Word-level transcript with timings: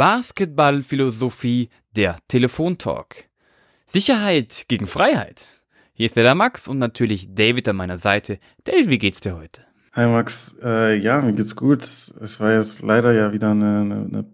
Basketballphilosophie, 0.00 1.68
der 1.94 2.16
Telefontalk. 2.26 3.28
Sicherheit 3.84 4.64
gegen 4.68 4.86
Freiheit. 4.86 5.46
Hier 5.92 6.06
ist 6.06 6.16
wieder 6.16 6.34
Max 6.34 6.68
und 6.68 6.78
natürlich 6.78 7.34
David 7.34 7.68
an 7.68 7.76
meiner 7.76 7.98
Seite. 7.98 8.38
David, 8.64 8.88
wie 8.88 8.96
geht's 8.96 9.20
dir 9.20 9.36
heute? 9.36 9.60
Hi 9.92 10.06
Max, 10.06 10.56
äh, 10.62 10.96
ja, 10.96 11.20
mir 11.20 11.34
geht's 11.34 11.54
gut. 11.54 11.82
Es 11.82 12.40
war 12.40 12.54
jetzt 12.54 12.80
leider 12.80 13.12
ja 13.12 13.34
wieder 13.34 13.50
eine, 13.50 13.80
eine, 13.80 14.24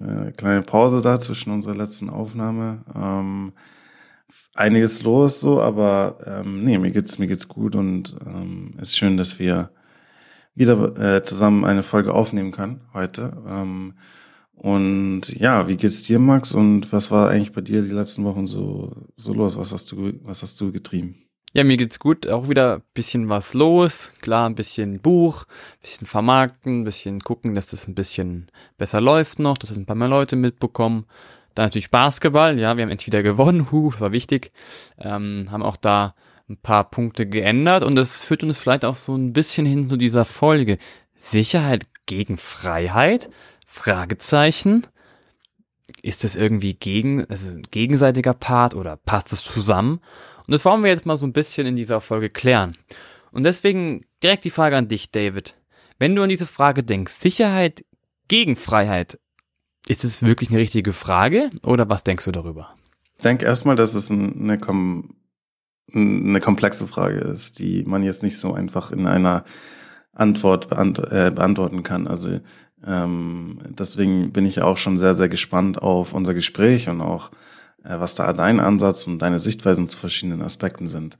eine 0.00 0.32
kleine 0.34 0.62
Pause 0.62 1.00
da 1.00 1.18
zwischen 1.18 1.50
unserer 1.50 1.74
letzten 1.74 2.10
Aufnahme. 2.10 2.84
Ähm, 2.94 3.54
einiges 4.54 5.02
los 5.02 5.40
so, 5.40 5.60
aber 5.60 6.20
ähm, 6.26 6.62
nee, 6.62 6.78
mir 6.78 6.92
geht's 6.92 7.18
mir 7.18 7.26
geht's 7.26 7.48
gut 7.48 7.74
und 7.74 8.14
ähm, 8.24 8.74
ist 8.80 8.96
schön, 8.96 9.16
dass 9.16 9.40
wir 9.40 9.72
wieder 10.54 11.16
äh, 11.16 11.24
zusammen 11.24 11.64
eine 11.64 11.82
Folge 11.82 12.14
aufnehmen 12.14 12.52
können 12.52 12.82
heute. 12.94 13.42
Ähm, 13.48 13.94
und 14.58 15.28
ja, 15.28 15.68
wie 15.68 15.76
geht's 15.76 16.02
dir, 16.02 16.18
Max? 16.18 16.52
Und 16.52 16.92
was 16.92 17.10
war 17.10 17.30
eigentlich 17.30 17.52
bei 17.52 17.60
dir 17.60 17.82
die 17.82 17.90
letzten 17.90 18.24
Wochen 18.24 18.46
so, 18.46 18.92
so 19.16 19.32
los? 19.32 19.56
Was 19.56 19.72
hast 19.72 19.92
du, 19.92 20.14
was 20.22 20.42
hast 20.42 20.60
du 20.60 20.72
getrieben? 20.72 21.28
Ja, 21.52 21.64
mir 21.64 21.76
geht's 21.76 21.98
gut. 21.98 22.26
Auch 22.28 22.48
wieder 22.48 22.82
bisschen 22.92 23.28
was 23.28 23.54
los. 23.54 24.08
Klar, 24.20 24.48
ein 24.48 24.54
bisschen 24.54 25.00
Buch, 25.00 25.44
bisschen 25.80 26.06
vermarkten, 26.06 26.84
bisschen 26.84 27.20
gucken, 27.20 27.54
dass 27.54 27.68
das 27.68 27.86
ein 27.86 27.94
bisschen 27.94 28.50
besser 28.76 29.00
läuft 29.00 29.38
noch, 29.38 29.58
dass 29.58 29.70
das 29.70 29.78
ein 29.78 29.86
paar 29.86 29.96
mehr 29.96 30.08
Leute 30.08 30.36
mitbekommen. 30.36 31.06
Dann 31.54 31.66
natürlich 31.66 31.90
Basketball. 31.90 32.58
Ja, 32.58 32.76
wir 32.76 32.82
haben 32.82 32.90
entweder 32.90 33.22
gewonnen, 33.22 33.70
huh, 33.70 33.92
war 33.98 34.12
wichtig. 34.12 34.52
Ähm, 34.98 35.48
haben 35.50 35.62
auch 35.62 35.76
da 35.76 36.14
ein 36.48 36.56
paar 36.56 36.90
Punkte 36.90 37.26
geändert 37.26 37.82
und 37.82 37.94
das 37.94 38.22
führt 38.22 38.42
uns 38.42 38.58
vielleicht 38.58 38.84
auch 38.84 38.96
so 38.96 39.14
ein 39.14 39.32
bisschen 39.32 39.66
hin 39.66 39.88
zu 39.88 39.96
dieser 39.96 40.24
Folge. 40.24 40.78
Sicherheit 41.16 41.84
gegen 42.06 42.38
Freiheit? 42.38 43.30
Fragezeichen. 43.70 44.86
Ist 46.02 46.24
das 46.24 46.36
irgendwie 46.36 46.74
gegen, 46.74 47.26
also 47.26 47.50
gegenseitiger 47.70 48.32
Part 48.32 48.74
oder 48.74 48.96
passt 48.96 49.32
es 49.32 49.44
zusammen? 49.44 50.00
Und 50.46 50.52
das 50.52 50.64
wollen 50.64 50.82
wir 50.82 50.90
jetzt 50.90 51.04
mal 51.04 51.18
so 51.18 51.26
ein 51.26 51.34
bisschen 51.34 51.66
in 51.66 51.76
dieser 51.76 52.00
Folge 52.00 52.30
klären. 52.30 52.76
Und 53.30 53.44
deswegen 53.44 54.06
direkt 54.22 54.44
die 54.44 54.50
Frage 54.50 54.76
an 54.76 54.88
dich, 54.88 55.10
David. 55.10 55.54
Wenn 55.98 56.16
du 56.16 56.22
an 56.22 56.30
diese 56.30 56.46
Frage 56.46 56.82
denkst, 56.82 57.12
Sicherheit 57.12 57.84
gegen 58.26 58.56
Freiheit, 58.56 59.18
ist 59.86 60.02
es 60.02 60.22
wirklich 60.22 60.48
eine 60.48 60.58
richtige 60.58 60.94
Frage 60.94 61.50
oder 61.62 61.88
was 61.90 62.04
denkst 62.04 62.24
du 62.24 62.32
darüber? 62.32 62.74
Ich 63.16 63.22
denke 63.22 63.44
erstmal, 63.44 63.76
dass 63.76 63.94
es 63.94 64.10
eine, 64.10 64.58
kom 64.58 65.14
eine 65.92 66.40
komplexe 66.40 66.86
Frage 66.86 67.18
ist, 67.18 67.58
die 67.58 67.82
man 67.84 68.02
jetzt 68.02 68.22
nicht 68.22 68.38
so 68.38 68.54
einfach 68.54 68.92
in 68.92 69.06
einer 69.06 69.44
Antwort 70.12 70.70
beant 70.70 70.98
äh, 70.98 71.30
beantworten 71.34 71.82
kann. 71.82 72.06
Also 72.06 72.40
ähm, 72.86 73.58
deswegen 73.68 74.32
bin 74.32 74.46
ich 74.46 74.62
auch 74.62 74.76
schon 74.76 74.98
sehr, 74.98 75.14
sehr 75.14 75.28
gespannt 75.28 75.82
auf 75.82 76.12
unser 76.12 76.34
Gespräch 76.34 76.88
und 76.88 77.00
auch, 77.00 77.30
äh, 77.84 77.98
was 77.98 78.14
da 78.14 78.32
dein 78.32 78.60
Ansatz 78.60 79.06
und 79.06 79.20
deine 79.20 79.38
Sichtweisen 79.38 79.88
zu 79.88 79.98
verschiedenen 79.98 80.42
Aspekten 80.42 80.86
sind. 80.86 81.18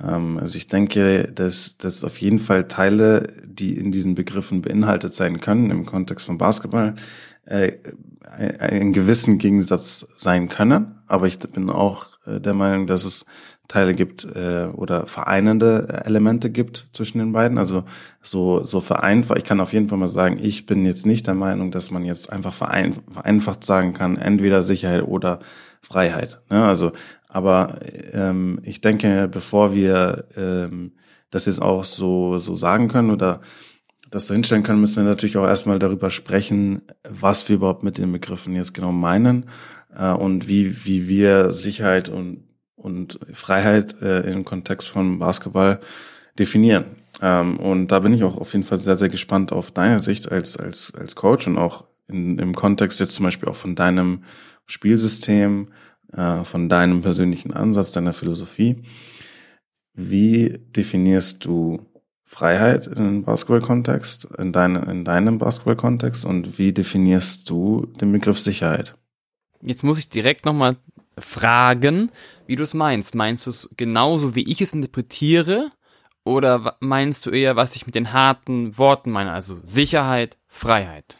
Ähm, 0.00 0.38
also 0.38 0.56
ich 0.56 0.68
denke, 0.68 1.30
dass, 1.32 1.78
dass 1.78 2.04
auf 2.04 2.18
jeden 2.18 2.38
Fall 2.38 2.68
Teile, 2.68 3.32
die 3.44 3.76
in 3.76 3.92
diesen 3.92 4.14
Begriffen 4.14 4.62
beinhaltet 4.62 5.12
sein 5.12 5.40
können, 5.40 5.70
im 5.70 5.86
Kontext 5.86 6.26
von 6.26 6.38
Basketball, 6.38 6.94
äh, 7.44 7.72
einen 8.30 8.92
gewissen 8.92 9.38
Gegensatz 9.38 10.08
sein 10.16 10.48
können. 10.48 10.98
Aber 11.06 11.26
ich 11.26 11.38
bin 11.38 11.70
auch 11.70 12.06
äh, 12.26 12.40
der 12.40 12.54
Meinung, 12.54 12.86
dass 12.86 13.04
es 13.04 13.26
Teile 13.68 13.94
gibt 13.94 14.24
äh, 14.24 14.66
oder 14.74 15.06
vereinende 15.06 16.02
Elemente 16.04 16.50
gibt 16.50 16.86
zwischen 16.92 17.18
den 17.18 17.32
beiden. 17.32 17.56
Also 17.58 17.84
so 18.20 18.62
so 18.64 18.80
vereinfacht. 18.80 19.38
Ich 19.38 19.44
kann 19.44 19.60
auf 19.60 19.72
jeden 19.72 19.88
Fall 19.88 19.98
mal 19.98 20.08
sagen, 20.08 20.38
ich 20.40 20.66
bin 20.66 20.84
jetzt 20.84 21.06
nicht 21.06 21.26
der 21.26 21.34
Meinung, 21.34 21.70
dass 21.70 21.90
man 21.90 22.04
jetzt 22.04 22.30
einfach 22.32 22.52
verein, 22.52 22.96
vereinfacht 23.10 23.64
sagen 23.64 23.94
kann, 23.94 24.18
entweder 24.18 24.62
Sicherheit 24.62 25.04
oder 25.04 25.40
Freiheit. 25.80 26.40
Ne? 26.50 26.64
Also, 26.64 26.92
aber 27.28 27.78
ähm, 28.12 28.60
ich 28.62 28.80
denke, 28.80 29.28
bevor 29.30 29.74
wir 29.74 30.26
ähm, 30.36 30.92
das 31.30 31.46
jetzt 31.46 31.62
auch 31.62 31.84
so 31.84 32.36
so 32.38 32.56
sagen 32.56 32.88
können 32.88 33.10
oder 33.10 33.40
das 34.10 34.26
so 34.26 34.34
hinstellen 34.34 34.62
können, 34.62 34.80
müssen 34.80 35.02
wir 35.02 35.08
natürlich 35.10 35.38
auch 35.38 35.46
erstmal 35.46 35.78
darüber 35.78 36.10
sprechen, 36.10 36.82
was 37.08 37.48
wir 37.48 37.56
überhaupt 37.56 37.82
mit 37.82 37.98
den 37.98 38.12
Begriffen 38.12 38.54
jetzt 38.54 38.74
genau 38.74 38.92
meinen 38.92 39.46
äh, 39.96 40.10
und 40.10 40.48
wie 40.48 40.84
wie 40.84 41.08
wir 41.08 41.50
Sicherheit 41.52 42.10
und 42.10 42.44
und 42.84 43.18
Freiheit 43.32 44.00
äh, 44.02 44.30
im 44.30 44.44
Kontext 44.44 44.88
von 44.88 45.18
Basketball 45.18 45.80
definieren. 46.38 46.84
Ähm, 47.22 47.58
und 47.58 47.88
da 47.88 48.00
bin 48.00 48.12
ich 48.12 48.24
auch 48.24 48.36
auf 48.36 48.52
jeden 48.52 48.64
Fall 48.64 48.78
sehr, 48.78 48.96
sehr 48.96 49.08
gespannt 49.08 49.52
auf 49.52 49.70
deine 49.70 50.00
Sicht 50.00 50.30
als, 50.30 50.58
als, 50.58 50.94
als 50.94 51.16
Coach 51.16 51.46
und 51.46 51.56
auch 51.56 51.84
in, 52.08 52.38
im 52.38 52.54
Kontext 52.54 53.00
jetzt 53.00 53.14
zum 53.14 53.24
Beispiel 53.24 53.48
auch 53.48 53.56
von 53.56 53.74
deinem 53.74 54.24
Spielsystem, 54.66 55.68
äh, 56.12 56.44
von 56.44 56.68
deinem 56.68 57.00
persönlichen 57.00 57.54
Ansatz, 57.54 57.92
deiner 57.92 58.12
Philosophie. 58.12 58.82
Wie 59.94 60.58
definierst 60.76 61.44
du 61.46 61.86
Freiheit 62.24 62.86
im 62.88 63.22
Basketball-Kontext, 63.22 64.26
in, 64.36 64.52
dein, 64.52 64.76
in 64.76 65.04
deinem 65.04 65.38
Basketball-Kontext 65.38 66.26
und 66.26 66.58
wie 66.58 66.72
definierst 66.72 67.48
du 67.48 67.86
den 67.98 68.12
Begriff 68.12 68.38
Sicherheit? 68.38 68.94
Jetzt 69.62 69.84
muss 69.84 69.98
ich 69.98 70.10
direkt 70.10 70.44
nochmal 70.44 70.76
fragen, 71.16 72.10
wie 72.46 72.56
du 72.56 72.62
es 72.62 72.74
meinst. 72.74 73.14
Meinst 73.14 73.46
du 73.46 73.50
es 73.50 73.68
genauso, 73.76 74.34
wie 74.34 74.50
ich 74.50 74.60
es 74.60 74.72
interpretiere? 74.72 75.70
Oder 76.24 76.76
meinst 76.80 77.26
du 77.26 77.30
eher, 77.30 77.56
was 77.56 77.76
ich 77.76 77.86
mit 77.86 77.94
den 77.94 78.12
harten 78.12 78.78
Worten 78.78 79.10
meine, 79.10 79.32
also 79.32 79.58
Sicherheit, 79.66 80.38
Freiheit? 80.48 81.18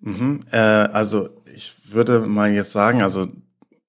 Mhm, 0.00 0.40
äh, 0.50 0.58
also 0.58 1.30
ich 1.54 1.92
würde 1.92 2.20
mal 2.20 2.52
jetzt 2.52 2.72
sagen, 2.72 3.02
also 3.02 3.26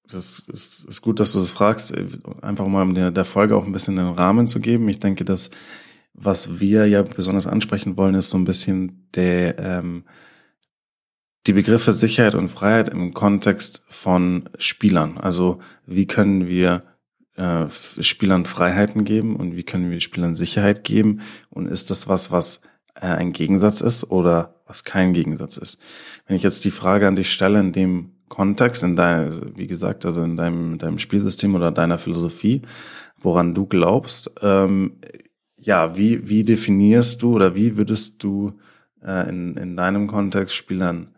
das 0.08 0.38
ist, 0.38 0.84
ist 0.88 1.02
gut, 1.02 1.20
dass 1.20 1.32
du 1.32 1.40
das 1.40 1.50
fragst, 1.50 1.94
einfach 2.40 2.66
mal 2.68 2.82
um 2.82 2.94
der, 2.94 3.10
der 3.10 3.24
Folge 3.24 3.56
auch 3.56 3.64
ein 3.64 3.72
bisschen 3.72 3.96
den 3.96 4.06
Rahmen 4.06 4.46
zu 4.46 4.60
geben. 4.60 4.88
Ich 4.88 5.00
denke, 5.00 5.24
dass 5.24 5.50
was 6.14 6.60
wir 6.60 6.86
ja 6.86 7.02
besonders 7.02 7.46
ansprechen 7.46 7.96
wollen, 7.98 8.14
ist 8.14 8.30
so 8.30 8.38
ein 8.38 8.44
bisschen 8.46 9.08
der 9.14 9.58
ähm, 9.58 10.04
die 11.46 11.52
Begriffe 11.52 11.92
Sicherheit 11.92 12.34
und 12.34 12.48
Freiheit 12.48 12.88
im 12.88 13.14
Kontext 13.14 13.84
von 13.88 14.48
Spielern. 14.58 15.18
Also 15.18 15.60
wie 15.86 16.06
können 16.06 16.48
wir 16.48 16.82
äh, 17.36 17.66
Spielern 17.70 18.46
Freiheiten 18.46 19.04
geben 19.04 19.36
und 19.36 19.56
wie 19.56 19.62
können 19.62 19.90
wir 19.90 20.00
Spielern 20.00 20.36
Sicherheit 20.36 20.84
geben? 20.84 21.20
Und 21.50 21.66
ist 21.66 21.90
das 21.90 22.08
was, 22.08 22.30
was 22.32 22.62
äh, 22.94 23.06
ein 23.06 23.32
Gegensatz 23.32 23.80
ist 23.80 24.10
oder 24.10 24.54
was 24.66 24.84
kein 24.84 25.12
Gegensatz 25.12 25.56
ist? 25.56 25.80
Wenn 26.26 26.36
ich 26.36 26.42
jetzt 26.42 26.64
die 26.64 26.70
Frage 26.70 27.06
an 27.06 27.16
dich 27.16 27.32
stelle 27.32 27.60
in 27.60 27.72
dem 27.72 28.12
Kontext, 28.28 28.82
in 28.82 28.96
deinem, 28.96 29.56
wie 29.56 29.68
gesagt, 29.68 30.04
also 30.04 30.22
in 30.22 30.36
deinem, 30.36 30.78
deinem 30.78 30.98
Spielsystem 30.98 31.54
oder 31.54 31.70
deiner 31.70 31.98
Philosophie, 31.98 32.62
woran 33.16 33.54
du 33.54 33.66
glaubst, 33.66 34.32
ähm, 34.42 34.94
ja, 35.58 35.96
wie, 35.96 36.28
wie 36.28 36.42
definierst 36.42 37.22
du 37.22 37.34
oder 37.34 37.54
wie 37.54 37.76
würdest 37.76 38.22
du 38.24 38.58
äh, 39.04 39.28
in, 39.28 39.56
in 39.56 39.76
deinem 39.76 40.08
Kontext 40.08 40.56
Spielern 40.56 41.15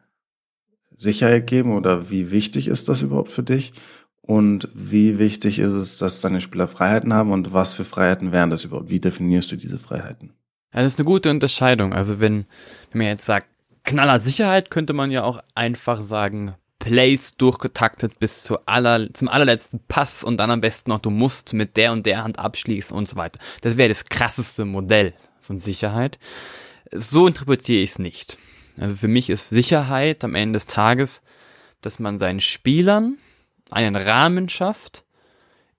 Sicherheit 0.98 1.46
geben 1.46 1.74
oder 1.74 2.10
wie 2.10 2.30
wichtig 2.30 2.68
ist 2.68 2.88
das 2.88 3.02
überhaupt 3.02 3.30
für 3.30 3.42
dich? 3.42 3.72
Und 4.20 4.68
wie 4.74 5.18
wichtig 5.18 5.58
ist 5.58 5.72
es, 5.72 5.96
dass 5.96 6.20
deine 6.20 6.42
Spieler 6.42 6.68
Freiheiten 6.68 7.14
haben 7.14 7.32
und 7.32 7.54
was 7.54 7.72
für 7.72 7.84
Freiheiten 7.84 8.30
wären 8.30 8.50
das 8.50 8.64
überhaupt? 8.64 8.90
Wie 8.90 9.00
definierst 9.00 9.50
du 9.50 9.56
diese 9.56 9.78
Freiheiten? 9.78 10.34
Ja, 10.74 10.82
das 10.82 10.94
ist 10.94 10.98
eine 10.98 11.06
gute 11.06 11.30
Unterscheidung. 11.30 11.94
Also 11.94 12.20
wenn, 12.20 12.44
wenn 12.90 12.98
man 12.98 13.06
jetzt 13.06 13.24
sagt, 13.24 13.46
knaller 13.84 14.20
Sicherheit, 14.20 14.70
könnte 14.70 14.92
man 14.92 15.10
ja 15.10 15.22
auch 15.22 15.42
einfach 15.54 16.02
sagen, 16.02 16.54
Plays 16.78 17.36
durchgetaktet 17.36 18.18
bis 18.18 18.42
zu 18.42 18.58
aller, 18.66 19.12
zum 19.14 19.28
allerletzten 19.28 19.80
Pass 19.88 20.22
und 20.22 20.36
dann 20.36 20.50
am 20.50 20.60
besten 20.60 20.90
noch, 20.90 20.98
du 20.98 21.10
musst 21.10 21.54
mit 21.54 21.76
der 21.76 21.92
und 21.92 22.04
der 22.04 22.22
Hand 22.22 22.38
abschließen 22.38 22.94
und 22.96 23.06
so 23.06 23.16
weiter. 23.16 23.40
Das 23.62 23.76
wäre 23.76 23.88
das 23.88 24.04
krasseste 24.04 24.64
Modell 24.64 25.14
von 25.40 25.58
Sicherheit. 25.58 26.18
So 26.92 27.26
interpretiere 27.26 27.82
ich 27.82 27.90
es 27.92 27.98
nicht. 27.98 28.38
Also 28.80 28.94
für 28.94 29.08
mich 29.08 29.30
ist 29.30 29.48
Sicherheit 29.48 30.24
am 30.24 30.34
Ende 30.34 30.56
des 30.56 30.66
Tages, 30.66 31.22
dass 31.80 31.98
man 31.98 32.18
seinen 32.18 32.40
Spielern 32.40 33.18
einen 33.70 33.96
Rahmen 33.96 34.48
schafft, 34.48 35.04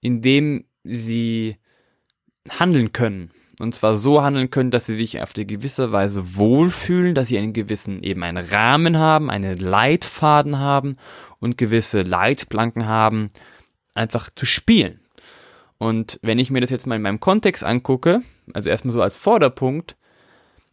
in 0.01 0.21
dem 0.21 0.65
sie 0.83 1.57
handeln 2.49 2.93
können. 2.93 3.31
Und 3.59 3.75
zwar 3.75 3.95
so 3.95 4.23
handeln 4.23 4.51
können, 4.51 4.71
dass 4.71 4.85
sie 4.85 4.95
sich 4.95 5.21
auf 5.21 5.33
eine 5.35 5.45
gewisse 5.45 5.91
Weise 5.91 6.37
wohlfühlen, 6.37 7.13
dass 7.13 7.27
sie 7.27 7.37
einen 7.37 7.51
gewissen 7.51 8.01
eben 8.03 8.23
einen 8.23 8.45
Rahmen 8.45 8.97
haben, 8.97 9.29
einen 9.29 9.55
Leitfaden 9.55 10.59
haben 10.59 10.95
und 11.39 11.57
gewisse 11.57 12.03
Leitplanken 12.03 12.85
haben, 12.85 13.31
einfach 13.93 14.29
zu 14.33 14.45
spielen. 14.45 15.01
Und 15.77 16.19
wenn 16.21 16.39
ich 16.39 16.51
mir 16.51 16.61
das 16.61 16.69
jetzt 16.69 16.87
mal 16.87 16.95
in 16.95 17.01
meinem 17.01 17.19
Kontext 17.19 17.63
angucke, 17.63 18.21
also 18.53 18.69
erstmal 18.69 18.93
so 18.93 19.01
als 19.01 19.17
Vorderpunkt, 19.17 19.97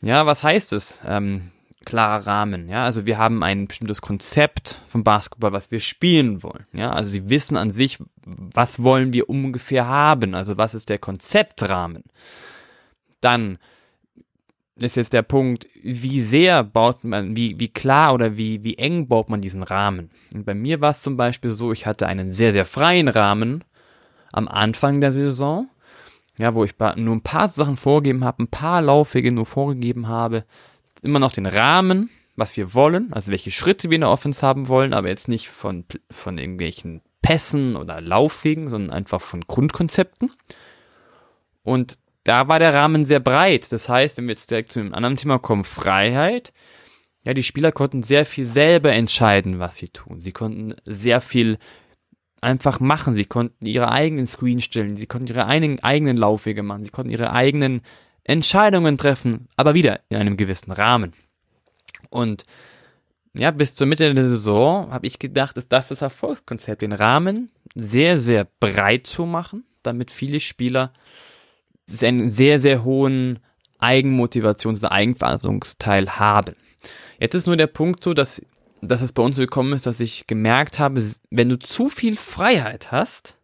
ja, 0.01 0.27
was 0.27 0.45
heißt 0.45 0.73
es? 0.73 1.01
Ähm, 1.07 1.51
klarer 1.87 2.27
Rahmen, 2.27 2.69
ja. 2.69 2.85
Also 2.85 3.07
wir 3.07 3.17
haben 3.17 3.43
ein 3.43 3.67
bestimmtes 3.67 4.03
Konzept 4.03 4.83
vom 4.89 5.03
Basketball, 5.03 5.53
was 5.53 5.71
wir 5.71 5.81
spielen 5.81 6.43
wollen, 6.43 6.67
ja. 6.75 6.93
Also 6.93 7.11
sie 7.11 7.31
wissen 7.31 7.57
an 7.57 7.71
sich, 7.71 7.99
was 8.25 8.83
wollen 8.83 9.15
wir 9.15 9.31
ungefähr 9.31 9.87
haben, 9.87 10.35
also 10.35 10.59
was 10.59 10.75
ist 10.75 10.91
der 10.91 10.99
Konzeptrahmen. 10.99 12.05
Dann 13.23 13.57
ist 14.79 14.97
jetzt 14.97 15.15
der 15.15 15.23
Punkt, 15.23 15.67
wie 15.83 16.21
sehr 16.21 16.63
baut 16.63 17.03
man, 17.03 17.35
wie, 17.35 17.59
wie 17.59 17.69
klar 17.69 18.13
oder 18.13 18.37
wie, 18.37 18.63
wie 18.63 18.77
eng 18.77 19.09
baut 19.09 19.31
man 19.31 19.41
diesen 19.41 19.63
Rahmen. 19.63 20.11
Und 20.35 20.45
bei 20.45 20.55
mir 20.55 20.83
war 20.83 20.91
es 20.91 21.01
zum 21.01 21.17
Beispiel 21.17 21.51
so, 21.51 21.73
ich 21.73 21.87
hatte 21.87 22.07
einen 22.07 22.31
sehr, 22.31 22.53
sehr 22.53 22.67
freien 22.67 23.09
Rahmen 23.09 23.65
am 24.33 24.49
Anfang 24.49 25.01
der 25.01 25.13
Saison, 25.13 25.71
ja, 26.37 26.55
wo 26.55 26.65
ich 26.65 26.75
nur 26.97 27.17
ein 27.17 27.23
paar 27.23 27.49
Sachen 27.49 27.79
vorgegeben 27.79 28.23
habe, 28.23 28.43
ein 28.43 28.49
paar 28.49 28.83
Laufwege 28.83 29.33
nur 29.33 29.47
vorgegeben 29.47 30.09
habe, 30.09 30.45
immer 31.07 31.19
noch 31.19 31.33
den 31.33 31.47
Rahmen, 31.47 32.11
was 32.37 32.57
wir 32.57 32.75
wollen, 32.75 33.13
also 33.13 33.31
welche 33.31 33.51
Schritte 33.51 33.89
wir 33.91 33.95
in 33.95 34.03
der 34.03 34.11
Offense 34.11 34.47
haben 34.47 34.69
wollen, 34.69 34.93
aber 34.93 35.09
jetzt 35.09 35.29
nicht 35.29 35.49
von, 35.49 35.85
von 36.11 36.39
irgendwelchen 36.39 37.01
Pässen 37.23 37.77
oder 37.77 38.01
Laufwegen, 38.01 38.69
sondern 38.69 38.91
einfach 38.97 39.21
von 39.21 39.41
Grundkonzepten. 39.41 40.31
Und 41.63 41.99
da 42.25 42.49
war 42.49 42.59
der 42.59 42.75
Rahmen 42.75 43.05
sehr 43.05 43.21
breit. 43.21 43.73
Das 43.73 43.89
heißt, 43.89 44.17
wenn 44.17 44.27
wir 44.27 44.33
jetzt 44.33 44.51
direkt 44.51 44.73
zu 44.73 44.81
einem 44.81 44.95
anderen 44.95 45.17
Thema 45.17 45.39
kommen, 45.39 45.65
Freiheit, 45.65 46.53
ja, 47.25 47.35
die 47.35 47.43
Spieler 47.43 47.73
konnten 47.73 48.03
sehr 48.03 48.27
viel 48.27 48.45
selber 48.45 48.93
entscheiden, 48.93 49.59
was 49.59 49.77
sie 49.77 49.89
tun. 49.89 50.21
Sie 50.21 50.33
konnten 50.33 50.75
sehr 50.85 51.21
viel 51.21 51.59
einfach 52.41 52.79
machen. 52.79 53.17
Sie 53.17 53.25
konnten 53.25 53.67
ihre 53.67 53.91
eigenen 53.91 54.27
Screen 54.27 54.61
stellen, 54.61 54.95
sie 54.95 55.07
konnten 55.07 55.29
ihre 55.29 55.47
eigenen, 55.47 55.83
eigenen 55.83 56.17
Laufwege 56.17 56.63
machen, 56.63 56.85
sie 56.85 56.91
konnten 56.91 57.11
ihre 57.11 57.33
eigenen 57.33 57.81
Entscheidungen 58.27 58.99
treffen, 58.99 59.49
aber 59.57 59.75
wieder 59.75 60.01
in 60.09 60.17
einem 60.17 60.37
gewissen 60.37 60.73
Rahmen. 60.73 61.13
Und 62.11 62.43
ja, 63.35 63.51
bis 63.51 63.75
zur 63.75 63.87
Mitte 63.87 64.13
der 64.13 64.25
Saison 64.25 64.91
habe 64.93 65.07
ich 65.07 65.19
gedacht, 65.19 65.57
ist 65.57 65.73
das 65.73 65.89
das 65.89 66.03
Erfolgskonzept, 66.03 66.83
den 66.83 66.93
Rahmen 66.93 67.51
sehr, 67.75 68.19
sehr 68.19 68.49
breit 68.61 69.07
zu 69.07 69.27
machen, 69.27 69.65
damit 69.83 70.11
viele 70.11 70.41
Spieler 70.41 70.93
einen 72.03 72.31
sehr, 72.31 72.59
sehr 72.59 72.83
hohen 72.83 73.39
Eigenmotivations- 73.81 74.83
und 74.83 74.85
Eigenverantwortungsteil 74.87 76.19
haben. 76.19 76.57
Jetzt 77.21 77.35
ist 77.35 77.47
nur 77.47 77.57
der 77.57 77.67
Punkt 77.69 78.03
so, 78.03 78.15
dass, 78.15 78.43
dass 78.81 79.03
es 79.03 79.13
bei 79.13 79.23
uns 79.23 79.37
gekommen 79.37 79.73
ist, 79.73 79.87
dass 79.87 80.01
ich 80.01 80.27
gemerkt 80.27 80.79
habe, 80.79 81.05
wenn 81.31 81.49
du 81.49 81.59
zu 81.59 81.89
viel 81.89 82.17
Freiheit 82.17 82.91
hast, 82.91 83.36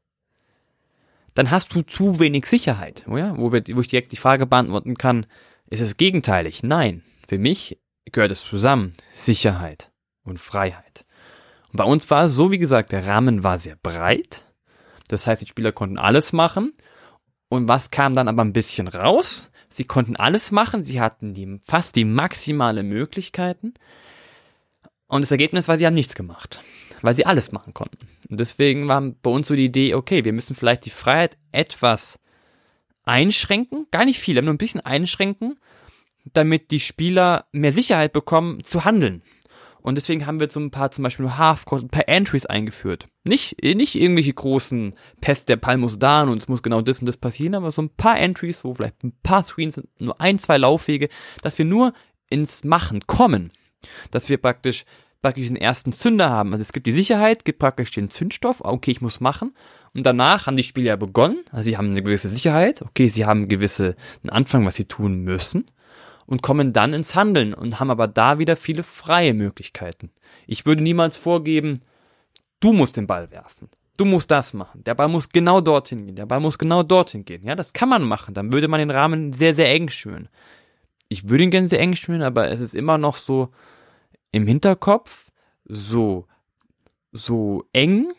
dann 1.35 1.51
hast 1.51 1.75
du 1.75 1.83
zu 1.83 2.19
wenig 2.19 2.47
Sicherheit, 2.47 3.05
oder? 3.07 3.37
Wo, 3.39 3.53
wir, 3.53 3.63
wo 3.75 3.81
ich 3.81 3.89
direkt 3.89 4.13
die 4.13 4.17
Frage 4.17 4.47
beantworten 4.47 4.97
kann, 4.97 5.27
ist 5.71 5.81
es 5.81 5.97
gegenteilig? 5.97 6.63
Nein. 6.63 7.03
Für 7.27 7.39
mich 7.39 7.79
gehört 8.11 8.33
es 8.33 8.43
zusammen. 8.45 8.95
Sicherheit 9.13 9.91
und 10.25 10.39
Freiheit. 10.39 11.05
Und 11.71 11.79
bei 11.79 11.85
uns 11.85 12.11
war 12.11 12.27
es 12.27 12.35
so, 12.35 12.51
wie 12.51 12.59
gesagt, 12.59 12.93
der 12.93 13.07
Rahmen 13.07 13.43
war 13.43 13.59
sehr 13.59 13.77
breit. 13.77 14.45
Das 15.09 15.27
heißt, 15.27 15.43
die 15.43 15.47
Spieler 15.47 15.73
konnten 15.73 15.99
alles 15.99 16.33
machen 16.33 16.73
und 17.49 17.69
was 17.69 17.91
kam 17.91 18.15
dann 18.15 18.29
aber 18.29 18.43
ein 18.43 18.53
bisschen 18.53 18.89
raus? 18.89 19.51
Sie 19.69 19.85
konnten 19.85 20.17
alles 20.17 20.53
machen, 20.53 20.85
sie 20.85 21.01
hatten 21.01 21.33
die, 21.33 21.59
fast 21.67 21.97
die 21.97 22.05
maximale 22.05 22.83
Möglichkeiten. 22.83 23.75
Und 25.07 25.23
das 25.23 25.31
Ergebnis 25.31 25.69
war, 25.69 25.79
sie 25.79 25.87
haben 25.87 25.95
nichts 25.95 26.15
gemacht, 26.15 26.63
weil 27.03 27.15
sie 27.15 27.27
alles 27.27 27.53
machen 27.53 27.75
konnten. 27.75 27.99
Und 28.29 28.41
deswegen 28.41 28.89
war 28.89 29.01
bei 29.01 29.31
uns 29.31 29.49
so 29.49 29.55
die 29.55 29.67
Idee, 29.67 29.95
okay, 29.95 30.25
wir 30.25 30.33
müssen 30.33 30.57
vielleicht 30.57 30.87
die 30.87 30.91
Freiheit 30.91 31.37
etwas 31.51 32.19
einschränken, 33.05 33.87
gar 33.91 34.05
nicht 34.05 34.21
viel, 34.21 34.39
aber 34.39 34.47
nur 34.47 34.55
ein 34.55 34.59
bisschen 34.59 34.81
einschränken, 34.81 35.59
damit 36.33 36.71
die 36.71 36.81
Spieler 36.81 37.47
mehr 37.53 37.73
Sicherheit 37.73 38.13
bekommen 38.13 38.63
zu 38.65 38.85
handeln. 38.85 39.23
Und 39.83 39.97
deswegen 39.97 40.27
haben 40.27 40.39
wir 40.39 40.49
so 40.49 40.61
ein 40.61 40.71
paar 40.71 40.93
zum 40.93 41.03
Beispiel 41.03 41.25
nur 41.25 41.39
Halfcourt, 41.39 41.83
ein 41.83 41.89
paar 41.89 42.09
Entries 42.09 42.47
eingeführt. 42.47 43.09
Nicht, 43.25 43.63
nicht 43.63 43.97
irgendwelche 43.97 44.33
großen 44.33 44.95
Pest 45.21 45.49
der 45.49 45.57
Pal 45.57 45.77
muss 45.77 45.99
da 45.99 46.23
und 46.23 46.41
es 46.41 46.49
muss 46.49 46.63
genau 46.63 46.83
das 46.83 47.01
und 47.01 47.07
das 47.07 47.17
passieren, 47.17 47.57
aber 47.57 47.73
so 47.73 47.83
ein 47.83 47.91
paar 47.91 48.19
Entries, 48.19 48.63
wo 48.63 48.75
vielleicht 48.75 49.03
ein 49.03 49.13
paar 49.25 49.43
Screens 49.43 49.75
sind, 49.75 49.89
nur 50.01 50.21
ein, 50.21 50.39
zwei 50.39 50.57
Laufwege, 50.57 51.09
dass 51.43 51.59
wir 51.59 51.65
nur 51.65 51.93
ins 52.31 52.63
Machen 52.63 53.09
kommen. 53.09 53.53
Dass 54.13 54.29
wir 54.29 54.39
praktisch 54.39 54.85
praktisch 55.23 55.47
den 55.47 55.57
ersten 55.57 55.93
Zünder 55.93 56.29
haben. 56.29 56.53
Also 56.53 56.63
es 56.63 56.73
gibt 56.73 56.87
die 56.87 56.93
Sicherheit, 56.93 57.45
gibt 57.45 57.61
praktisch 57.61 57.93
den 57.93 58.11
Zündstoff, 58.11 58.61
okay, 58.61 58.91
ich 58.91 59.01
muss 59.01 59.21
machen. 59.21 59.55
Und 59.95 60.05
danach 60.05 60.47
haben 60.47 60.57
die 60.57 60.63
Spieler 60.63 60.89
ja 60.89 60.97
begonnen, 60.97 61.45
also 61.51 61.65
sie 61.65 61.77
haben 61.77 61.91
eine 61.91 62.03
gewisse 62.03 62.29
Sicherheit, 62.29 62.83
okay, 62.83 63.09
sie 63.09 63.25
haben 63.25 63.49
gewisse, 63.49 63.95
einen 64.23 64.31
Anfang, 64.31 64.67
was 64.67 64.75
sie 64.75 64.87
tun 64.87 65.23
müssen 65.23 65.71
und 66.27 66.43
kommen 66.43 66.73
dann 66.73 66.95
ins 66.95 67.15
Handeln 67.15 67.55
und 67.55 67.79
haben 67.79 67.91
aber 67.91 68.09
da 68.09 68.39
wieder 68.39 68.57
viele 68.57 68.83
freie 68.83 69.35
Möglichkeiten. 69.35 70.11
Ich 70.47 70.67
würde 70.67 70.83
niemals 70.83 71.17
vorgeben, 71.17 71.83
du 72.61 72.73
musst 72.73 72.97
den 72.97 73.07
Ball 73.07 73.31
werfen. 73.31 73.69
Du 73.99 74.07
musst 74.07 74.31
das 74.31 74.55
machen. 74.55 74.83
Der 74.85 74.95
Ball 74.95 75.09
muss 75.09 75.29
genau 75.29 75.61
dorthin 75.61 76.07
gehen. 76.07 76.17
Der 76.17 76.27
Ball 76.27 76.41
muss 76.41 76.59
genau 76.59 76.83
dorthin 76.83 77.25
gehen. 77.27 77.45
Ja, 77.45 77.55
das 77.55 77.75
kann 77.75 77.91
man 77.91 78.03
machen. 78.03 78.33
Dann 78.33 78.51
würde 78.53 78.67
man 78.67 78.81
den 78.81 78.91
Rahmen 78.91 79.35
sehr, 79.35 79.55
sehr 79.55 79.71
eng 79.71 79.91
schüren. 79.91 80.29
Ich 81.09 81.29
würde 81.29 81.45
ihn 81.45 81.51
gerne 81.51 81.69
sehr 81.69 81.81
eng 81.81 81.95
schüren, 81.95 82.23
aber 82.23 82.49
es 82.51 82.61
ist 82.61 82.75
immer 82.75 82.97
noch 82.97 83.17
so 83.17 83.51
im 84.33 84.47
Hinterkopf, 84.47 85.31
so, 85.65 86.27
so 87.13 87.65
eng, 87.73 88.13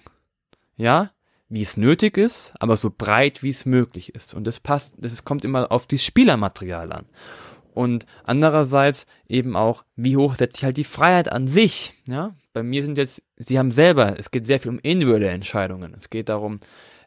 ja, 0.78 1.12
wie 1.50 1.62
es 1.62 1.78
nötig 1.78 2.18
ist, 2.18 2.54
aber 2.60 2.78
so 2.78 2.92
breit, 2.96 3.44
wie 3.44 3.50
es 3.50 3.66
möglich 3.66 4.16
ist. 4.16 4.34
Und 4.34 4.48
das 4.48 4.60
passt, 4.60 4.94
das 4.98 5.24
kommt 5.26 5.44
immer 5.44 5.72
auf 5.72 5.86
das 5.86 6.04
Spielermaterial 6.04 6.92
an 6.94 7.06
und 7.74 8.06
andererseits 8.24 9.06
eben 9.28 9.56
auch, 9.56 9.84
wie 9.96 10.18
hoch 10.18 10.36
setzt 10.36 10.58
sich 10.58 10.66
halt 10.66 10.78
die 10.78 10.84
Freiheit 10.84 11.32
an 11.32 11.48
sich, 11.48 11.94
ja. 12.08 12.36
Bei 12.54 12.62
mir 12.62 12.84
sind 12.84 13.00
jetzt, 13.00 13.24
sie 13.36 13.58
haben 13.58 13.72
selber, 13.72 14.20
es 14.20 14.30
geht 14.30 14.46
sehr 14.46 14.60
viel 14.60 14.70
um 14.70 14.80
individuelle 14.80 15.30
Entscheidungen. 15.30 15.96
Es 15.98 16.12
geht 16.12 16.30
darum, 16.30 16.60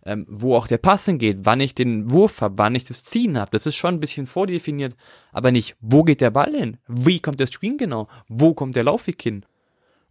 ähm, 0.07 0.25
wo 0.29 0.57
auch 0.57 0.69
der 0.69 0.79
Passen 0.79 1.19
geht, 1.19 1.39
wann 1.43 1.61
ich 1.61 1.75
den 1.75 2.11
Wurf 2.11 2.41
habe, 2.41 2.59
wann 2.59 2.75
ich 2.75 2.85
das 2.85 3.03
Ziehen 3.03 3.37
habe. 3.39 3.51
Das 3.51 3.67
ist 3.67 3.75
schon 3.75 3.97
ein 3.97 4.01
bisschen 4.01 4.27
vordefiniert, 4.27 4.95
aber 5.33 5.51
nicht, 5.51 5.77
wo 5.81 6.05
geht 6.05 6.21
der 6.21 6.31
Ball 6.31 6.55
hin? 6.55 6.79
Wie 6.87 7.21
kommt 7.21 7.41
der 7.41 7.49
Screen 7.49 7.77
genau? 7.77 8.09
Wo 8.29 8.55
kommt 8.55 8.77
der 8.77 8.85
Laufweg 8.85 9.21
hin? 9.21 9.45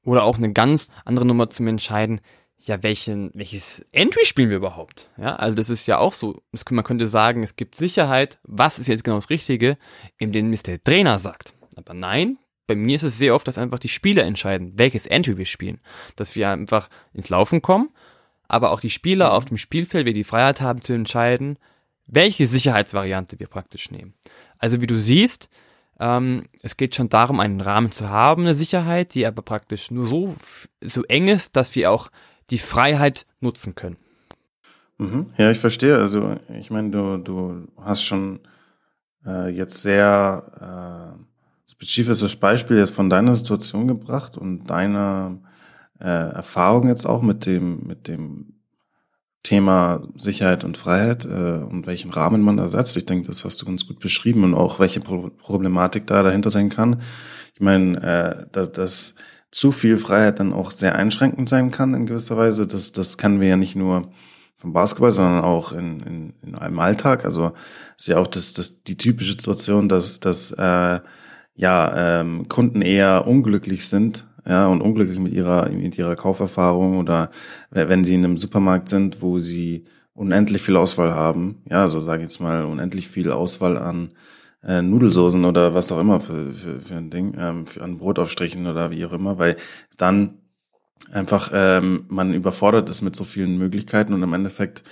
Oder 0.03 0.23
auch 0.23 0.37
eine 0.37 0.53
ganz 0.53 0.91
andere 1.05 1.25
Nummer 1.25 1.49
zum 1.49 1.67
Entscheiden, 1.67 2.21
ja, 2.59 2.81
welchen, 2.83 3.31
welches 3.33 3.85
Entry 3.91 4.25
spielen 4.25 4.49
wir 4.49 4.57
überhaupt? 4.57 5.09
Ja, 5.17 5.35
also 5.35 5.55
das 5.55 5.69
ist 5.69 5.87
ja 5.87 5.97
auch 5.97 6.13
so. 6.13 6.41
Man 6.69 6.83
könnte 6.83 7.07
sagen, 7.07 7.43
es 7.43 7.55
gibt 7.55 7.75
Sicherheit, 7.75 8.39
was 8.43 8.79
ist 8.79 8.87
jetzt 8.87 9.03
genau 9.03 9.17
das 9.17 9.29
Richtige, 9.29 9.77
indem 10.17 10.51
es 10.51 10.63
der 10.63 10.83
Trainer 10.83 11.19
sagt. 11.19 11.53
Aber 11.75 11.93
nein, 11.93 12.37
bei 12.67 12.75
mir 12.75 12.95
ist 12.95 13.03
es 13.03 13.17
sehr 13.17 13.35
oft, 13.35 13.47
dass 13.47 13.57
einfach 13.57 13.79
die 13.79 13.89
Spieler 13.89 14.23
entscheiden, 14.23 14.73
welches 14.75 15.05
Entry 15.05 15.37
wir 15.37 15.45
spielen. 15.45 15.79
Dass 16.15 16.35
wir 16.35 16.49
einfach 16.49 16.89
ins 17.13 17.29
Laufen 17.29 17.61
kommen, 17.61 17.89
aber 18.47 18.71
auch 18.71 18.79
die 18.79 18.89
Spieler 18.89 19.33
auf 19.33 19.45
dem 19.45 19.57
Spielfeld, 19.57 20.05
wir 20.05 20.13
die 20.13 20.23
Freiheit 20.23 20.61
haben 20.61 20.81
zu 20.81 20.93
entscheiden, 20.93 21.57
welche 22.07 22.47
Sicherheitsvariante 22.47 23.39
wir 23.39 23.47
praktisch 23.47 23.91
nehmen. 23.91 24.13
Also 24.57 24.81
wie 24.81 24.87
du 24.87 24.97
siehst, 24.97 25.49
ähm, 25.99 26.45
es 26.61 26.77
geht 26.77 26.95
schon 26.95 27.09
darum, 27.09 27.39
einen 27.39 27.61
Rahmen 27.61 27.91
zu 27.91 28.09
haben, 28.09 28.43
eine 28.43 28.55
Sicherheit, 28.55 29.13
die 29.13 29.25
aber 29.25 29.41
praktisch 29.41 29.91
nur 29.91 30.05
so, 30.05 30.35
so 30.81 31.03
eng 31.03 31.27
ist, 31.27 31.55
dass 31.55 31.73
wir 31.75 31.91
auch 31.91 32.09
die 32.49 32.59
Freiheit 32.59 33.25
nutzen 33.39 33.75
können. 33.75 33.97
Mhm. 34.97 35.27
Ja, 35.37 35.51
ich 35.51 35.59
verstehe. 35.59 35.97
Also 35.97 36.37
ich 36.59 36.69
meine, 36.69 36.89
du, 36.91 37.17
du 37.17 37.67
hast 37.81 38.03
schon 38.03 38.39
äh, 39.25 39.49
jetzt 39.49 39.81
sehr 39.81 41.15
äh, 41.17 41.71
spezifisches 41.71 42.35
Beispiel 42.35 42.77
jetzt 42.77 42.93
von 42.93 43.09
deiner 43.09 43.35
Situation 43.35 43.87
gebracht 43.87 44.37
und 44.37 44.69
deiner 44.69 45.37
äh, 45.99 46.05
Erfahrung 46.05 46.87
jetzt 46.87 47.05
auch 47.05 47.21
mit 47.21 47.45
dem, 47.45 47.85
mit 47.87 48.07
dem 48.07 48.55
Thema 49.43 50.01
Sicherheit 50.15 50.63
und 50.63 50.75
Freiheit 50.75 51.23
äh, 51.25 51.63
und 51.63 51.87
welchen 51.87 52.11
Rahmen 52.11 52.41
man 52.41 52.57
da 52.57 52.67
setzt. 52.67 52.97
Ich 52.97 53.05
denke, 53.05 53.27
das 53.27 53.45
hast 53.45 53.61
du 53.61 53.65
ganz 53.65 53.87
gut 53.87 53.99
beschrieben 53.99 54.43
und 54.43 54.55
auch 54.55 54.79
welche 54.79 54.99
Pro 54.99 55.29
Problematik 55.29 56.07
da 56.07 56.23
dahinter 56.23 56.49
sein 56.49 56.69
kann. 56.69 57.01
Ich 57.53 57.61
meine, 57.61 57.97
äh, 58.01 58.45
da, 58.51 58.65
das 58.65 59.15
zu 59.51 59.71
viel 59.71 59.97
Freiheit 59.97 60.39
dann 60.39 60.51
auch 60.51 60.71
sehr 60.71 60.95
einschränkend 60.95 61.47
sein 61.47 61.71
kann 61.71 61.93
in 61.93 62.07
gewisser 62.07 62.35
Weise. 62.35 62.67
Das, 62.67 62.91
das 62.91 63.17
kennen 63.17 63.39
wir 63.39 63.47
ja 63.47 63.57
nicht 63.57 63.75
nur 63.75 64.11
vom 64.57 64.73
Basketball, 64.73 65.11
sondern 65.11 65.43
auch 65.43 65.71
in, 65.71 65.99
in, 66.01 66.33
in 66.41 66.55
einem 66.55 66.79
Alltag. 66.79 67.23
Also 67.23 67.53
ist 67.97 68.07
ja 68.07 68.17
auch 68.17 68.27
das, 68.27 68.53
das 68.53 68.83
die 68.83 68.97
typische 68.97 69.31
Situation, 69.31 69.87
dass, 69.87 70.19
dass 70.19 70.51
äh, 70.51 70.99
ja 71.55 72.19
ähm, 72.19 72.49
Kunden 72.49 72.81
eher 72.81 73.27
unglücklich 73.27 73.87
sind, 73.87 74.27
ja, 74.47 74.67
und 74.67 74.81
unglücklich 74.81 75.19
mit 75.19 75.33
ihrer 75.33 75.69
mit 75.69 75.97
ihrer 75.97 76.15
Kauferfahrung 76.15 76.97
oder 76.99 77.31
wenn 77.71 78.03
sie 78.03 78.15
in 78.15 78.25
einem 78.25 78.37
Supermarkt 78.37 78.89
sind, 78.89 79.21
wo 79.21 79.39
sie 79.39 79.85
unendlich 80.13 80.61
viel 80.61 80.77
Auswahl 80.77 81.13
haben, 81.13 81.61
ja, 81.69 81.81
also 81.81 81.99
sage 81.99 82.23
ich 82.23 82.29
jetzt 82.29 82.39
mal 82.39 82.63
unendlich 82.65 83.07
viel 83.07 83.31
Auswahl 83.31 83.77
an 83.77 84.11
äh, 84.63 84.81
Nudelsoßen 84.81 85.43
oder 85.45 85.73
was 85.73 85.91
auch 85.91 85.99
immer 85.99 86.19
für, 86.19 86.51
für, 86.53 86.79
für 86.81 86.95
ein 86.95 87.09
Ding, 87.09 87.35
ähm, 87.37 87.67
für 87.67 87.83
ein 87.83 87.97
Brotaufstrichen 87.97 88.65
oder 88.67 88.91
wie 88.91 89.05
auch 89.05 89.13
immer, 89.13 89.37
weil 89.37 89.57
dann 89.97 90.39
einfach 91.11 91.51
ähm, 91.53 92.05
man 92.07 92.33
überfordert 92.33 92.89
ist 92.89 93.01
mit 93.01 93.15
so 93.15 93.23
vielen 93.23 93.57
Möglichkeiten 93.57 94.13
und 94.13 94.23
im 94.23 94.33
Endeffekt 94.33 94.83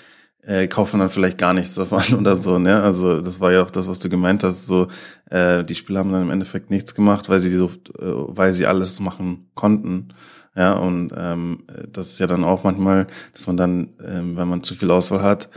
äh, 0.45 0.67
kauft 0.67 0.93
man 0.93 0.99
dann 0.99 1.09
vielleicht 1.09 1.37
gar 1.37 1.53
nichts 1.53 1.75
davon 1.75 2.03
oder 2.19 2.35
so, 2.35 2.59
ne? 2.59 2.81
Also 2.81 3.21
das 3.21 3.39
war 3.39 3.51
ja 3.51 3.63
auch 3.63 3.71
das, 3.71 3.87
was 3.87 3.99
du 3.99 4.09
gemeint 4.09 4.43
hast. 4.43 4.67
So, 4.67 4.87
äh, 5.29 5.63
die 5.63 5.75
Spieler 5.75 5.99
haben 5.99 6.11
dann 6.11 6.23
im 6.23 6.31
Endeffekt 6.31 6.69
nichts 6.69 6.95
gemacht, 6.95 7.29
weil 7.29 7.39
sie 7.39 7.49
so, 7.49 7.67
äh, 7.67 7.71
weil 8.01 8.53
sie 8.53 8.65
alles 8.65 8.99
machen 8.99 9.49
konnten. 9.55 10.09
Ja, 10.55 10.73
und 10.73 11.11
ähm, 11.17 11.63
das 11.91 12.09
ist 12.09 12.19
ja 12.19 12.27
dann 12.27 12.43
auch 12.43 12.63
manchmal, 12.63 13.07
dass 13.31 13.47
man 13.47 13.57
dann, 13.57 13.89
ähm, 14.05 14.37
wenn 14.37 14.47
man 14.47 14.61
zu 14.61 14.75
viel 14.75 14.91
Auswahl 14.91 15.23
hat, 15.23 15.49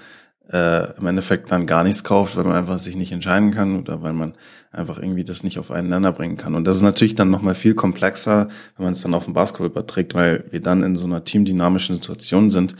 äh, 0.50 0.96
im 0.96 1.06
Endeffekt 1.06 1.50
dann 1.50 1.66
gar 1.66 1.82
nichts 1.84 2.04
kauft, 2.04 2.36
weil 2.36 2.44
man 2.44 2.56
einfach 2.56 2.78
sich 2.78 2.96
nicht 2.96 3.12
entscheiden 3.12 3.50
kann 3.50 3.78
oder 3.78 4.02
weil 4.02 4.12
man 4.12 4.34
einfach 4.72 4.98
irgendwie 4.98 5.24
das 5.24 5.42
nicht 5.42 5.58
auf 5.58 5.70
einen 5.70 5.88
Nenner 5.88 6.12
bringen 6.12 6.36
kann. 6.36 6.54
Und 6.54 6.64
das 6.64 6.76
ist 6.76 6.82
natürlich 6.82 7.14
dann 7.14 7.30
nochmal 7.30 7.54
viel 7.54 7.74
komplexer, 7.74 8.48
wenn 8.76 8.84
man 8.84 8.92
es 8.92 9.02
dann 9.02 9.14
auf 9.14 9.24
den 9.24 9.34
Basketball 9.34 9.66
überträgt, 9.66 10.14
weil 10.14 10.44
wir 10.50 10.60
dann 10.60 10.82
in 10.82 10.96
so 10.96 11.04
einer 11.04 11.24
teamdynamischen 11.24 11.96
Situation 11.96 12.48
sind, 12.48 12.76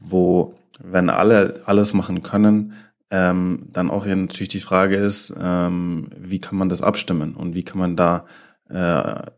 wo 0.00 0.54
wenn 0.82 1.10
alle 1.10 1.62
alles 1.66 1.94
machen 1.94 2.22
können, 2.22 2.74
ähm, 3.10 3.68
dann 3.72 3.90
auch 3.90 4.04
hier 4.04 4.16
natürlich 4.16 4.48
die 4.48 4.60
Frage 4.60 4.96
ist, 4.96 5.36
ähm, 5.40 6.10
wie 6.18 6.40
kann 6.40 6.58
man 6.58 6.68
das 6.68 6.82
abstimmen 6.82 7.34
und 7.34 7.54
wie 7.54 7.62
kann 7.62 7.78
man 7.78 7.96
da 7.96 8.26
äh, 8.68 9.30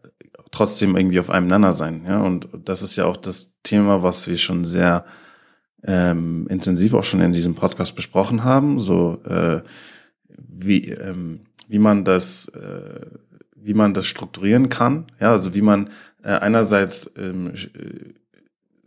trotzdem 0.51 0.97
irgendwie 0.97 1.21
auf 1.21 1.31
einem 1.31 1.49
Nenner 1.49 1.73
sein. 1.73 2.05
Ja? 2.07 2.23
Und 2.23 2.49
das 2.65 2.83
ist 2.83 2.97
ja 2.97 3.05
auch 3.05 3.17
das 3.17 3.55
Thema, 3.63 4.03
was 4.03 4.29
wir 4.29 4.39
schon 4.39 4.65
sehr 4.65 5.05
ähm, 5.83 6.47
intensiv 6.49 6.95
auch 6.95 7.05
schon 7.05 7.21
in 7.21 7.33
diesem 7.33 7.55
Podcast 7.55 7.95
besprochen 7.97 8.45
haben, 8.45 8.81
so 8.81 9.23
äh, 9.25 9.61
wie, 10.29 10.91
ähm, 10.91 11.41
wie 11.69 11.79
man 11.79 12.05
das 12.05 12.49
äh, 12.49 13.07
wie 13.67 13.75
man 13.75 13.95
das 13.95 14.07
strukturieren 14.07 14.69
kann, 14.69 15.07
ja, 15.21 15.33
also 15.33 15.53
wie 15.53 15.61
man 15.61 15.91
äh, 16.23 16.29
einerseits 16.29 17.13
ähm, 17.17 17.53
äh, 17.75 18.15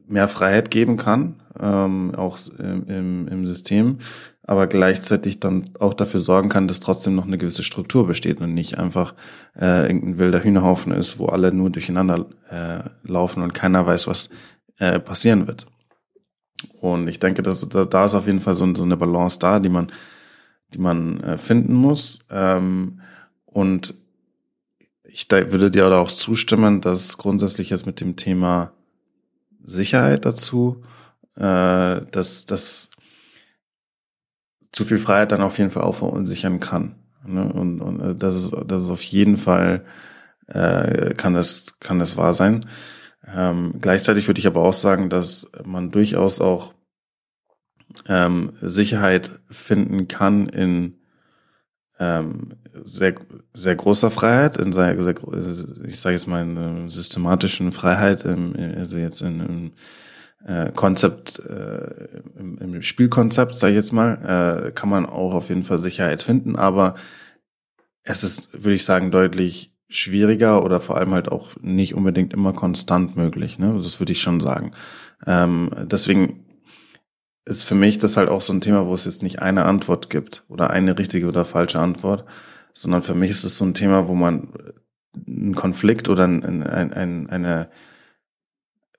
mehr 0.10 0.28
Freiheit 0.28 0.72
geben 0.72 0.98
kann, 0.98 1.36
ähm, 1.60 2.14
auch 2.16 2.40
im, 2.58 3.28
im 3.28 3.48
System, 3.48 4.00
aber 4.44 4.68
gleichzeitig 4.68 5.40
dann 5.40 5.70
auch 5.80 5.94
dafür 5.94 6.20
sorgen 6.20 6.50
kann, 6.50 6.68
dass 6.68 6.80
trotzdem 6.80 7.16
noch 7.16 7.28
eine 7.28 7.38
gewisse 7.38 7.64
Struktur 7.64 8.08
besteht 8.08 8.42
und 8.42 8.54
nicht 8.54 8.80
einfach 8.80 9.14
äh, 9.60 9.88
irgendein 9.88 10.18
wilder 10.18 10.44
Hühnerhaufen 10.44 10.92
ist, 10.92 11.20
wo 11.20 11.28
alle 11.28 11.54
nur 11.54 11.70
durcheinander 11.70 12.26
äh, 12.50 12.90
laufen 13.04 13.44
und 13.44 13.54
keiner 13.54 13.86
weiß, 13.86 14.08
was 14.08 14.30
äh, 14.80 15.00
passieren 15.00 15.48
wird. 15.48 15.68
Und 16.82 17.08
ich 17.08 17.20
denke, 17.20 17.44
dass 17.44 17.68
da, 17.70 18.06
ist 18.06 18.16
auf 18.16 18.26
jeden 18.26 18.42
Fall 18.42 18.54
so, 18.54 18.64
eine 18.66 18.98
Balance 18.98 19.40
da, 19.40 19.60
die 19.60 19.70
man, 19.70 19.92
die 20.74 20.80
man 20.80 21.22
äh, 21.22 21.38
finden 21.38 21.74
muss. 21.74 22.26
Ähm, 22.32 23.02
und 23.46 23.94
ich 25.04 25.30
würde 25.30 25.72
dir 25.72 25.92
auch 25.92 26.12
zustimmen, 26.12 26.82
dass 26.82 27.18
grundsätzlich 27.18 27.70
jetzt 27.70 27.86
mit 27.86 28.00
dem 28.00 28.16
Thema 28.16 28.74
Sicherheit 29.64 30.26
dazu, 30.26 30.84
äh, 31.36 32.02
dass 32.12 32.46
das 32.46 32.92
zu 34.72 34.86
viel 34.86 34.98
Freiheit 34.98 35.32
dann 35.32 35.42
auf 35.42 35.58
jeden 35.58 35.72
Fall 35.72 35.84
auch 35.84 35.96
verunsichern 35.96 36.60
kann. 36.60 36.96
Ne? 37.26 37.52
Und, 37.52 37.82
und 37.82 38.00
äh, 38.00 38.16
das 38.16 38.36
ist, 38.36 38.56
das 38.66 38.84
ist 38.84 38.90
auf 38.90 39.04
jeden 39.04 39.38
Fall 39.38 39.86
äh, 40.48 41.14
kann 41.16 41.34
das 41.34 41.80
kann 41.80 42.00
das 42.00 42.18
wahr 42.18 42.34
sein. 42.34 42.66
Ähm, 43.28 43.76
gleichzeitig 43.80 44.28
würde 44.28 44.40
ich 44.40 44.48
aber 44.48 44.62
auch 44.62 44.74
sagen, 44.74 45.10
dass 45.10 45.52
man 45.64 45.92
durchaus 45.92 46.42
auch 46.42 46.74
ähm, 48.08 48.54
Sicherheit 48.62 49.40
finden 49.50 50.08
kann 50.08 50.48
in 50.48 51.00
ähm, 52.00 52.56
sehr, 52.84 53.16
sehr 53.54 53.76
großer 53.76 54.12
Freiheit, 54.12 54.58
in 54.58 54.72
sehr, 54.72 55.02
sehr 55.02 55.16
ich 55.86 56.00
sage 56.00 56.16
jetzt 56.16 56.28
mal 56.28 56.42
in 56.42 56.90
systematischen 56.90 57.72
Freiheit, 57.72 58.26
im, 58.26 58.54
also 58.78 58.98
jetzt 58.98 59.22
in, 59.22 59.40
in 59.40 59.72
äh, 60.46 60.72
Konzept, 60.72 61.40
äh, 61.40 62.22
im, 62.38 62.58
im 62.58 62.82
Spielkonzept, 62.82 63.56
sage 63.56 63.74
ich 63.74 63.78
jetzt 63.78 63.92
mal, 63.94 64.68
äh, 64.68 64.72
kann 64.72 64.90
man 64.90 65.06
auch 65.06 65.34
auf 65.34 65.50
jeden 65.50 65.64
Fall 65.64 65.80
Sicherheit 65.80 66.24
finden, 66.24 66.56
aber 66.56 66.96
es 68.04 68.24
ist, 68.24 68.54
würde 68.54 68.76
ich 68.76 68.84
sagen, 68.84 69.12
deutlich 69.12 69.76
schwieriger 69.90 70.64
oder 70.64 70.80
vor 70.80 70.98
allem 70.98 71.14
halt 71.14 71.30
auch 71.30 71.50
nicht 71.62 71.96
unbedingt 71.96 72.34
immer 72.34 72.54
konstant 72.54 73.16
möglich. 73.16 73.58
Ne? 73.58 73.74
Das 73.82 74.00
würde 74.00 74.12
ich 74.12 74.22
schon 74.22 74.40
sagen. 74.40 74.72
Ähm, 75.26 75.72
deswegen 75.84 76.46
ist 77.46 77.64
für 77.64 77.76
mich 77.76 77.98
das 77.98 78.16
halt 78.16 78.30
auch 78.30 78.42
so 78.42 78.54
ein 78.54 78.62
Thema, 78.62 78.86
wo 78.86 78.94
es 78.94 79.06
jetzt 79.06 79.24
nicht 79.24 79.42
eine 79.42 79.66
Antwort 79.66 80.10
gibt 80.10 80.46
oder 80.48 80.70
eine 80.70 80.98
richtige 80.98 81.28
oder 81.28 81.44
falsche 81.46 81.80
Antwort, 81.80 82.26
sondern 82.74 83.02
für 83.02 83.14
mich 83.14 83.32
ist 83.32 83.44
es 83.44 83.58
so 83.58 83.66
ein 83.66 83.74
Thema, 83.74 84.08
wo 84.08 84.16
man 84.16 84.50
einen 85.28 85.56
Konflikt 85.56 86.10
oder 86.10 86.26
ein, 86.26 86.64
ein, 86.64 86.94
ein, 86.94 87.30
eine 87.30 87.70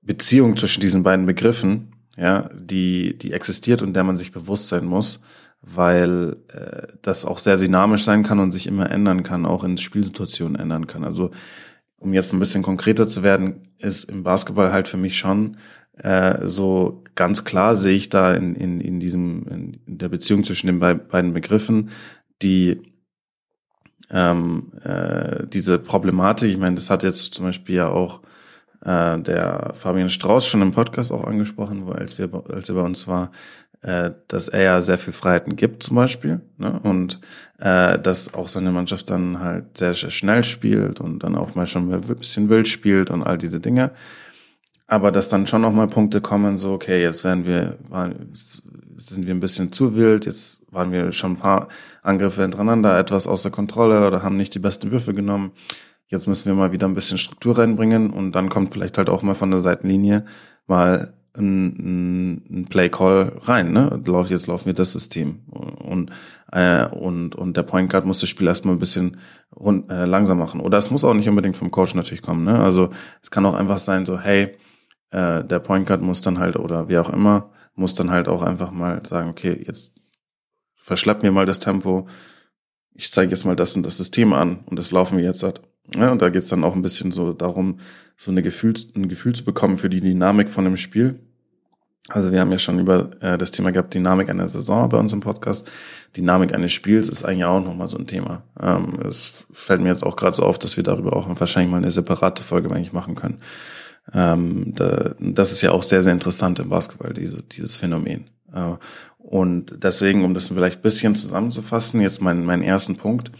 Beziehung 0.02 0.56
zwischen 0.56 0.80
diesen 0.80 1.02
beiden 1.02 1.26
Begriffen, 1.26 1.92
ja, 2.16 2.50
die, 2.54 3.16
die 3.16 3.32
existiert 3.32 3.82
und 3.82 3.94
der 3.94 4.04
man 4.04 4.16
sich 4.16 4.32
bewusst 4.32 4.68
sein 4.68 4.84
muss, 4.84 5.22
weil 5.62 6.36
äh, 6.48 6.88
das 7.02 7.24
auch 7.24 7.38
sehr 7.38 7.56
dynamisch 7.56 8.04
sein 8.04 8.22
kann 8.22 8.38
und 8.38 8.50
sich 8.50 8.66
immer 8.66 8.90
ändern 8.90 9.22
kann, 9.22 9.46
auch 9.46 9.64
in 9.64 9.78
Spielsituationen 9.78 10.56
ändern 10.56 10.86
kann. 10.86 11.04
Also 11.04 11.30
um 11.98 12.14
jetzt 12.14 12.32
ein 12.32 12.38
bisschen 12.38 12.62
konkreter 12.62 13.06
zu 13.06 13.22
werden, 13.22 13.68
ist 13.78 14.04
im 14.04 14.22
Basketball 14.22 14.72
halt 14.72 14.88
für 14.88 14.96
mich 14.96 15.18
schon 15.18 15.58
äh, 15.98 16.48
so 16.48 17.04
ganz 17.14 17.44
klar 17.44 17.76
sehe 17.76 17.94
ich 17.94 18.08
da 18.08 18.34
in, 18.34 18.54
in, 18.54 18.80
in 18.80 19.00
diesem 19.00 19.46
in 19.86 19.98
der 19.98 20.08
Beziehung 20.08 20.44
zwischen 20.44 20.66
den 20.66 20.80
be 20.80 20.94
beiden 20.94 21.34
Begriffen 21.34 21.90
die 22.42 22.80
ähm, 24.10 24.72
äh, 24.84 25.46
diese 25.46 25.78
Problematik. 25.78 26.50
Ich 26.50 26.58
meine, 26.58 26.74
das 26.74 26.90
hat 26.90 27.02
jetzt 27.02 27.34
zum 27.34 27.46
Beispiel 27.46 27.76
ja 27.76 27.88
auch 27.88 28.20
äh, 28.84 29.18
der 29.18 29.72
Fabian 29.74 30.10
Strauß 30.10 30.46
schon 30.46 30.62
im 30.62 30.72
Podcast 30.72 31.12
auch 31.12 31.24
angesprochen, 31.24 31.86
wo 31.86 31.92
als 31.92 32.18
wir 32.18 32.28
als 32.50 32.68
er 32.68 32.74
bei 32.74 32.82
uns 32.82 33.06
war, 33.06 33.30
äh, 33.82 34.10
dass 34.28 34.48
er 34.48 34.62
ja 34.62 34.82
sehr 34.82 34.98
viel 34.98 35.12
Freiheiten 35.12 35.56
gibt 35.56 35.82
zum 35.82 35.96
Beispiel 35.96 36.40
ne? 36.58 36.78
und 36.82 37.20
äh, 37.58 37.98
dass 37.98 38.34
auch 38.34 38.48
seine 38.48 38.72
Mannschaft 38.72 39.10
dann 39.10 39.40
halt 39.40 39.78
sehr, 39.78 39.94
sehr 39.94 40.10
schnell 40.10 40.44
spielt 40.44 41.00
und 41.00 41.20
dann 41.20 41.36
auch 41.36 41.54
mal 41.54 41.66
schon 41.66 41.92
ein 41.92 42.00
bisschen 42.00 42.48
wild 42.48 42.68
spielt 42.68 43.10
und 43.10 43.22
all 43.22 43.38
diese 43.38 43.60
Dinge. 43.60 43.92
Aber 44.86 45.12
dass 45.12 45.28
dann 45.28 45.46
schon 45.46 45.62
noch 45.62 45.72
mal 45.72 45.86
Punkte 45.86 46.20
kommen, 46.20 46.58
so 46.58 46.72
okay, 46.72 47.00
jetzt 47.00 47.22
werden 47.22 47.46
wir, 47.46 47.78
sind 49.08 49.26
wir 49.26 49.34
ein 49.34 49.40
bisschen 49.40 49.72
zu 49.72 49.94
wild, 49.94 50.26
jetzt 50.26 50.70
waren 50.72 50.92
wir 50.92 51.12
schon 51.12 51.32
ein 51.32 51.38
paar 51.38 51.68
Angriffe 52.02 52.42
hintereinander 52.42 52.98
etwas 52.98 53.26
außer 53.26 53.50
Kontrolle 53.50 54.06
oder 54.06 54.22
haben 54.22 54.36
nicht 54.36 54.54
die 54.54 54.58
besten 54.58 54.90
Würfe 54.90 55.14
genommen. 55.14 55.52
Jetzt 56.08 56.26
müssen 56.26 56.46
wir 56.46 56.54
mal 56.54 56.72
wieder 56.72 56.88
ein 56.88 56.94
bisschen 56.94 57.18
Struktur 57.18 57.58
reinbringen 57.58 58.10
und 58.10 58.32
dann 58.32 58.48
kommt 58.48 58.72
vielleicht 58.72 58.98
halt 58.98 59.08
auch 59.08 59.22
mal 59.22 59.34
von 59.34 59.50
der 59.50 59.60
Seitenlinie 59.60 60.24
mal 60.66 61.14
ein, 61.36 62.42
ein 62.50 62.66
Play 62.68 62.88
Call 62.88 63.32
rein, 63.42 63.72
ne? 63.72 64.02
Jetzt 64.28 64.46
laufen 64.48 64.66
wir 64.66 64.72
das 64.72 64.92
System 64.92 65.40
und 65.48 66.10
äh, 66.50 66.86
und 66.86 67.36
und 67.36 67.56
der 67.56 67.62
Point 67.62 67.90
Guard 67.90 68.04
muss 68.04 68.20
das 68.20 68.28
Spiel 68.28 68.48
erstmal 68.48 68.74
ein 68.74 68.80
bisschen 68.80 69.18
rund, 69.54 69.90
äh, 69.90 70.04
langsam 70.06 70.38
machen. 70.38 70.60
Oder 70.60 70.78
es 70.78 70.90
muss 70.90 71.04
auch 71.04 71.14
nicht 71.14 71.28
unbedingt 71.28 71.56
vom 71.56 71.70
Coach 71.70 71.94
natürlich 71.94 72.22
kommen, 72.22 72.44
ne? 72.44 72.58
Also 72.58 72.90
es 73.22 73.30
kann 73.30 73.46
auch 73.46 73.54
einfach 73.54 73.78
sein, 73.78 74.04
so 74.04 74.18
hey, 74.18 74.56
äh, 75.10 75.44
der 75.44 75.60
Point 75.60 75.86
Guard 75.86 76.02
muss 76.02 76.20
dann 76.20 76.38
halt 76.38 76.56
oder 76.56 76.88
wie 76.88 76.98
auch 76.98 77.10
immer 77.10 77.50
muss 77.74 77.94
dann 77.94 78.10
halt 78.10 78.28
auch 78.28 78.42
einfach 78.42 78.70
mal 78.70 79.02
sagen, 79.06 79.30
okay, 79.30 79.62
jetzt 79.66 79.94
verschlepp 80.76 81.22
mir 81.22 81.32
mal 81.32 81.46
das 81.46 81.60
Tempo. 81.60 82.08
Ich 82.94 83.10
zeige 83.10 83.30
jetzt 83.30 83.44
mal 83.44 83.56
das 83.56 83.76
und 83.76 83.84
das 83.84 83.96
System 83.96 84.32
an 84.32 84.60
und 84.66 84.78
das 84.78 84.92
laufen 84.92 85.18
wir 85.18 85.24
jetzt 85.24 85.42
halt. 85.42 85.62
Ja, 85.94 86.12
und 86.12 86.22
da 86.22 86.28
geht's 86.28 86.48
dann 86.48 86.64
auch 86.64 86.74
ein 86.74 86.82
bisschen 86.82 87.12
so 87.12 87.32
darum, 87.32 87.80
so 88.16 88.30
eine 88.30 88.42
Gefühl, 88.42 88.74
ein 88.94 89.08
Gefühl 89.08 89.34
zu 89.34 89.44
bekommen 89.44 89.76
für 89.76 89.88
die 89.88 90.00
Dynamik 90.00 90.50
von 90.50 90.64
dem 90.64 90.76
Spiel. 90.76 91.20
Also 92.08 92.32
wir 92.32 92.40
haben 92.40 92.50
ja 92.50 92.58
schon 92.58 92.78
über 92.78 93.10
äh, 93.20 93.38
das 93.38 93.52
Thema 93.52 93.70
gehabt, 93.70 93.94
Dynamik 93.94 94.28
einer 94.28 94.48
Saison 94.48 94.88
bei 94.88 94.98
uns 94.98 95.12
im 95.12 95.20
Podcast. 95.20 95.70
Dynamik 96.16 96.54
eines 96.54 96.72
Spiels 96.72 97.08
ist 97.08 97.24
eigentlich 97.24 97.44
auch 97.44 97.62
nochmal 97.62 97.88
so 97.88 97.98
ein 97.98 98.06
Thema. 98.06 98.42
Ähm, 98.60 98.98
es 99.08 99.46
fällt 99.52 99.80
mir 99.80 99.90
jetzt 99.90 100.02
auch 100.02 100.16
gerade 100.16 100.34
so 100.34 100.42
auf, 100.42 100.58
dass 100.58 100.76
wir 100.76 100.84
darüber 100.84 101.14
auch 101.14 101.28
wahrscheinlich 101.38 101.70
mal 101.70 101.76
eine 101.76 101.92
separate 101.92 102.42
Folge 102.42 102.70
eigentlich 102.70 102.92
machen 102.92 103.14
können. 103.14 103.40
Ähm, 104.12 104.74
da, 104.74 105.14
das 105.18 105.52
ist 105.52 105.62
ja 105.62 105.72
auch 105.72 105.82
sehr, 105.82 106.02
sehr 106.02 106.12
interessant 106.12 106.58
im 106.58 106.68
Basketball, 106.68 107.12
diese, 107.12 107.42
dieses 107.42 107.76
Phänomen. 107.76 108.26
Äh, 108.52 108.74
und 109.18 109.74
deswegen, 109.82 110.24
um 110.24 110.34
das 110.34 110.48
vielleicht 110.48 110.78
ein 110.78 110.82
bisschen 110.82 111.14
zusammenzufassen, 111.14 112.00
jetzt 112.00 112.20
mein, 112.20 112.44
mein 112.44 112.62
ersten 112.62 112.96
Punkt 112.96 113.30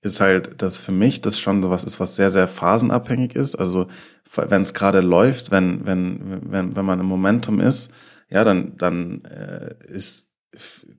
ist 0.00 0.20
halt, 0.20 0.62
dass 0.62 0.78
für 0.78 0.92
mich 0.92 1.20
das 1.20 1.38
schon 1.38 1.62
sowas 1.62 1.84
ist, 1.84 1.98
was 2.00 2.16
sehr, 2.16 2.30
sehr 2.30 2.48
phasenabhängig 2.48 3.34
ist. 3.34 3.56
Also 3.56 3.88
wenn 4.36 4.62
es 4.62 4.74
gerade 4.74 5.00
läuft, 5.00 5.50
wenn, 5.50 5.86
wenn, 5.86 6.52
wenn, 6.52 6.76
wenn 6.76 6.84
man 6.84 7.00
im 7.00 7.06
Momentum 7.06 7.60
ist, 7.60 7.92
ja, 8.30 8.44
dann, 8.44 8.76
dann 8.76 9.24
äh, 9.24 9.74
ist, 9.88 10.32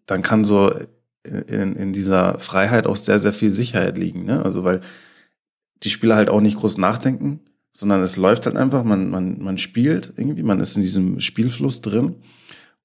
dann 0.06 0.22
kann 0.22 0.44
so 0.44 0.74
in, 1.24 1.76
in 1.76 1.94
dieser 1.94 2.40
Freiheit 2.40 2.88
auch 2.88 2.96
sehr, 2.96 3.20
sehr 3.20 3.34
viel 3.34 3.52
Sicherheit 3.52 3.98
liegen. 3.98 4.26
Ne? 4.26 4.44
Also 4.44 4.64
weil 4.64 4.82
die 5.84 5.90
Spieler 5.90 6.16
halt 6.16 6.30
auch 6.30 6.42
nicht 6.42 6.58
groß 6.58 6.78
nachdenken, 6.78 7.42
sondern 7.72 8.02
es 8.02 8.18
läuft 8.18 8.46
halt 8.46 8.56
einfach, 8.56 8.84
man, 8.84 9.10
man, 9.10 9.42
man 9.42 9.58
spielt 9.58 10.14
irgendwie, 10.18 10.44
man 10.44 10.60
ist 10.60 10.76
in 10.76 10.82
diesem 10.82 11.22
Spielfluss 11.22 11.82
drin 11.82 12.16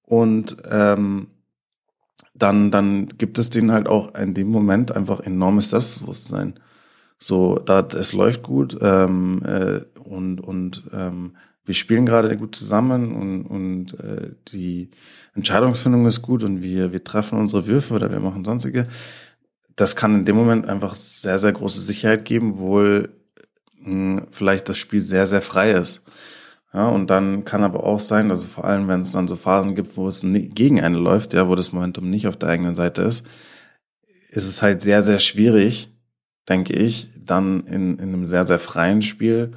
und 0.02 0.56
ähm, 0.70 1.28
dann, 2.34 2.70
dann 2.70 3.08
gibt 3.08 3.38
es 3.38 3.50
denen 3.50 3.72
halt 3.72 3.86
auch 3.86 4.14
in 4.14 4.34
dem 4.34 4.48
Moment 4.48 4.92
einfach 4.92 5.20
enormes 5.20 5.70
Selbstbewusstsein. 5.70 6.58
So, 7.18 7.58
da 7.58 7.86
es 7.94 8.12
läuft 8.12 8.42
gut 8.42 8.76
ähm, 8.80 9.42
äh, 9.44 9.80
und 10.00 10.40
und 10.40 10.82
ähm, 10.92 11.36
wir 11.64 11.74
spielen 11.74 12.04
gerade 12.04 12.36
gut 12.36 12.56
zusammen 12.56 13.14
und 13.14 13.46
und 13.46 14.00
äh, 14.00 14.32
die 14.52 14.90
Entscheidungsfindung 15.34 16.06
ist 16.06 16.22
gut 16.22 16.42
und 16.42 16.62
wir 16.62 16.92
wir 16.92 17.04
treffen 17.04 17.38
unsere 17.38 17.66
Würfe 17.66 17.94
oder 17.94 18.10
wir 18.10 18.20
machen 18.20 18.44
sonstige. 18.44 18.84
Das 19.76 19.96
kann 19.96 20.14
in 20.14 20.24
dem 20.24 20.36
Moment 20.36 20.66
einfach 20.66 20.94
sehr 20.94 21.38
sehr 21.38 21.52
große 21.52 21.80
Sicherheit 21.80 22.24
geben, 22.24 22.54
obwohl 22.54 23.10
mh, 23.84 24.26
vielleicht 24.30 24.68
das 24.68 24.78
Spiel 24.78 25.00
sehr 25.00 25.26
sehr 25.26 25.42
frei 25.42 25.72
ist. 25.72 26.04
Ja, 26.72 26.88
und 26.88 27.08
dann 27.08 27.44
kann 27.44 27.62
aber 27.62 27.84
auch 27.84 28.00
sein, 28.00 28.30
also 28.30 28.48
vor 28.48 28.64
allem, 28.64 28.88
wenn 28.88 29.02
es 29.02 29.12
dann 29.12 29.28
so 29.28 29.36
Phasen 29.36 29.76
gibt, 29.76 29.96
wo 29.96 30.08
es 30.08 30.22
gegen 30.24 30.80
eine 30.80 30.98
läuft, 30.98 31.32
ja, 31.32 31.48
wo 31.48 31.54
das 31.54 31.72
Momentum 31.72 32.10
nicht 32.10 32.26
auf 32.26 32.36
der 32.36 32.48
eigenen 32.48 32.74
Seite 32.74 33.02
ist, 33.02 33.26
ist 34.30 34.46
es 34.46 34.60
halt 34.60 34.82
sehr, 34.82 35.02
sehr 35.02 35.20
schwierig, 35.20 35.88
denke 36.48 36.72
ich, 36.72 37.10
dann 37.16 37.66
in, 37.66 37.98
in 37.98 38.08
einem 38.08 38.26
sehr, 38.26 38.44
sehr 38.46 38.58
freien 38.58 39.02
Spiel 39.02 39.52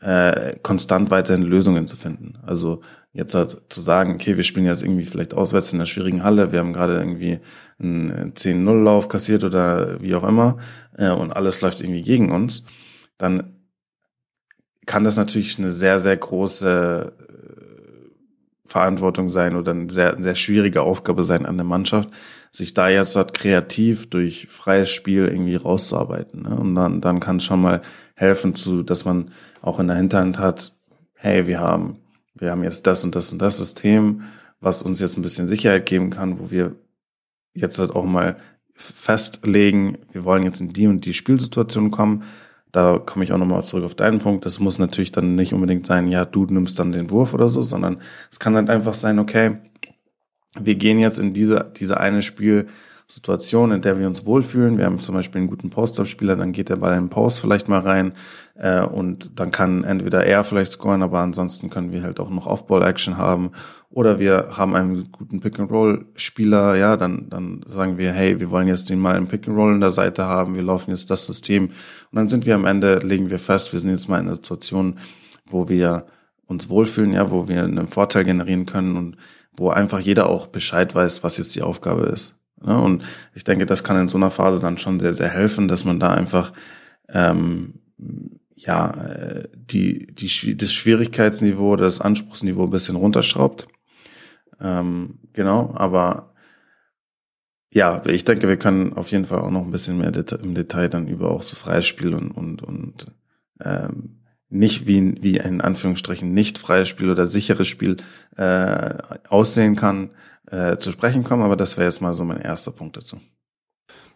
äh, 0.00 0.56
konstant 0.62 1.12
weiterhin 1.12 1.42
Lösungen 1.42 1.86
zu 1.86 1.96
finden. 1.96 2.38
Also 2.44 2.82
jetzt 3.12 3.34
halt 3.34 3.62
zu 3.68 3.80
sagen, 3.80 4.14
okay, 4.14 4.36
wir 4.36 4.44
spielen 4.44 4.66
jetzt 4.66 4.82
irgendwie 4.82 5.04
vielleicht 5.04 5.34
auswärts 5.34 5.72
in 5.72 5.78
einer 5.78 5.86
schwierigen 5.86 6.24
Halle, 6.24 6.52
wir 6.52 6.58
haben 6.58 6.72
gerade 6.72 6.98
irgendwie 6.98 7.38
einen 7.78 8.32
10-0-Lauf 8.34 9.08
kassiert 9.08 9.44
oder 9.44 10.00
wie 10.02 10.14
auch 10.16 10.24
immer 10.24 10.58
äh, 10.96 11.10
und 11.10 11.32
alles 11.32 11.60
läuft 11.60 11.80
irgendwie 11.80 12.02
gegen 12.02 12.30
uns, 12.32 12.66
dann 13.16 13.57
kann 14.88 15.04
das 15.04 15.18
natürlich 15.18 15.58
eine 15.58 15.70
sehr, 15.70 16.00
sehr 16.00 16.16
große 16.16 17.12
äh, 17.12 18.08
Verantwortung 18.64 19.28
sein 19.28 19.54
oder 19.54 19.72
eine 19.72 19.90
sehr, 19.90 20.16
sehr 20.18 20.34
schwierige 20.34 20.80
Aufgabe 20.80 21.24
sein 21.24 21.44
an 21.44 21.58
der 21.58 21.66
Mannschaft, 21.66 22.08
sich 22.50 22.72
da 22.72 22.88
jetzt 22.88 23.14
halt 23.14 23.34
kreativ 23.34 24.08
durch 24.08 24.46
freies 24.46 24.88
Spiel 24.88 25.26
irgendwie 25.26 25.56
rauszuarbeiten. 25.56 26.42
Ne? 26.42 26.56
Und 26.56 26.74
dann, 26.74 27.02
dann 27.02 27.20
kann 27.20 27.36
es 27.36 27.44
schon 27.44 27.60
mal 27.60 27.82
helfen, 28.14 28.54
zu, 28.54 28.82
dass 28.82 29.04
man 29.04 29.30
auch 29.60 29.78
in 29.78 29.88
der 29.88 29.98
Hinterhand 29.98 30.38
hat, 30.38 30.74
hey, 31.12 31.46
wir 31.46 31.60
haben, 31.60 31.98
wir 32.34 32.50
haben 32.50 32.64
jetzt 32.64 32.86
das 32.86 33.04
und 33.04 33.14
das 33.14 33.30
und 33.30 33.42
das 33.42 33.58
System, 33.58 34.22
was 34.58 34.82
uns 34.82 35.00
jetzt 35.00 35.18
ein 35.18 35.22
bisschen 35.22 35.48
Sicherheit 35.48 35.84
geben 35.84 36.08
kann, 36.08 36.40
wo 36.40 36.50
wir 36.50 36.76
jetzt 37.52 37.78
halt 37.78 37.90
auch 37.90 38.06
mal 38.06 38.38
festlegen, 38.72 39.98
wir 40.12 40.24
wollen 40.24 40.44
jetzt 40.44 40.60
in 40.60 40.72
die 40.72 40.86
und 40.86 41.04
die 41.04 41.12
Spielsituation 41.12 41.90
kommen. 41.90 42.24
Da 42.72 42.98
komme 42.98 43.24
ich 43.24 43.32
auch 43.32 43.38
nochmal 43.38 43.64
zurück 43.64 43.84
auf 43.84 43.94
deinen 43.94 44.18
Punkt. 44.18 44.44
Das 44.44 44.60
muss 44.60 44.78
natürlich 44.78 45.12
dann 45.12 45.34
nicht 45.34 45.54
unbedingt 45.54 45.86
sein, 45.86 46.08
ja, 46.08 46.24
du 46.24 46.44
nimmst 46.44 46.78
dann 46.78 46.92
den 46.92 47.10
Wurf 47.10 47.34
oder 47.34 47.48
so, 47.48 47.62
sondern 47.62 48.00
es 48.30 48.38
kann 48.38 48.54
halt 48.56 48.68
einfach 48.70 48.94
sein, 48.94 49.18
okay, 49.18 49.58
wir 50.58 50.74
gehen 50.74 50.98
jetzt 50.98 51.18
in 51.18 51.32
diese, 51.32 51.72
diese 51.76 51.98
eine 51.98 52.22
Spielsituation, 53.08 53.72
in 53.72 53.80
der 53.80 53.98
wir 53.98 54.06
uns 54.06 54.26
wohlfühlen. 54.26 54.76
Wir 54.76 54.84
haben 54.84 54.98
zum 54.98 55.14
Beispiel 55.14 55.38
einen 55.38 55.48
guten 55.48 55.70
Post-Up-Spieler, 55.70 56.36
dann 56.36 56.52
geht 56.52 56.68
der 56.68 56.76
Ball 56.76 56.94
den 56.94 57.08
Post 57.08 57.40
vielleicht 57.40 57.66
mal 57.66 57.80
rein 57.80 58.12
äh, 58.54 58.82
und 58.82 59.40
dann 59.40 59.50
kann 59.50 59.82
entweder 59.82 60.26
er 60.26 60.44
vielleicht 60.44 60.72
scoren, 60.72 61.02
aber 61.02 61.20
ansonsten 61.20 61.70
können 61.70 61.90
wir 61.90 62.02
halt 62.02 62.20
auch 62.20 62.28
noch 62.28 62.46
Off-Ball-Action 62.46 63.16
haben 63.16 63.52
oder 63.88 64.18
wir 64.18 64.58
haben 64.58 64.74
einen 64.74 65.10
guten 65.10 65.40
Pick-and-Roll-Spieler, 65.40 66.76
ja, 66.76 66.98
dann, 66.98 67.30
dann 67.30 67.62
sagen 67.66 67.96
wir, 67.96 68.12
hey, 68.12 68.40
wir 68.40 68.50
wollen 68.50 68.68
jetzt 68.68 68.90
den 68.90 68.98
mal 68.98 69.16
im 69.16 69.26
Pick-and-Roll 69.26 69.72
in 69.72 69.80
der 69.80 69.90
Seite 69.90 70.24
haben, 70.24 70.54
wir 70.54 70.62
laufen 70.62 70.90
jetzt 70.90 71.10
das 71.10 71.26
System 71.26 71.68
und 71.68 71.72
dann 72.12 72.28
sind 72.28 72.44
wir 72.44 72.56
am 72.56 72.66
Ende, 72.66 72.98
legen 72.98 73.30
wir 73.30 73.38
fest, 73.38 73.72
wir 73.72 73.80
sind 73.80 73.88
jetzt 73.88 74.10
mal 74.10 74.18
in 74.18 74.26
einer 74.26 74.34
Situation, 74.34 74.98
wo 75.46 75.70
wir 75.70 76.04
uns 76.44 76.68
wohlfühlen, 76.68 77.14
ja, 77.14 77.30
wo 77.30 77.48
wir 77.48 77.64
einen 77.64 77.88
Vorteil 77.88 78.24
generieren 78.24 78.66
können 78.66 78.96
und 78.96 79.16
wo 79.56 79.70
einfach 79.70 79.98
jeder 79.98 80.28
auch 80.28 80.48
Bescheid 80.48 80.94
weiß, 80.94 81.24
was 81.24 81.38
jetzt 81.38 81.56
die 81.56 81.62
Aufgabe 81.62 82.02
ist. 82.02 82.37
Ja, 82.66 82.78
und 82.78 83.04
ich 83.34 83.44
denke, 83.44 83.66
das 83.66 83.84
kann 83.84 84.00
in 84.00 84.08
so 84.08 84.18
einer 84.18 84.30
Phase 84.30 84.60
dann 84.60 84.78
schon 84.78 85.00
sehr, 85.00 85.14
sehr 85.14 85.28
helfen, 85.28 85.68
dass 85.68 85.84
man 85.84 86.00
da 86.00 86.12
einfach 86.12 86.52
ähm, 87.08 87.80
ja 88.54 88.90
äh, 88.90 89.48
die, 89.54 90.06
die 90.14 90.56
das 90.56 90.72
Schwierigkeitsniveau, 90.72 91.76
das 91.76 92.00
Anspruchsniveau 92.00 92.64
ein 92.64 92.70
bisschen 92.70 92.96
runterschraubt. 92.96 93.68
Ähm, 94.60 95.18
genau, 95.32 95.72
aber 95.76 96.34
ja, 97.70 98.02
ich 98.06 98.24
denke, 98.24 98.48
wir 98.48 98.56
können 98.56 98.94
auf 98.94 99.10
jeden 99.10 99.26
Fall 99.26 99.40
auch 99.40 99.50
noch 99.50 99.64
ein 99.64 99.70
bisschen 99.70 99.98
mehr 99.98 100.12
im 100.42 100.54
Detail 100.54 100.88
dann 100.88 101.06
über 101.06 101.30
auch 101.30 101.42
so 101.42 101.54
freies 101.54 101.86
Spiel 101.86 102.14
und, 102.14 102.30
und, 102.30 102.62
und 102.62 103.12
ähm, 103.60 104.20
nicht 104.48 104.86
wie, 104.86 105.22
wie 105.22 105.36
in 105.36 105.60
Anführungsstrichen 105.60 106.32
nicht 106.32 106.58
freies 106.58 106.88
Spiel 106.88 107.10
oder 107.10 107.26
sicheres 107.26 107.68
Spiel 107.68 107.98
äh, 108.36 108.94
aussehen 109.28 109.76
kann, 109.76 110.10
äh, 110.50 110.76
zu 110.78 110.90
sprechen 110.90 111.24
kommen. 111.24 111.42
Aber 111.42 111.56
das 111.56 111.76
wäre 111.76 111.86
jetzt 111.86 112.00
mal 112.00 112.14
so 112.14 112.24
mein 112.24 112.40
erster 112.40 112.72
Punkt 112.72 112.96
dazu. 112.96 113.20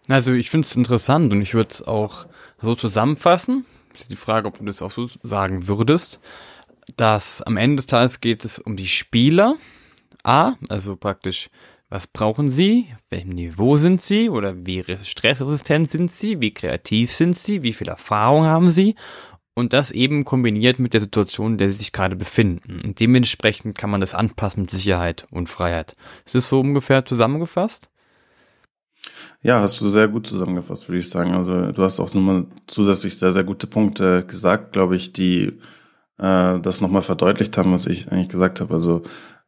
Also 0.09 0.33
ich 0.33 0.51
finde 0.51 0.67
es 0.67 0.77
interessant 0.77 1.33
und 1.33 1.43
ich 1.43 1.55
würde 1.55 1.71
es 1.71 1.87
auch 1.87 2.27
so 2.61 2.75
zusammenfassen. 2.75 3.65
Die 4.11 4.17
Frage, 4.17 4.49
ob 4.49 4.59
du 4.59 4.65
das 4.65 4.83
auch 4.83 4.91
so 4.91 5.09
sagen 5.23 5.69
würdest, 5.69 6.21
dass 6.97 7.43
am 7.43 7.57
Ende 7.57 7.77
des 7.77 7.87
Tages 7.87 8.21
geht 8.21 8.45
es 8.45 8.59
um 8.59 8.77
die 8.77 8.87
Spieler. 8.87 9.57
A, 10.25 10.55
also 10.69 10.97
praktisch, 10.97 11.51
was 11.89 12.07
brauchen 12.07 12.49
sie? 12.49 12.89
Auf 12.95 13.03
welchem 13.11 13.31
Niveau 13.31 13.77
sind 13.77 14.01
sie? 14.01 14.31
Oder 14.31 14.55
wie 14.67 14.83
stressresistent 15.03 15.91
sind 15.91 16.11
sie? 16.11 16.41
Wie 16.41 16.55
kreativ 16.55 17.13
sind 17.13 17.37
sie? 17.37 17.63
Wie 17.63 17.75
viel 17.75 17.89
Erfahrung 17.89 18.45
haben 18.45 18.71
sie? 18.71 18.95
Und 19.55 19.75
das 19.75 19.91
eben 19.91 20.25
kombiniert 20.25 20.79
mit 20.79 20.95
der 20.95 21.01
Situation, 21.01 21.53
in 21.53 21.59
der 21.59 21.71
sie 21.71 21.79
sich 21.79 21.93
gerade 21.93 22.17
befinden. 22.17 22.81
Und 22.85 23.01
dementsprechend 23.01 23.77
kann 23.77 23.91
man 23.91 24.01
das 24.01 24.15
anpassen 24.15 24.63
mit 24.63 24.71
Sicherheit 24.71 25.27
und 25.31 25.49
Freiheit. 25.49 25.95
Ist 26.25 26.35
das 26.35 26.49
so 26.49 26.61
ungefähr 26.61 27.05
zusammengefasst? 27.05 27.91
Ja, 29.43 29.61
hast 29.61 29.81
du 29.81 29.91
sehr 29.91 30.09
gut 30.09 30.27
zusammengefasst, 30.27 30.89
würde 30.89 31.01
ich 31.01 31.11
sagen. 31.11 31.35
Also 31.35 31.73
du 31.73 31.83
hast 31.83 32.01
auch 32.01 32.15
nochmal 32.15 32.47
zusätzlich 32.67 33.19
sehr, 33.19 33.33
sehr 33.33 33.45
gute 33.45 33.67
Punkte 33.67 34.25
gesagt, 34.25 34.73
glaube 34.73 34.97
ich, 34.97 35.13
die 35.13 35.59
äh, 36.19 36.61
das 36.61 36.81
nochmal 36.81 37.03
verdeutlicht 37.03 37.59
haben, 37.59 37.73
was 37.73 37.87
ich 37.87 38.11
eigentlich 38.11 38.29
gesagt 38.29 38.61
habe. 38.61 38.73
Also 38.73 39.03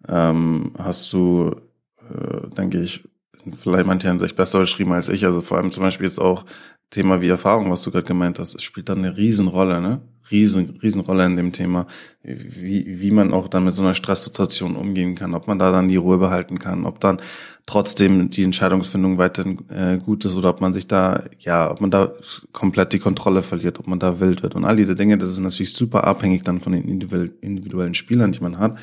ähm, 0.09 0.73
hast 0.77 1.13
du, 1.13 1.57
äh, 2.01 2.49
denke 2.57 2.81
ich, 2.81 3.09
vielleicht 3.57 3.87
manche 3.87 4.09
haben 4.09 4.19
sich 4.19 4.35
besser 4.35 4.61
geschrieben 4.61 4.93
als 4.93 5.09
ich. 5.09 5.25
Also 5.25 5.41
vor 5.41 5.59
allem 5.59 5.71
zum 5.71 5.83
Beispiel 5.83 6.07
jetzt 6.07 6.21
auch 6.21 6.45
Thema 6.95 7.21
wie 7.21 7.29
Erfahrung, 7.29 7.71
was 7.71 7.83
du 7.83 7.91
gerade 7.91 8.07
gemeint 8.07 8.39
hast, 8.39 8.63
spielt 8.63 8.89
dann 8.89 8.99
eine 8.99 9.17
Riesenrolle, 9.17 9.81
ne? 9.81 10.01
Riesen, 10.31 10.79
Riesenrolle 10.83 11.27
in 11.27 11.37
dem 11.37 11.53
Thema, 11.53 11.87
wie, 12.23 13.01
wie 13.01 13.11
man 13.11 13.35
auch 13.35 13.47
dann 13.47 13.65
mit 13.65 13.75
so 13.75 13.83
einer 13.83 13.95
Stresssituation 13.95 14.75
umgehen 14.75 15.17
kann, 15.17 15.35
ob 15.35 15.47
man 15.49 15.59
da 15.59 15.71
dann 15.71 15.89
die 15.89 15.97
Ruhe 15.97 16.17
behalten 16.17 16.59
kann, 16.59 16.87
ob 16.87 16.99
dann 16.99 17.21
trotzdem 17.67 18.31
die 18.31 18.43
Entscheidungsfindung 18.43 19.19
weiterhin 19.19 19.69
äh, 19.69 19.99
gut 19.99 20.25
ist 20.25 20.35
oder 20.35 20.49
ob 20.49 20.63
man 20.63 20.73
sich 20.73 20.89
da, 20.89 21.25
ja, 21.41 21.71
ob 21.71 21.83
man 21.83 21.91
da 21.91 22.13
komplett 22.53 22.95
die 22.95 23.01
Kontrolle 23.01 23.43
verliert, 23.43 23.79
ob 23.79 23.87
man 23.87 23.99
da 23.99 24.19
wild 24.19 24.43
wird. 24.43 24.55
Und 24.55 24.65
all 24.65 24.77
diese 24.77 24.97
Dinge, 24.97 25.19
das 25.19 25.29
ist 25.29 25.41
natürlich 25.41 25.75
super 25.75 26.05
abhängig 26.05 26.43
dann 26.43 26.61
von 26.61 26.73
den 26.73 26.89
individuellen 26.89 27.95
Spielern, 27.95 28.33
die 28.33 28.41
man 28.41 28.59
hat 28.59 28.79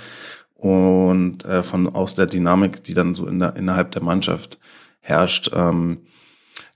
und 0.55 1.43
äh, 1.45 1.63
von 1.63 1.87
aus 1.89 2.13
der 2.13 2.27
Dynamik, 2.27 2.83
die 2.83 2.93
dann 2.93 3.15
so 3.15 3.25
in 3.25 3.39
der, 3.39 3.55
innerhalb 3.55 3.91
der 3.91 4.03
Mannschaft 4.03 4.59
herrscht. 4.99 5.51
Ähm, 5.55 6.01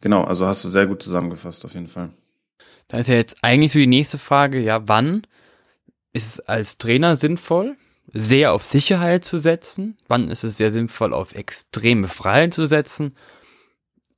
Genau, 0.05 0.23
also 0.23 0.45
hast 0.45 0.63
du 0.63 0.69
sehr 0.69 0.85
gut 0.85 1.01
zusammengefasst, 1.01 1.65
auf 1.65 1.73
jeden 1.73 1.87
Fall. 1.87 2.11
Da 2.89 2.99
ist 2.99 3.09
ja 3.09 3.15
jetzt 3.15 3.37
eigentlich 3.41 3.71
so 3.71 3.79
die 3.79 3.87
nächste 3.87 4.19
Frage, 4.19 4.59
ja, 4.59 4.87
wann 4.87 5.25
ist 6.13 6.33
es 6.33 6.39
als 6.41 6.77
Trainer 6.77 7.17
sinnvoll, 7.17 7.75
sehr 8.13 8.53
auf 8.53 8.65
Sicherheit 8.65 9.23
zu 9.23 9.39
setzen? 9.39 9.97
Wann 10.07 10.29
ist 10.29 10.43
es 10.43 10.57
sehr 10.57 10.71
sinnvoll, 10.71 11.11
auf 11.11 11.33
extreme 11.33 12.07
Freiheit 12.07 12.53
zu 12.53 12.67
setzen? 12.67 13.15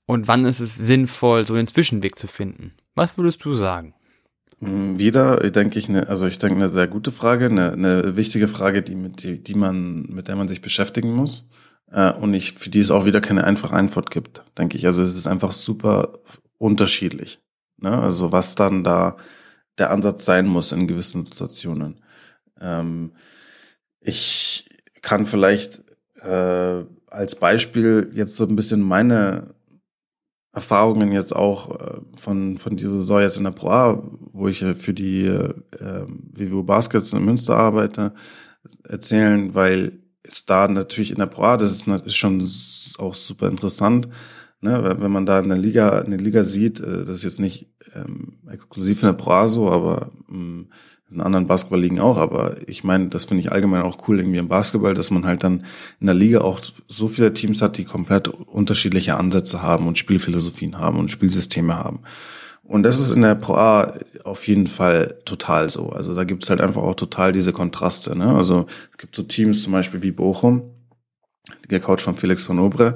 Und 0.05 0.27
wann 0.27 0.43
ist 0.43 0.59
es 0.59 0.75
sinnvoll, 0.75 1.45
so 1.45 1.53
einen 1.53 1.67
Zwischenweg 1.67 2.19
zu 2.19 2.27
finden? 2.27 2.73
Was 2.95 3.17
würdest 3.17 3.45
du 3.45 3.53
sagen? 3.53 3.93
Hm, 4.59 4.99
wieder, 4.99 5.37
denke 5.37 5.79
ich, 5.79 5.87
eine, 5.87 6.09
also 6.09 6.27
ich 6.27 6.37
denke, 6.37 6.57
eine 6.57 6.67
sehr 6.67 6.89
gute 6.89 7.13
Frage, 7.13 7.45
eine, 7.45 7.71
eine 7.71 8.17
wichtige 8.17 8.49
Frage, 8.49 8.81
die, 8.81 8.95
mit, 8.95 9.23
die, 9.23 9.41
die 9.41 9.55
man, 9.55 10.01
mit 10.01 10.27
der 10.27 10.35
man 10.35 10.49
sich 10.49 10.59
beschäftigen 10.59 11.13
muss 11.13 11.47
äh, 11.91 12.11
und 12.13 12.33
ich, 12.33 12.53
für 12.53 12.69
die 12.69 12.79
es 12.79 12.91
auch 12.91 13.05
wieder 13.05 13.21
keine 13.21 13.43
einfache 13.43 13.75
Antwort 13.75 14.11
gibt, 14.11 14.43
denke 14.57 14.77
ich. 14.77 14.85
Also 14.85 15.03
es 15.03 15.15
ist 15.15 15.27
einfach 15.27 15.51
super 15.51 16.19
unterschiedlich. 16.57 17.39
Ne? 17.77 17.97
Also 17.97 18.31
was 18.31 18.55
dann 18.55 18.83
da 18.83 19.17
der 19.77 19.91
Ansatz 19.91 20.25
sein 20.25 20.47
muss 20.47 20.71
in 20.71 20.87
gewissen 20.87 21.25
Situationen. 21.25 22.01
Ähm, 22.59 23.11
ich 23.99 24.69
kann 25.01 25.25
vielleicht 25.25 25.83
äh, 26.21 26.83
als 27.07 27.35
Beispiel 27.35 28.11
jetzt 28.13 28.35
so 28.35 28.45
ein 28.45 28.55
bisschen 28.55 28.81
meine 28.81 29.53
Erfahrungen 30.51 31.11
jetzt 31.11 31.35
auch 31.35 31.79
äh, 31.79 32.01
von, 32.15 32.57
von 32.57 32.75
dieser 32.75 32.93
Saison 32.93 33.21
jetzt 33.21 33.37
in 33.37 33.43
der 33.43 33.51
Pro 33.51 33.69
A, 33.69 34.03
wo 34.33 34.47
ich 34.47 34.65
für 34.75 34.93
die 34.93 35.27
äh, 35.27 35.53
Vivo 36.33 36.63
Baskets 36.63 37.13
in 37.13 37.23
Münster 37.23 37.55
arbeite, 37.55 38.13
erzählen, 38.83 39.53
weil 39.53 39.99
ist 40.27 40.49
da 40.49 40.67
natürlich 40.67 41.11
in 41.11 41.17
der 41.17 41.25
Pro 41.25 41.57
das 41.57 41.87
ist 41.87 42.15
schon 42.15 42.41
auch 42.99 43.15
super 43.15 43.47
interessant, 43.47 44.07
ne, 44.61 44.95
wenn 44.99 45.11
man 45.11 45.25
da 45.25 45.39
in 45.39 45.49
der 45.49 45.57
Liga, 45.57 45.99
in 45.99 46.11
der 46.11 46.19
Liga 46.19 46.43
sieht, 46.43 46.79
äh, 46.79 47.05
das 47.05 47.17
ist 47.17 47.23
jetzt 47.23 47.39
nicht 47.39 47.67
ähm, 47.95 48.39
exklusiv 48.51 49.01
in 49.03 49.07
der 49.07 49.13
Pro 49.13 49.47
so, 49.47 49.69
aber 49.69 50.11
ähm, 50.29 50.67
in 51.09 51.21
anderen 51.21 51.47
Basketballligen 51.47 51.99
auch, 52.01 52.17
aber 52.17 52.57
ich 52.67 52.83
meine, 52.83 53.07
das 53.07 53.23
finde 53.25 53.41
ich 53.41 53.51
allgemein 53.51 53.83
auch 53.83 54.07
cool 54.07 54.19
irgendwie 54.19 54.39
im 54.39 54.49
Basketball, 54.49 54.93
dass 54.93 55.09
man 55.09 55.25
halt 55.25 55.43
dann 55.43 55.63
in 56.01 56.07
der 56.07 56.15
Liga 56.15 56.41
auch 56.41 56.59
so 56.87 57.07
viele 57.07 57.33
Teams 57.33 57.61
hat, 57.61 57.77
die 57.77 57.85
komplett 57.85 58.27
unterschiedliche 58.27 59.15
Ansätze 59.15 59.61
haben 59.61 59.87
und 59.87 59.97
Spielphilosophien 59.97 60.77
haben 60.77 60.99
und 60.99 61.09
Spielsysteme 61.09 61.75
haben. 61.75 62.01
Und 62.67 62.83
das 62.83 62.99
ist 62.99 63.11
in 63.11 63.21
der 63.21 63.35
Pro 63.35 63.55
A 63.55 63.97
auf 64.25 64.45
jeden 64.47 64.67
Fall 64.67 65.15
total 65.23 65.69
so. 65.69 65.89
Also 65.89 66.13
da 66.13 66.25
gibt's 66.25 66.49
halt 66.49 66.59
einfach 66.59 66.83
auch 66.83 66.95
total 66.95 67.31
diese 67.31 67.53
Kontraste. 67.53 68.15
Ne? 68.17 68.35
Also 68.35 68.65
es 68.91 68.97
gibt 68.97 69.15
so 69.15 69.23
Teams 69.23 69.63
zum 69.63 69.71
Beispiel 69.71 70.03
wie 70.03 70.11
Bochum, 70.11 70.63
der 71.69 71.79
Coach 71.79 72.03
von 72.03 72.17
Felix 72.17 72.43
von 72.43 72.59
Obre, 72.59 72.93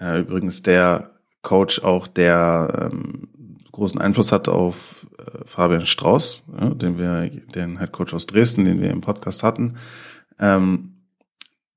äh, 0.00 0.20
übrigens 0.20 0.62
der 0.62 1.10
Coach 1.42 1.82
auch, 1.84 2.06
der 2.06 2.90
ähm, 2.90 3.28
großen 3.70 4.00
Einfluss 4.00 4.32
hat 4.32 4.48
auf 4.48 5.06
äh, 5.18 5.44
Fabian 5.44 5.84
Strauß, 5.84 6.42
ja, 6.58 6.70
den 6.70 6.96
wir, 6.96 7.28
den 7.54 7.78
Head 7.78 7.92
Coach 7.92 8.14
aus 8.14 8.26
Dresden, 8.26 8.64
den 8.64 8.80
wir 8.80 8.90
im 8.90 9.02
Podcast 9.02 9.42
hatten, 9.42 9.76
ähm, 10.38 10.94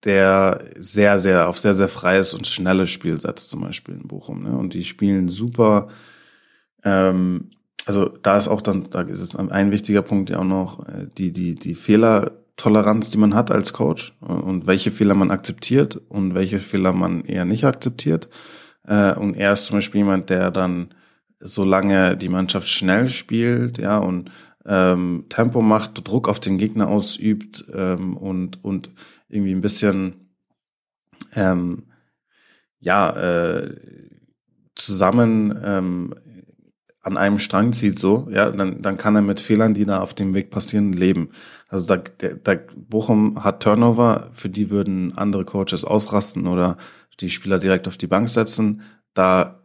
der 0.06 0.63
sehr, 0.78 1.19
sehr 1.19 1.50
auf 1.50 1.58
sehr, 1.58 1.76
sehr 1.76 1.89
freies 1.89 2.34
und 2.34 2.48
schnelles 2.48 2.91
Spiel 2.91 3.19
setzt, 3.19 3.50
zum 3.50 3.62
Beispiel 3.62 3.95
in 3.95 4.08
Bochum. 4.08 4.43
Ne? 4.43 4.56
Und 4.56 4.74
die 4.74 4.86
spielen 4.86 5.28
super. 5.28 5.89
Ähm, 6.86 7.50
also 7.86 8.08
da 8.08 8.38
ist 8.38 8.48
auch 8.48 8.62
dann, 8.62 8.89
da 8.89 9.02
ist 9.02 9.19
es 9.19 9.36
ein 9.36 9.71
wichtiger 9.71 10.02
Punkt 10.02 10.30
ja 10.30 10.39
auch 10.39 10.45
noch 10.45 10.88
äh, 10.88 11.08
die 11.17 11.32
die 11.32 11.56
die 11.56 11.76
Fehlertoleranz, 11.76 13.10
die 13.12 13.17
man 13.17 13.36
hat 13.36 13.52
als 13.52 13.74
Coach 13.74 14.13
und 14.21 14.65
welche 14.65 14.91
Fehler 14.91 15.15
man 15.15 15.32
akzeptiert 15.32 16.02
und 16.10 16.34
welche 16.34 16.60
Fehler 16.60 16.93
man 16.93 17.26
eher 17.26 17.45
nicht 17.45 17.65
akzeptiert. 17.65 18.30
Äh, 18.88 19.13
und 19.13 19.36
er 19.36 19.54
ist 19.54 19.65
zum 19.65 19.78
Beispiel 19.78 20.00
jemand, 20.00 20.30
der 20.30 20.52
dann 20.52 20.93
solange 21.39 22.17
die 22.17 22.30
Mannschaft 22.30 22.69
schnell 22.69 23.10
spielt, 23.10 23.78
ja 23.78 23.98
und 23.98 24.32
ähm, 24.65 25.26
Tempo 25.30 25.62
macht, 25.62 26.08
Druck 26.08 26.28
auf 26.28 26.39
den 26.39 26.58
Gegner 26.58 26.88
ausübt 26.88 27.65
ähm, 27.74 28.17
und 28.17 28.63
und 28.63 28.89
irgendwie 29.30 29.54
ein 29.54 29.62
bisschen 29.62 30.32
ähm, 31.36 31.84
ja 32.80 33.12
äh, 33.12 33.76
zusammen 34.76 35.58
ähm, 35.63 36.15
an 37.06 37.18
einem 37.18 37.38
Strang 37.38 37.72
zieht, 37.72 38.00
so, 38.00 38.28
ja, 38.32 38.50
dann, 38.50 38.82
dann 38.82 38.98
kann 38.98 39.15
er 39.15 39.22
mit 39.22 39.39
Fehlern, 39.39 39.76
die 39.76 39.86
da 39.86 40.00
auf 40.00 40.15
dem 40.15 40.34
Weg 40.34 40.50
passieren, 40.50 40.91
leben. 40.91 41.30
Also 41.70 41.86
da, 41.86 41.98
der, 41.98 42.34
der 42.34 42.65
Bochum 42.76 43.44
hat 43.44 43.62
Turnover, 43.62 44.30
für 44.32 44.50
die 44.50 44.72
würden 44.72 45.15
andere 45.15 45.46
Coaches 45.46 45.86
ausrasten 45.86 46.48
oder 46.48 46.78
die 47.20 47.30
Spieler 47.30 47.60
direkt 47.60 47.88
auf 47.88 47.98
die 47.98 48.08
Bank 48.08 48.30
setzen. 48.30 48.82
Da 49.13 49.60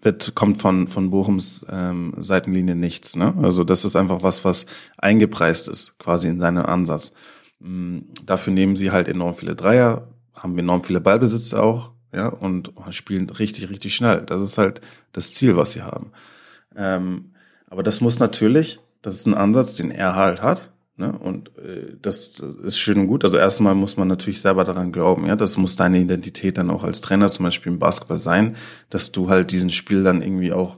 wird, 0.00 0.36
kommt 0.36 0.62
von, 0.62 0.86
von 0.86 1.10
Bochums 1.10 1.66
ähm, 1.68 2.14
Seitenlinie 2.18 2.76
nichts. 2.76 3.16
Ne? 3.16 3.34
Also 3.42 3.64
das 3.64 3.84
ist 3.84 3.96
einfach 3.96 4.22
was, 4.22 4.44
was 4.44 4.66
eingepreist 4.96 5.66
ist, 5.66 5.98
quasi 5.98 6.28
in 6.28 6.38
seinem 6.38 6.64
Ansatz. 6.64 7.12
Mhm. 7.58 8.04
Dafür 8.24 8.52
nehmen 8.52 8.76
sie 8.76 8.92
halt 8.92 9.08
enorm 9.08 9.34
viele 9.34 9.56
Dreier, 9.56 10.06
haben 10.34 10.56
enorm 10.56 10.84
viele 10.84 11.00
Ballbesitze 11.00 11.60
auch, 11.60 11.90
ja, 12.12 12.28
und 12.28 12.72
spielen 12.90 13.28
richtig, 13.28 13.70
richtig 13.70 13.96
schnell. 13.96 14.22
Das 14.22 14.40
ist 14.40 14.56
halt 14.56 14.80
das 15.10 15.34
Ziel, 15.34 15.56
was 15.56 15.72
sie 15.72 15.82
haben. 15.82 16.12
Ähm, 16.76 17.32
aber 17.68 17.82
das 17.82 18.00
muss 18.00 18.18
natürlich, 18.18 18.80
das 19.02 19.14
ist 19.14 19.26
ein 19.26 19.34
Ansatz, 19.34 19.74
den 19.74 19.90
er 19.90 20.14
halt 20.14 20.42
hat. 20.42 20.72
Ne? 20.96 21.12
Und 21.12 21.56
äh, 21.58 21.96
das, 22.00 22.34
das 22.34 22.54
ist 22.56 22.78
schön 22.78 22.98
und 22.98 23.06
gut. 23.08 23.24
Also 23.24 23.36
erstmal 23.36 23.74
muss 23.74 23.96
man 23.96 24.08
natürlich 24.08 24.40
selber 24.40 24.64
daran 24.64 24.92
glauben. 24.92 25.26
Ja, 25.26 25.34
das 25.36 25.56
muss 25.56 25.76
deine 25.76 26.00
Identität 26.00 26.56
dann 26.56 26.70
auch 26.70 26.84
als 26.84 27.00
Trainer 27.00 27.30
zum 27.30 27.44
Beispiel 27.44 27.72
im 27.72 27.78
Basketball 27.78 28.18
sein, 28.18 28.56
dass 28.90 29.10
du 29.10 29.28
halt 29.28 29.50
diesen 29.50 29.70
Spiel 29.70 30.04
dann 30.04 30.22
irgendwie 30.22 30.52
auch 30.52 30.76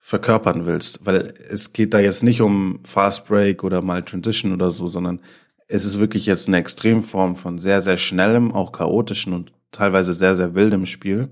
verkörpern 0.00 0.66
willst. 0.66 1.06
Weil 1.06 1.34
es 1.50 1.72
geht 1.72 1.94
da 1.94 2.00
jetzt 2.00 2.22
nicht 2.22 2.40
um 2.40 2.80
Fast 2.84 3.28
Break 3.28 3.62
oder 3.62 3.82
mal 3.82 4.02
Transition 4.02 4.52
oder 4.52 4.70
so, 4.70 4.88
sondern 4.88 5.20
es 5.68 5.84
ist 5.84 5.98
wirklich 5.98 6.26
jetzt 6.26 6.48
eine 6.48 6.56
Extremform 6.56 7.36
von 7.36 7.58
sehr, 7.58 7.82
sehr 7.82 7.98
schnellem, 7.98 8.52
auch 8.52 8.72
chaotischen 8.72 9.34
und 9.34 9.52
teilweise 9.70 10.14
sehr, 10.14 10.34
sehr 10.34 10.54
wildem 10.54 10.86
Spiel. 10.86 11.28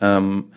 Ähm, 0.00 0.52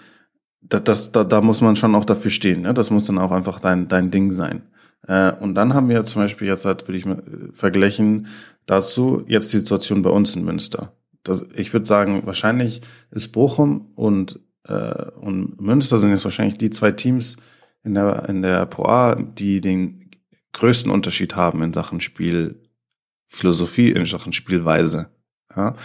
das, 0.61 0.83
das, 0.83 1.11
da, 1.11 1.23
da 1.23 1.41
muss 1.41 1.61
man 1.61 1.75
schon 1.75 1.95
auch 1.95 2.05
dafür 2.05 2.31
stehen. 2.31 2.61
Ne? 2.61 2.73
Das 2.73 2.91
muss 2.91 3.05
dann 3.05 3.17
auch 3.17 3.31
einfach 3.31 3.59
dein, 3.59 3.87
dein 3.87 4.11
Ding 4.11 4.31
sein. 4.31 4.63
Äh, 5.07 5.33
und 5.33 5.55
dann 5.55 5.73
haben 5.73 5.89
wir 5.89 6.03
zum 6.05 6.21
Beispiel 6.21 6.47
jetzt 6.47 6.65
halt, 6.65 6.87
würde 6.87 6.97
ich 6.97 7.05
mal 7.05 7.19
äh, 7.19 7.53
vergleichen, 7.53 8.27
dazu 8.65 9.23
jetzt 9.27 9.53
die 9.53 9.59
Situation 9.59 10.01
bei 10.01 10.09
uns 10.09 10.35
in 10.35 10.43
Münster. 10.43 10.93
Das, 11.23 11.45
ich 11.55 11.73
würde 11.73 11.85
sagen, 11.85 12.23
wahrscheinlich 12.25 12.81
ist 13.11 13.29
Bochum 13.29 13.91
und, 13.95 14.39
äh, 14.65 15.11
und 15.11 15.59
Münster 15.61 15.97
sind 15.97 16.11
jetzt 16.11 16.25
wahrscheinlich 16.25 16.57
die 16.57 16.69
zwei 16.69 16.91
Teams 16.91 17.37
in 17.83 17.93
der, 17.93 18.27
in 18.27 18.41
der 18.41 18.65
Pro 18.65 18.85
A, 18.85 19.15
die 19.15 19.61
den 19.61 20.11
größten 20.53 20.91
Unterschied 20.91 21.35
haben 21.35 21.61
in 21.61 21.73
Sachen 21.73 22.01
Spielphilosophie, 22.01 23.91
in 23.91 24.05
Sachen 24.05 24.33
Spielweise. 24.33 25.09
Ja? 25.55 25.75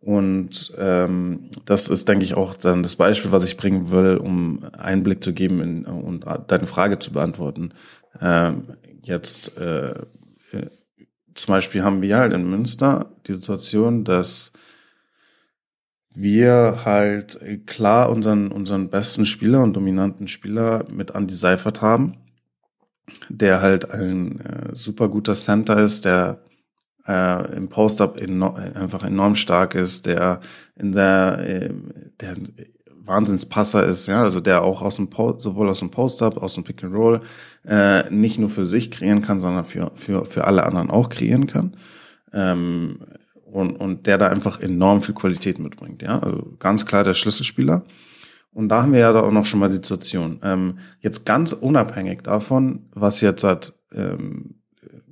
Und 0.00 0.72
ähm, 0.78 1.50
das 1.64 1.88
ist, 1.88 2.08
denke 2.08 2.24
ich, 2.24 2.34
auch 2.34 2.54
dann 2.54 2.82
das 2.82 2.96
Beispiel, 2.96 3.32
was 3.32 3.44
ich 3.44 3.56
bringen 3.56 3.90
will, 3.90 4.16
um 4.16 4.64
Einblick 4.76 5.22
zu 5.22 5.32
geben 5.32 5.60
in, 5.60 5.84
und 5.84 6.24
deine 6.46 6.66
Frage 6.66 6.98
zu 6.98 7.12
beantworten. 7.12 7.72
Ähm, 8.20 8.76
jetzt 9.02 9.58
äh, 9.58 9.90
äh, 9.90 10.70
zum 11.34 11.52
Beispiel 11.52 11.82
haben 11.82 12.02
wir 12.02 12.18
halt 12.18 12.32
in 12.32 12.48
Münster 12.48 13.10
die 13.26 13.34
Situation, 13.34 14.04
dass 14.04 14.52
wir 16.10 16.84
halt 16.84 17.38
klar 17.66 18.10
unseren, 18.10 18.50
unseren 18.50 18.90
besten 18.90 19.24
Spieler 19.24 19.62
und 19.62 19.74
dominanten 19.74 20.26
Spieler 20.26 20.84
mit 20.90 21.10
Andy 21.10 21.34
Seifert 21.34 21.80
haben, 21.80 22.16
der 23.28 23.62
halt 23.62 23.90
ein 23.90 24.40
äh, 24.40 24.74
super 24.74 25.08
guter 25.08 25.34
Center 25.34 25.82
ist, 25.82 26.04
der 26.04 26.40
äh, 27.08 27.56
im 27.56 27.68
Post-up 27.68 28.18
einfach 28.18 29.02
enorm 29.02 29.34
stark 29.34 29.74
ist, 29.74 30.06
der 30.06 30.40
in 30.76 30.92
der, 30.92 31.38
äh, 31.40 31.70
der 32.20 32.36
Wahnsinnspasser 33.04 33.86
ist, 33.86 34.06
ja, 34.06 34.22
also 34.22 34.40
der 34.40 34.62
auch 34.62 34.82
aus 34.82 34.96
dem 34.96 35.08
po 35.08 35.38
sowohl 35.38 35.68
aus 35.68 35.78
dem 35.80 35.90
Post-up, 35.90 36.36
aus 36.36 36.54
dem 36.54 36.64
Pick 36.64 36.84
and 36.84 36.94
Roll 36.94 37.22
äh, 37.66 38.08
nicht 38.10 38.38
nur 38.38 38.50
für 38.50 38.66
sich 38.66 38.90
kreieren 38.90 39.22
kann, 39.22 39.40
sondern 39.40 39.64
für 39.64 39.90
für 39.94 40.26
für 40.26 40.44
alle 40.44 40.64
anderen 40.64 40.90
auch 40.90 41.08
kreieren 41.08 41.46
kann. 41.46 41.76
Ähm, 42.32 43.00
und, 43.50 43.76
und 43.76 44.06
der 44.06 44.18
da 44.18 44.28
einfach 44.28 44.60
enorm 44.60 45.00
viel 45.00 45.14
Qualität 45.14 45.58
mitbringt, 45.58 46.02
ja, 46.02 46.18
also 46.18 46.52
ganz 46.58 46.84
klar 46.84 47.02
der 47.02 47.14
Schlüsselspieler. 47.14 47.84
Und 48.52 48.68
da 48.68 48.82
haben 48.82 48.92
wir 48.92 49.00
ja 49.00 49.12
da 49.12 49.22
auch 49.22 49.30
noch 49.30 49.46
schon 49.46 49.60
mal 49.60 49.68
die 49.68 49.76
Situation. 49.76 50.40
Ähm, 50.42 50.78
jetzt 51.00 51.24
ganz 51.24 51.54
unabhängig 51.54 52.22
davon, 52.22 52.90
was 52.92 53.22
jetzt 53.22 53.44
hat, 53.44 53.72
ähm, 53.94 54.56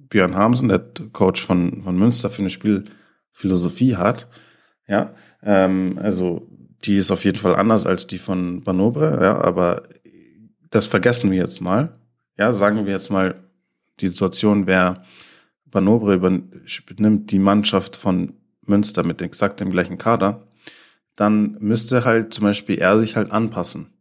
Björn 0.08 0.34
Hamsen, 0.34 0.68
der 0.68 0.84
Coach 1.12 1.44
von, 1.44 1.82
von 1.82 1.98
Münster 1.98 2.30
für 2.30 2.42
eine 2.42 2.50
Spielphilosophie 2.50 3.96
hat. 3.96 4.28
Ja, 4.86 5.14
ähm, 5.42 5.98
also 6.00 6.48
die 6.84 6.96
ist 6.96 7.10
auf 7.10 7.24
jeden 7.24 7.38
Fall 7.38 7.56
anders 7.56 7.86
als 7.86 8.06
die 8.06 8.18
von 8.18 8.62
Banobre, 8.62 9.18
ja, 9.20 9.40
aber 9.40 9.82
das 10.70 10.86
vergessen 10.86 11.30
wir 11.30 11.38
jetzt 11.38 11.60
mal. 11.60 11.98
Ja, 12.38 12.52
sagen 12.52 12.86
wir 12.86 12.92
jetzt 12.92 13.10
mal, 13.10 13.42
die 14.00 14.08
Situation 14.08 14.66
wäre, 14.66 15.02
Banobre 15.64 16.14
übernimmt 16.14 17.30
die 17.30 17.38
Mannschaft 17.38 17.96
von 17.96 18.34
Münster 18.62 19.02
mit 19.02 19.20
exakt 19.20 19.60
dem 19.60 19.70
gleichen 19.70 19.98
Kader, 19.98 20.46
dann 21.16 21.56
müsste 21.60 22.04
halt 22.04 22.34
zum 22.34 22.44
Beispiel 22.44 22.78
er 22.78 22.98
sich 22.98 23.16
halt 23.16 23.30
anpassen 23.30 23.95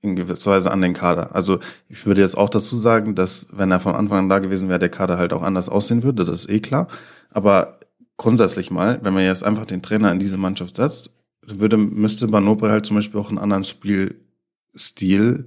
in 0.00 0.16
gewisser 0.16 0.52
Weise 0.52 0.70
an 0.70 0.80
den 0.80 0.94
Kader. 0.94 1.34
Also 1.34 1.58
ich 1.88 2.06
würde 2.06 2.20
jetzt 2.20 2.36
auch 2.36 2.50
dazu 2.50 2.76
sagen, 2.76 3.14
dass 3.14 3.48
wenn 3.52 3.70
er 3.70 3.80
von 3.80 3.94
Anfang 3.94 4.18
an 4.18 4.28
da 4.28 4.38
gewesen 4.38 4.68
wäre, 4.68 4.78
der 4.78 4.88
Kader 4.90 5.18
halt 5.18 5.32
auch 5.32 5.42
anders 5.42 5.68
aussehen 5.68 6.02
würde, 6.02 6.24
das 6.24 6.44
ist 6.44 6.50
eh 6.50 6.60
klar. 6.60 6.88
Aber 7.30 7.80
grundsätzlich 8.16 8.70
mal, 8.70 9.00
wenn 9.02 9.14
man 9.14 9.24
jetzt 9.24 9.44
einfach 9.44 9.64
den 9.66 9.82
Trainer 9.82 10.12
in 10.12 10.18
diese 10.18 10.36
Mannschaft 10.36 10.76
setzt, 10.76 11.14
würde, 11.42 11.76
müsste 11.76 12.28
Banopre 12.28 12.70
halt 12.70 12.86
zum 12.86 12.96
Beispiel 12.96 13.20
auch 13.20 13.30
einen 13.30 13.38
anderen 13.38 13.64
Spielstil 13.64 15.46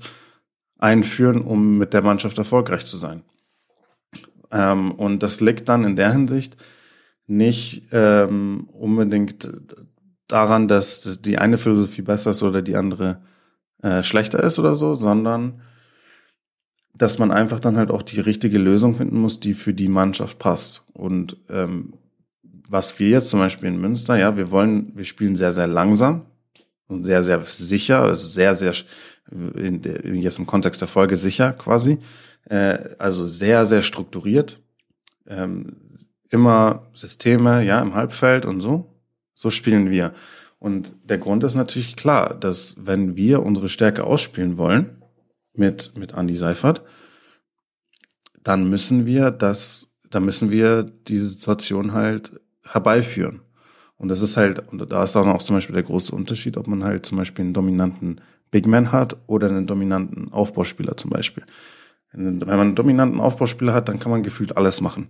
einführen, 0.79 1.41
um 1.41 1.77
mit 1.77 1.93
der 1.93 2.01
Mannschaft 2.01 2.37
erfolgreich 2.37 2.85
zu 2.85 2.97
sein. 2.97 3.23
Ähm, 4.51 4.91
und 4.91 5.23
das 5.23 5.39
liegt 5.41 5.69
dann 5.69 5.83
in 5.83 5.95
der 5.95 6.11
Hinsicht 6.11 6.57
nicht 7.27 7.87
ähm, 7.91 8.67
unbedingt 8.73 9.49
daran, 10.27 10.67
dass 10.67 11.21
die 11.21 11.37
eine 11.37 11.57
Philosophie 11.57 12.01
besser 12.01 12.31
ist 12.31 12.43
oder 12.43 12.61
die 12.61 12.75
andere 12.75 13.21
äh, 13.81 14.03
schlechter 14.03 14.43
ist 14.43 14.59
oder 14.59 14.75
so, 14.75 14.93
sondern 14.93 15.61
dass 16.93 17.19
man 17.19 17.31
einfach 17.31 17.59
dann 17.59 17.77
halt 17.77 17.89
auch 17.89 18.03
die 18.03 18.19
richtige 18.19 18.57
Lösung 18.57 18.95
finden 18.95 19.19
muss, 19.19 19.39
die 19.39 19.53
für 19.53 19.73
die 19.73 19.87
Mannschaft 19.87 20.39
passt. 20.39 20.85
Und 20.93 21.37
ähm, 21.49 21.93
was 22.69 22.99
wir 22.99 23.09
jetzt 23.09 23.29
zum 23.29 23.39
Beispiel 23.39 23.69
in 23.69 23.81
Münster, 23.81 24.17
ja, 24.17 24.37
wir 24.37 24.51
wollen, 24.51 24.91
wir 24.95 25.05
spielen 25.05 25.35
sehr, 25.35 25.51
sehr 25.51 25.67
langsam 25.67 26.25
und 26.87 27.03
sehr, 27.03 27.23
sehr 27.23 27.43
sicher, 27.45 28.01
also 28.03 28.27
sehr, 28.27 28.55
sehr, 28.55 28.73
in, 29.31 29.83
in 29.83 30.21
jetzt 30.21 30.39
im 30.39 30.45
Kontext 30.45 30.81
der 30.81 30.87
Folge 30.87 31.17
sicher 31.17 31.53
quasi, 31.53 31.99
äh, 32.45 32.77
also 32.99 33.23
sehr, 33.23 33.65
sehr 33.65 33.81
strukturiert, 33.81 34.59
ähm, 35.27 35.77
immer 36.29 36.87
Systeme, 36.93 37.63
ja, 37.63 37.81
im 37.81 37.95
Halbfeld 37.95 38.45
und 38.45 38.61
so. 38.61 38.87
So 39.33 39.49
spielen 39.49 39.89
wir. 39.89 40.13
Und 40.61 40.93
der 41.03 41.17
Grund 41.17 41.43
ist 41.43 41.55
natürlich 41.55 41.95
klar, 41.95 42.35
dass 42.35 42.85
wenn 42.85 43.15
wir 43.15 43.41
unsere 43.41 43.67
Stärke 43.67 44.03
ausspielen 44.03 44.57
wollen 44.57 45.01
mit, 45.53 45.97
mit 45.97 46.13
Andy 46.13 46.35
Seifert, 46.35 46.83
dann 48.43 48.69
müssen 48.69 49.07
wir 49.07 49.31
das, 49.31 49.97
dann 50.11 50.23
müssen 50.23 50.51
wir 50.51 50.83
diese 50.83 51.29
Situation 51.29 51.93
halt 51.93 52.39
herbeiführen. 52.63 53.41
Und 53.97 54.09
das 54.09 54.21
ist 54.21 54.37
halt, 54.37 54.59
und 54.71 54.91
da 54.91 55.03
ist 55.03 55.15
dann 55.15 55.29
auch 55.29 55.41
zum 55.41 55.55
Beispiel 55.55 55.73
der 55.73 55.81
große 55.81 56.15
Unterschied, 56.15 56.57
ob 56.57 56.67
man 56.67 56.83
halt 56.83 57.07
zum 57.07 57.17
Beispiel 57.17 57.43
einen 57.43 57.55
dominanten 57.55 58.21
Big 58.51 58.67
Man 58.67 58.91
hat 58.91 59.17
oder 59.25 59.49
einen 59.49 59.65
dominanten 59.65 60.31
Aufbauspieler 60.31 60.95
zum 60.95 61.09
Beispiel. 61.09 61.43
Wenn 62.11 62.37
man 62.37 62.49
einen 62.51 62.75
dominanten 62.75 63.19
Aufbauspieler 63.19 63.73
hat, 63.73 63.89
dann 63.89 63.97
kann 63.97 64.11
man 64.11 64.21
gefühlt 64.21 64.57
alles 64.57 64.79
machen. 64.79 65.07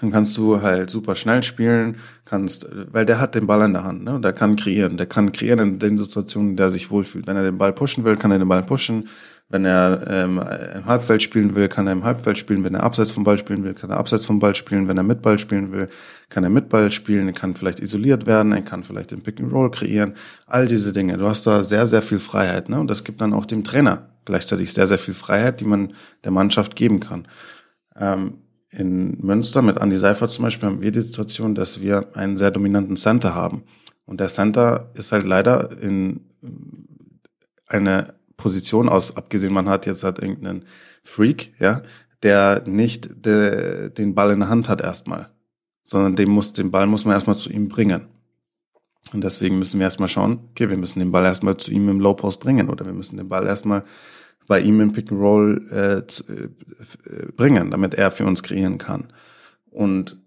Dann 0.00 0.10
kannst 0.10 0.36
du 0.36 0.62
halt 0.62 0.90
super 0.90 1.14
schnell 1.14 1.42
spielen, 1.42 1.98
kannst, 2.24 2.66
weil 2.90 3.06
der 3.06 3.20
hat 3.20 3.34
den 3.34 3.46
Ball 3.46 3.62
in 3.62 3.72
der 3.72 3.84
Hand, 3.84 4.02
ne? 4.04 4.20
Der 4.20 4.32
kann 4.32 4.56
kreieren, 4.56 4.96
der 4.96 5.06
kann 5.06 5.32
kreieren 5.32 5.58
in 5.60 5.78
den 5.78 5.98
Situationen, 5.98 6.50
in 6.50 6.56
der 6.56 6.66
er 6.66 6.70
sich 6.70 6.90
wohlfühlt. 6.90 7.26
Wenn 7.26 7.36
er 7.36 7.44
den 7.44 7.58
Ball 7.58 7.72
pushen 7.72 8.04
will, 8.04 8.16
kann 8.16 8.30
er 8.30 8.38
den 8.38 8.48
Ball 8.48 8.62
pushen. 8.62 9.08
Wenn 9.52 9.66
er 9.66 10.06
ähm, 10.08 10.38
im 10.38 10.86
Halbfeld 10.86 11.22
spielen 11.22 11.54
will, 11.54 11.68
kann 11.68 11.86
er 11.86 11.92
im 11.92 12.04
Halbfeld 12.04 12.38
spielen. 12.38 12.64
Wenn 12.64 12.74
er 12.74 12.84
abseits 12.84 13.10
vom 13.10 13.22
Ball 13.22 13.36
spielen 13.36 13.64
will, 13.64 13.74
kann 13.74 13.90
er 13.90 13.98
abseits 13.98 14.24
vom 14.24 14.38
Ball 14.38 14.54
spielen. 14.54 14.88
Wenn 14.88 14.96
er 14.96 15.02
mit 15.02 15.20
Ball 15.20 15.38
spielen 15.38 15.72
will, 15.72 15.90
kann 16.30 16.42
er 16.42 16.48
mit 16.48 16.70
Ball 16.70 16.90
spielen. 16.90 17.26
Er 17.26 17.34
kann 17.34 17.54
vielleicht 17.54 17.78
isoliert 17.78 18.24
werden. 18.24 18.52
Er 18.52 18.62
kann 18.62 18.82
vielleicht 18.82 19.10
den 19.10 19.20
Pick 19.20 19.40
and 19.40 19.52
Roll 19.52 19.70
kreieren. 19.70 20.14
All 20.46 20.66
diese 20.66 20.94
Dinge. 20.94 21.18
Du 21.18 21.28
hast 21.28 21.46
da 21.46 21.64
sehr, 21.64 21.86
sehr 21.86 22.00
viel 22.00 22.18
Freiheit. 22.18 22.70
Ne? 22.70 22.80
Und 22.80 22.88
das 22.88 23.04
gibt 23.04 23.20
dann 23.20 23.34
auch 23.34 23.44
dem 23.44 23.62
Trainer 23.62 24.08
gleichzeitig 24.24 24.72
sehr, 24.72 24.86
sehr 24.86 24.98
viel 24.98 25.12
Freiheit, 25.12 25.60
die 25.60 25.66
man 25.66 25.92
der 26.24 26.30
Mannschaft 26.30 26.74
geben 26.74 27.00
kann. 27.00 27.28
Ähm, 27.94 28.38
in 28.72 29.18
Münster 29.20 29.60
mit 29.60 29.76
Andy 29.76 29.98
Seifert 29.98 30.30
zum 30.30 30.44
Beispiel 30.44 30.68
haben 30.68 30.82
wir 30.82 30.90
die 30.90 31.02
Situation, 31.02 31.54
dass 31.54 31.82
wir 31.82 32.16
einen 32.16 32.38
sehr 32.38 32.50
dominanten 32.50 32.96
Center 32.96 33.34
haben. 33.34 33.64
Und 34.06 34.18
der 34.18 34.28
Center 34.28 34.90
ist 34.94 35.12
halt 35.12 35.24
leider 35.24 35.70
in 35.80 36.20
eine 37.66 38.14
Position 38.36 38.88
aus, 38.88 39.16
abgesehen 39.16 39.52
man 39.52 39.68
hat 39.68 39.86
jetzt 39.86 40.04
halt 40.04 40.18
irgendeinen 40.18 40.64
Freak, 41.04 41.52
ja, 41.58 41.82
der 42.22 42.62
nicht 42.66 43.26
de, 43.26 43.90
den 43.90 44.14
Ball 44.14 44.32
in 44.32 44.40
der 44.40 44.48
Hand 44.48 44.68
hat 44.68 44.80
erstmal, 44.80 45.30
sondern 45.84 46.16
dem 46.16 46.30
muss, 46.30 46.52
den 46.52 46.70
Ball 46.70 46.86
muss 46.86 47.04
man 47.04 47.14
erstmal 47.14 47.36
zu 47.36 47.50
ihm 47.50 47.68
bringen. 47.68 48.06
Und 49.12 49.22
deswegen 49.22 49.58
müssen 49.58 49.80
wir 49.80 49.84
erstmal 49.84 50.08
schauen, 50.08 50.48
okay, 50.50 50.70
wir 50.70 50.76
müssen 50.76 51.00
den 51.00 51.10
Ball 51.10 51.24
erstmal 51.24 51.56
zu 51.56 51.70
ihm 51.70 51.88
im 51.88 52.00
Low 52.00 52.14
Post 52.14 52.40
bringen 52.40 52.70
oder 52.70 52.86
wir 52.86 52.92
müssen 52.92 53.16
den 53.16 53.28
Ball 53.28 53.46
erstmal 53.46 53.84
bei 54.52 54.60
ihm 54.60 54.82
im 54.82 54.92
Pick 54.92 55.10
and 55.10 55.18
Roll 55.18 55.66
äh, 55.70 56.06
zu, 56.06 56.24
äh, 56.30 56.48
bringen, 57.34 57.70
damit 57.70 57.94
er 57.94 58.10
für 58.10 58.26
uns 58.26 58.42
kreieren 58.42 58.76
kann. 58.76 59.10
Und 59.70 60.18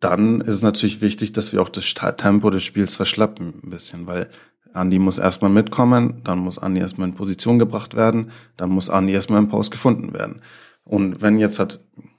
dann 0.00 0.40
ist 0.40 0.56
es 0.56 0.62
natürlich 0.62 1.00
wichtig, 1.00 1.32
dass 1.32 1.52
wir 1.52 1.62
auch 1.62 1.68
das 1.68 1.94
Tempo 1.94 2.50
des 2.50 2.64
Spiels 2.64 2.96
verschlappen 2.96 3.60
ein 3.62 3.70
bisschen, 3.70 4.08
weil 4.08 4.28
Andi 4.72 4.98
muss 4.98 5.18
erstmal 5.18 5.52
mitkommen, 5.52 6.22
dann 6.24 6.40
muss 6.40 6.58
Andi 6.58 6.80
erstmal 6.80 7.06
in 7.06 7.14
Position 7.14 7.60
gebracht 7.60 7.94
werden, 7.94 8.32
dann 8.56 8.70
muss 8.70 8.90
Andi 8.90 9.12
erstmal 9.12 9.38
im 9.38 9.48
Post 9.48 9.70
gefunden 9.70 10.12
werden. 10.12 10.42
Und 10.82 11.22
wenn 11.22 11.38
jetzt 11.38 11.60
hat, 11.60 11.78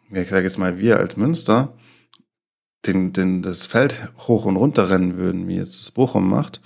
ich 0.10 0.30
sage 0.30 0.44
jetzt 0.44 0.58
mal, 0.58 0.80
wir 0.80 0.98
als 0.98 1.18
Münster 1.18 1.74
den, 2.86 3.12
den, 3.12 3.42
das 3.42 3.66
Feld 3.66 4.14
hoch 4.30 4.46
und 4.46 4.56
runter 4.56 4.90
rennen 4.90 5.18
würden, 5.18 5.50
wie 5.50 5.58
jetzt 5.58 5.82
das 5.82 5.92
Bochum 5.92 6.30
macht, 6.30 6.62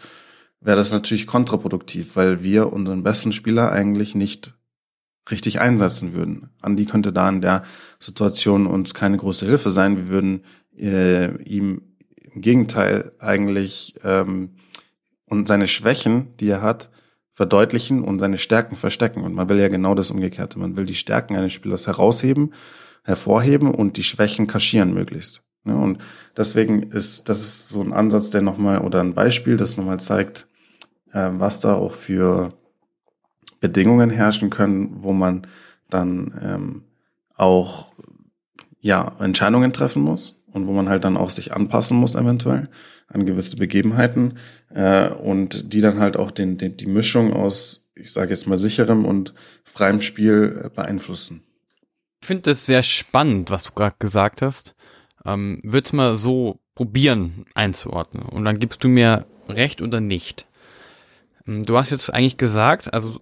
wäre 0.61 0.77
das 0.77 0.91
natürlich 0.91 1.27
kontraproduktiv, 1.27 2.15
weil 2.15 2.43
wir 2.43 2.71
unseren 2.71 3.03
besten 3.03 3.33
Spieler 3.33 3.71
eigentlich 3.71 4.15
nicht 4.15 4.53
richtig 5.29 5.59
einsetzen 5.59 6.13
würden. 6.13 6.49
Andi 6.61 6.85
könnte 6.85 7.11
da 7.11 7.27
in 7.29 7.41
der 7.41 7.63
Situation 7.99 8.67
uns 8.67 8.93
keine 8.93 9.17
große 9.17 9.45
Hilfe 9.45 9.71
sein. 9.71 9.97
Wir 9.97 10.07
würden 10.07 10.45
äh, 10.77 11.35
ihm 11.43 11.81
im 12.33 12.41
Gegenteil 12.41 13.11
eigentlich 13.19 13.95
ähm, 14.03 14.55
und 15.25 15.47
seine 15.47 15.67
Schwächen, 15.67 16.35
die 16.37 16.49
er 16.49 16.61
hat, 16.61 16.89
verdeutlichen 17.33 18.03
und 18.03 18.19
seine 18.19 18.37
Stärken 18.37 18.75
verstecken. 18.75 19.23
Und 19.23 19.33
man 19.33 19.49
will 19.49 19.59
ja 19.59 19.67
genau 19.67 19.95
das 19.95 20.11
Umgekehrte. 20.11 20.59
Man 20.59 20.77
will 20.77 20.85
die 20.85 20.95
Stärken 20.95 21.35
eines 21.35 21.53
Spielers 21.53 21.87
herausheben, 21.87 22.53
hervorheben 23.03 23.73
und 23.73 23.97
die 23.97 24.03
Schwächen 24.03 24.47
kaschieren 24.47 24.93
möglichst. 24.93 25.43
Ja, 25.65 25.75
und 25.75 25.99
deswegen 26.35 26.83
ist 26.83 27.29
das 27.29 27.41
ist 27.41 27.69
so 27.69 27.81
ein 27.81 27.93
Ansatz, 27.93 28.31
der 28.31 28.41
nochmal 28.41 28.79
oder 28.79 28.99
ein 29.01 29.13
Beispiel, 29.13 29.57
das 29.57 29.77
nochmal 29.77 29.99
zeigt, 29.99 30.47
was 31.13 31.59
da 31.59 31.75
auch 31.75 31.93
für 31.93 32.53
Bedingungen 33.59 34.09
herrschen 34.09 34.49
können, 34.49 35.03
wo 35.03 35.13
man 35.13 35.47
dann 35.89 36.39
ähm, 36.41 36.83
auch 37.35 37.93
ja 38.79 39.15
Entscheidungen 39.19 39.73
treffen 39.73 40.01
muss 40.01 40.43
und 40.51 40.67
wo 40.67 40.71
man 40.71 40.89
halt 40.89 41.03
dann 41.03 41.17
auch 41.17 41.29
sich 41.29 41.53
anpassen 41.53 41.97
muss 41.97 42.15
eventuell 42.15 42.69
an 43.07 43.25
gewisse 43.25 43.57
Begebenheiten 43.57 44.37
äh, 44.73 45.09
und 45.09 45.73
die 45.73 45.81
dann 45.81 45.99
halt 45.99 46.17
auch 46.17 46.31
den, 46.31 46.57
den, 46.57 46.77
die 46.77 46.87
Mischung 46.87 47.33
aus, 47.33 47.89
ich 47.95 48.11
sage 48.13 48.31
jetzt 48.31 48.47
mal, 48.47 48.57
sicherem 48.57 49.05
und 49.05 49.33
freiem 49.63 50.01
Spiel 50.01 50.63
äh, 50.65 50.69
beeinflussen. 50.69 51.43
Ich 52.21 52.27
finde 52.27 52.51
es 52.51 52.65
sehr 52.65 52.83
spannend, 52.83 53.49
was 53.49 53.63
du 53.63 53.71
gerade 53.73 53.95
gesagt 53.99 54.41
hast. 54.41 54.75
Ähm, 55.25 55.59
Würd's 55.63 55.93
mal 55.93 56.15
so 56.15 56.59
probieren 56.75 57.45
einzuordnen 57.53 58.23
und 58.23 58.45
dann 58.45 58.59
gibst 58.59 58.83
du 58.83 58.87
mir 58.87 59.25
recht 59.49 59.81
oder 59.81 59.99
nicht. 59.99 60.47
Ähm, 61.47 61.63
du 61.63 61.77
hast 61.77 61.89
jetzt 61.89 62.13
eigentlich 62.13 62.37
gesagt, 62.37 62.93
also 62.93 63.19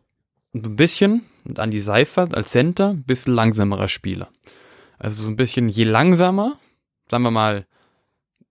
ein 0.54 0.76
bisschen 0.76 1.26
an 1.56 1.72
die 1.72 1.80
Seifert 1.80 2.36
als 2.36 2.52
Center, 2.52 2.96
bisschen 3.06 3.34
langsamerer 3.34 3.88
Spieler. 3.88 4.30
Also 4.98 5.24
so 5.24 5.30
ein 5.30 5.36
bisschen 5.36 5.70
je 5.70 5.86
langsamer, 5.86 6.60
sagen 7.10 7.24
wir 7.24 7.32
mal, 7.32 7.66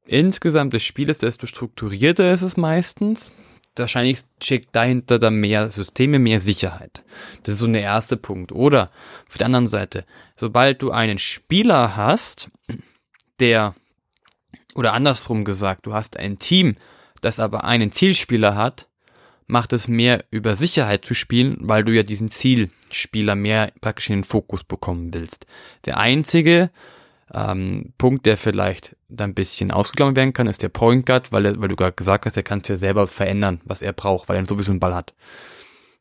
insgesamt 0.06 0.72
des 0.72 0.82
Spieles, 0.82 1.18
desto 1.18 1.46
strukturierter 1.46 2.32
ist 2.32 2.42
es 2.42 2.56
meistens. 2.56 3.32
Wahrscheinlich 3.76 4.20
steckt 4.42 4.74
dahinter 4.74 5.20
dann 5.20 5.36
mehr 5.36 5.70
Systeme, 5.70 6.18
mehr 6.18 6.40
Sicherheit. 6.40 7.04
Das 7.44 7.54
ist 7.54 7.60
so 7.60 7.66
der 7.68 7.82
erste 7.82 8.16
Punkt. 8.16 8.50
Oder 8.50 8.90
auf 9.28 9.38
der 9.38 9.46
anderen 9.46 9.68
Seite, 9.68 10.04
sobald 10.34 10.82
du 10.82 10.90
einen 10.90 11.18
Spieler 11.18 11.94
hast, 11.94 12.50
der, 13.38 13.76
oder 14.74 14.94
andersrum 14.94 15.44
gesagt, 15.44 15.86
du 15.86 15.92
hast 15.92 16.16
ein 16.16 16.38
Team, 16.38 16.76
das 17.20 17.38
aber 17.38 17.64
einen 17.64 17.92
Zielspieler 17.92 18.56
hat, 18.56 18.87
macht 19.48 19.72
es 19.72 19.88
mehr 19.88 20.24
über 20.30 20.54
Sicherheit 20.54 21.04
zu 21.04 21.14
spielen, 21.14 21.56
weil 21.60 21.82
du 21.82 21.92
ja 21.92 22.02
diesen 22.02 22.30
Zielspieler 22.30 23.34
mehr 23.34 23.72
praktisch 23.80 24.10
in 24.10 24.18
den 24.18 24.24
Fokus 24.24 24.62
bekommen 24.62 25.12
willst. 25.12 25.46
Der 25.86 25.98
einzige 25.98 26.70
ähm, 27.34 27.92
Punkt, 27.98 28.26
der 28.26 28.36
vielleicht 28.36 28.94
da 29.08 29.24
ein 29.24 29.34
bisschen 29.34 29.70
ausgeklammert 29.70 30.16
werden 30.16 30.32
kann, 30.34 30.46
ist 30.46 30.62
der 30.62 30.68
Point 30.68 31.06
Guard, 31.06 31.32
weil, 31.32 31.46
er, 31.46 31.60
weil 31.60 31.68
du 31.68 31.76
gerade 31.76 31.94
gesagt 31.94 32.26
hast, 32.26 32.36
er 32.36 32.42
kann 32.42 32.60
es 32.60 32.68
ja 32.68 32.76
selber 32.76 33.06
verändern, 33.06 33.60
was 33.64 33.82
er 33.82 33.92
braucht, 33.92 34.28
weil 34.28 34.36
er 34.36 34.46
sowieso 34.46 34.70
einen 34.70 34.80
Ball 34.80 34.94
hat. 34.94 35.14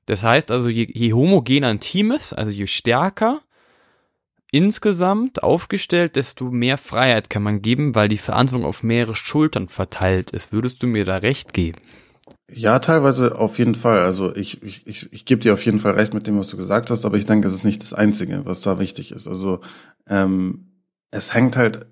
Das 0.05 0.23
heißt 0.23 0.51
also, 0.51 0.69
je, 0.69 0.87
je 0.89 1.13
homogener 1.13 1.67
ein 1.67 1.79
Team 1.79 2.11
ist, 2.11 2.33
also 2.33 2.51
je 2.51 2.67
stärker 2.67 3.41
insgesamt 4.51 5.43
aufgestellt, 5.43 6.15
desto 6.15 6.45
mehr 6.45 6.77
Freiheit 6.77 7.29
kann 7.29 7.43
man 7.43 7.61
geben, 7.61 7.95
weil 7.95 8.07
die 8.07 8.17
Verantwortung 8.17 8.65
auf 8.65 8.83
mehrere 8.83 9.15
Schultern 9.15 9.67
verteilt 9.67 10.31
ist. 10.31 10.53
Würdest 10.53 10.81
du 10.83 10.87
mir 10.87 11.05
da 11.05 11.17
recht 11.17 11.53
geben? 11.53 11.79
Ja, 12.49 12.79
teilweise 12.79 13.37
auf 13.37 13.59
jeden 13.59 13.75
Fall. 13.75 13.99
Also 13.99 14.33
ich, 14.35 14.63
ich, 14.63 14.87
ich, 14.87 15.11
ich 15.11 15.25
gebe 15.25 15.41
dir 15.41 15.53
auf 15.53 15.65
jeden 15.65 15.79
Fall 15.79 15.93
recht 15.93 16.13
mit 16.13 16.27
dem, 16.27 16.39
was 16.39 16.49
du 16.49 16.57
gesagt 16.57 16.89
hast, 16.89 17.05
aber 17.05 17.17
ich 17.17 17.25
denke, 17.25 17.47
es 17.47 17.53
ist 17.53 17.65
nicht 17.65 17.81
das 17.81 17.93
Einzige, 17.93 18.45
was 18.45 18.61
da 18.61 18.79
wichtig 18.79 19.11
ist. 19.11 19.27
Also 19.27 19.59
ähm, 20.07 20.67
es 21.11 21.33
hängt 21.33 21.57
halt 21.57 21.87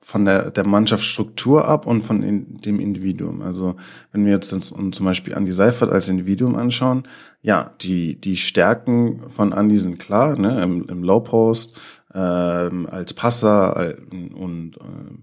von 0.00 0.24
der, 0.24 0.50
der 0.50 0.66
Mannschaftsstruktur 0.66 1.66
ab 1.66 1.86
und 1.86 2.02
von 2.02 2.22
in, 2.22 2.58
dem 2.58 2.80
Individuum. 2.80 3.42
Also 3.42 3.76
wenn 4.12 4.24
wir 4.24 4.32
jetzt 4.32 4.52
uns, 4.52 4.68
zum 4.68 5.04
Beispiel 5.04 5.34
Andy 5.34 5.52
Seifert 5.52 5.90
als 5.90 6.08
Individuum 6.08 6.54
anschauen, 6.54 7.06
ja, 7.42 7.74
die, 7.80 8.20
die 8.20 8.36
Stärken 8.36 9.28
von 9.28 9.52
Andy 9.52 9.76
sind 9.76 9.98
klar, 9.98 10.38
ne, 10.38 10.62
im, 10.62 10.88
im 10.88 11.02
Low 11.02 11.20
Post, 11.20 11.78
ähm, 12.14 12.86
als 12.90 13.14
Passer 13.14 13.90
äh, 13.90 14.34
und 14.34 14.76
äh, 14.76 15.14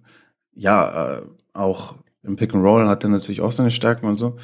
ja, 0.53 1.17
äh, 1.17 1.21
auch 1.53 1.95
im 2.25 2.35
Pick 2.35 2.53
and 2.53 2.63
Roll 2.63 2.87
hat 2.87 3.03
er 3.03 3.09
natürlich 3.09 3.41
auch 3.41 3.51
seine 3.51 3.71
Stärken 3.71 4.07
und 4.07 4.17
so. 4.17 4.37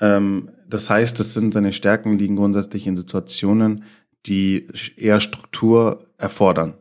Ähm, 0.00 0.50
das 0.68 0.90
heißt, 0.90 1.18
das 1.18 1.34
sind 1.34 1.54
seine 1.54 1.72
Stärken 1.72 2.18
liegen 2.18 2.36
grundsätzlich 2.36 2.86
in 2.86 2.96
Situationen, 2.96 3.84
die 4.26 4.68
eher 4.96 5.20
Struktur 5.20 6.06
erfordern. 6.18 6.74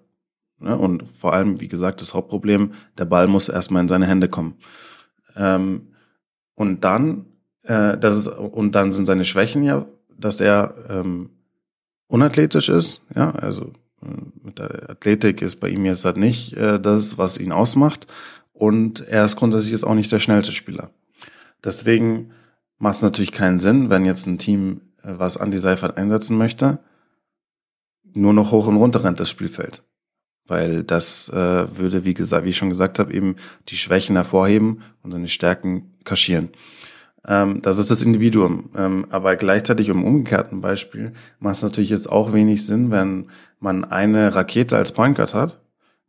Ne? 0.59 0.77
Und 0.77 1.09
vor 1.09 1.33
allem, 1.33 1.61
wie 1.61 1.67
gesagt, 1.67 2.01
das 2.01 2.13
Hauptproblem, 2.13 2.73
der 2.97 3.05
Ball 3.05 3.27
muss 3.27 3.49
erstmal 3.49 3.81
in 3.81 3.89
seine 3.89 4.07
Hände 4.07 4.29
kommen. 4.29 4.55
Ähm, 5.35 5.89
und 6.55 6.83
dann, 6.83 7.25
äh, 7.63 7.97
das 7.97 8.17
ist, 8.17 8.27
und 8.27 8.73
dann 8.73 8.91
sind 8.91 9.05
seine 9.05 9.25
Schwächen 9.25 9.63
ja, 9.63 9.85
dass 10.17 10.41
er 10.41 10.73
ähm, 10.89 11.29
unathletisch 12.07 12.69
ist, 12.69 13.03
ja, 13.15 13.31
also 13.31 13.71
äh, 14.01 14.07
mit 14.43 14.57
der 14.57 14.89
Athletik 14.89 15.41
ist 15.41 15.57
bei 15.57 15.69
ihm 15.69 15.85
jetzt 15.85 16.05
halt 16.05 16.17
nicht 16.17 16.53
äh, 16.53 16.79
das, 16.79 17.17
was 17.17 17.39
ihn 17.39 17.51
ausmacht. 17.51 18.07
Und 18.57 19.07
er 19.07 19.25
ist 19.25 19.35
grundsätzlich 19.35 19.71
jetzt 19.71 19.85
auch 19.85 19.95
nicht 19.95 20.11
der 20.11 20.19
schnellste 20.19 20.51
Spieler. 20.51 20.91
Deswegen 21.63 22.31
macht 22.77 22.97
es 22.97 23.01
natürlich 23.01 23.31
keinen 23.31 23.59
Sinn, 23.59 23.89
wenn 23.89 24.05
jetzt 24.05 24.25
ein 24.25 24.37
Team, 24.37 24.81
äh, 25.03 25.13
was 25.17 25.35
Andy 25.35 25.59
Seifert 25.59 25.97
einsetzen 25.97 26.37
möchte, 26.37 26.79
nur 28.13 28.33
noch 28.33 28.51
hoch 28.51 28.67
und 28.67 28.77
runter 28.77 29.03
rennt 29.03 29.19
das 29.19 29.29
Spielfeld 29.29 29.83
weil 30.47 30.83
das 30.83 31.29
äh, 31.29 31.77
würde, 31.77 32.03
wie 32.03 32.13
gesagt, 32.13 32.45
wie 32.45 32.49
ich 32.49 32.57
schon 32.57 32.69
gesagt 32.69 32.99
habe, 32.99 33.13
eben 33.13 33.35
die 33.69 33.75
Schwächen 33.75 34.15
hervorheben 34.15 34.81
und 35.03 35.11
seine 35.11 35.27
Stärken 35.27 35.93
kaschieren. 36.03 36.49
Ähm, 37.25 37.61
das 37.61 37.77
ist 37.77 37.91
das 37.91 38.01
Individuum. 38.01 38.69
Ähm, 38.75 39.05
aber 39.09 39.35
gleichzeitig 39.35 39.89
im 39.89 40.03
umgekehrten 40.03 40.61
Beispiel 40.61 41.13
macht 41.39 41.57
es 41.57 41.63
natürlich 41.63 41.89
jetzt 41.89 42.09
auch 42.09 42.33
wenig 42.33 42.65
Sinn, 42.65 42.91
wenn 42.91 43.29
man 43.59 43.83
eine 43.83 44.33
Rakete 44.33 44.77
als 44.77 44.91
Point 44.91 45.17
Guard 45.17 45.33
hat, 45.33 45.59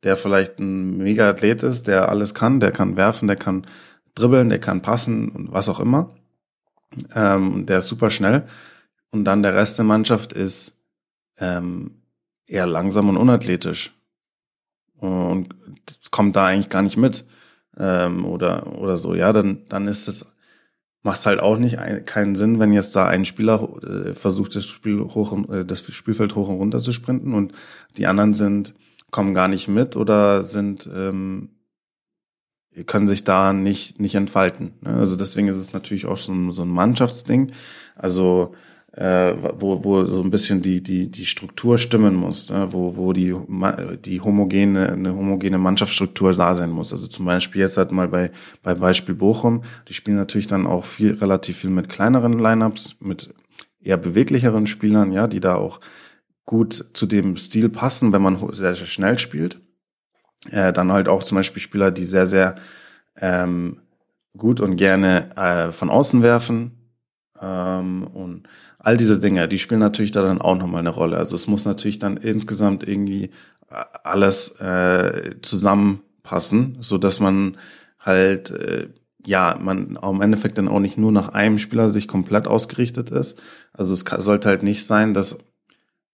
der 0.05 0.17
vielleicht 0.17 0.59
ein 0.59 0.99
Mega-Athlet 0.99 1.63
ist, 1.63 1.89
der 1.89 2.09
alles 2.09 2.35
kann, 2.35 2.61
der 2.61 2.71
kann 2.71 2.97
werfen, 2.97 3.27
der 3.27 3.37
kann 3.37 3.67
dribbeln, 4.15 4.49
der 4.49 4.61
kann 4.61 4.83
passen 4.83 5.29
und 5.29 5.53
was 5.53 5.69
auch 5.69 5.81
immer. 5.81 6.15
Ähm, 7.15 7.67
der 7.67 7.79
ist 7.79 7.89
super 7.89 8.11
schnell. 8.11 8.49
Und 9.11 9.25
dann 9.25 9.43
der 9.43 9.55
Rest 9.55 9.79
der 9.79 9.85
Mannschaft 9.85 10.33
ist 10.33 10.83
ähm, 11.39 12.03
eher 12.47 12.67
langsam 12.67 13.09
und 13.09 13.17
unathletisch 13.17 13.93
und 14.99 15.49
kommt 16.11 16.37
da 16.37 16.47
eigentlich 16.47 16.69
gar 16.69 16.83
nicht 16.83 16.97
mit 16.97 17.25
ähm, 17.77 18.25
oder 18.25 18.79
oder 18.79 18.99
so, 18.99 19.15
ja, 19.15 19.33
dann 19.33 19.69
dann 19.69 19.87
ist 19.87 20.09
es 20.09 20.35
macht 21.03 21.21
es 21.21 21.27
halt 21.27 21.41
auch 21.41 21.57
nicht 21.59 21.79
ein, 21.79 22.05
keinen 22.05 22.35
Sinn, 22.35 22.59
wenn 22.59 22.73
jetzt 22.73 22.97
da 22.97 23.07
ein 23.07 23.25
Spieler 23.25 23.69
äh, 23.83 24.15
versucht, 24.15 24.57
das 24.57 24.67
Spiel 24.67 25.01
hoch 25.01 25.33
äh, 25.51 25.65
das 25.65 25.81
Spielfeld 25.81 26.35
hoch 26.35 26.49
und 26.49 26.57
runter 26.57 26.81
zu 26.81 26.93
sprinten 26.93 27.35
und 27.35 27.53
die 27.97 28.07
anderen 28.07 28.35
sind 28.35 28.75
kommen 29.11 29.35
gar 29.35 29.49
nicht 29.49 29.69
mit 29.69 29.97
oder 29.97 30.43
sind 30.43 30.89
ähm, 30.95 31.51
können 32.87 33.09
sich 33.09 33.25
da 33.25 33.53
nicht 33.53 34.01
nicht 34.01 34.15
entfalten. 34.15 34.75
Ne? 34.83 34.95
Also 34.95 35.17
deswegen 35.17 35.49
ist 35.49 35.57
es 35.57 35.73
natürlich 35.73 36.07
auch 36.07 36.19
so 36.19 36.33
ein, 36.33 36.53
so 36.53 36.63
ein 36.63 36.69
Mannschaftsding. 36.69 37.53
Also 37.97 38.55
äh, 38.99 39.35
wo, 39.59 39.85
wo 39.85 40.05
so 40.07 40.23
ein 40.23 40.31
bisschen 40.31 40.63
die, 40.63 40.83
die, 40.83 41.11
die 41.11 41.27
Struktur 41.27 41.79
stimmen 41.79 42.15
muss, 42.15 42.51
ne? 42.51 42.73
wo, 42.73 42.97
wo 42.97 43.13
die, 43.13 43.35
die 44.05 44.21
homogene, 44.21 44.93
eine 44.93 45.15
homogene 45.15 45.59
Mannschaftsstruktur 45.59 46.33
da 46.33 46.55
sein 46.55 46.71
muss. 46.71 46.93
Also 46.93 47.07
zum 47.07 47.27
Beispiel 47.27 47.61
jetzt 47.61 47.77
halt 47.77 47.93
mal 47.93 48.09
bei, 48.09 48.33
bei 48.63 48.75
Beispiel 48.75 49.15
Bochum, 49.15 49.63
die 49.89 49.95
spielen 49.95 50.17
natürlich 50.17 50.47
dann 50.49 50.67
auch 50.67 50.85
viel, 50.85 51.13
relativ 51.15 51.59
viel 51.59 51.71
mit 51.71 51.89
kleineren 51.89 52.39
Lineups, 52.41 52.97
mit 53.01 53.33
eher 53.81 53.99
beweglicheren 53.99 54.67
Spielern, 54.67 55.13
ja, 55.13 55.29
die 55.29 55.41
da 55.41 55.55
auch 55.55 55.81
gut 56.49 56.73
zu 56.95 57.05
dem 57.05 57.37
Stil 57.37 57.69
passen, 57.69 58.15
wenn 58.15 58.23
man 58.23 58.39
sehr, 58.55 58.75
sehr 58.75 58.87
schnell 58.87 59.19
spielt. 59.19 59.61
Äh, 60.51 60.73
dann 60.73 60.91
halt 60.93 61.07
auch 61.07 61.23
zum 61.23 61.37
Beispiel 61.37 61.61
Spieler, 61.61 61.91
die 61.91 62.05
sehr, 62.05 62.27
sehr 62.27 62.55
ähm, 63.21 63.83
gut 64.35 64.61
und 64.61 64.77
gerne 64.77 65.37
äh, 65.37 65.73
von 65.73 65.91
außen 65.91 66.23
werfen. 66.23 66.73
Ähm, 67.39 68.05
und 68.07 68.49
all 68.79 68.97
diese 68.97 69.21
Dinge, 69.21 69.47
die 69.47 69.59
spielen 69.59 69.81
natürlich 69.81 70.11
da 70.11 70.23
dann 70.23 70.41
auch 70.41 70.57
nochmal 70.57 70.81
eine 70.81 70.89
Rolle. 70.89 71.19
Also 71.19 71.37
es 71.37 71.49
muss 71.49 71.67
natürlich 71.67 71.99
dann 71.99 72.17
insgesamt 72.17 72.83
irgendwie 72.83 73.25
äh, 73.71 73.85
alles 74.03 74.59
äh, 74.59 75.35
zusammenpassen, 75.43 76.79
so 76.81 76.97
dass 76.97 77.21
man 77.21 77.59
halt 77.99 78.51
äh, 78.53 78.89
ja, 79.27 79.59
man 79.61 79.99
im 80.03 80.23
Endeffekt 80.23 80.57
dann 80.57 80.69
auch 80.69 80.81
nicht 80.81 80.97
nur 80.97 81.13
nach 81.13 81.29
einem 81.29 81.59
Spieler 81.59 81.91
sich 81.91 82.09
komplett 82.09 82.47
ausgerichtet 82.47 83.11
ist. 83.11 83.39
Also 83.75 83.93
es 83.93 84.01
sollte 84.01 84.49
halt 84.49 84.63
nicht 84.63 84.87
sein, 84.87 85.13
dass 85.13 85.39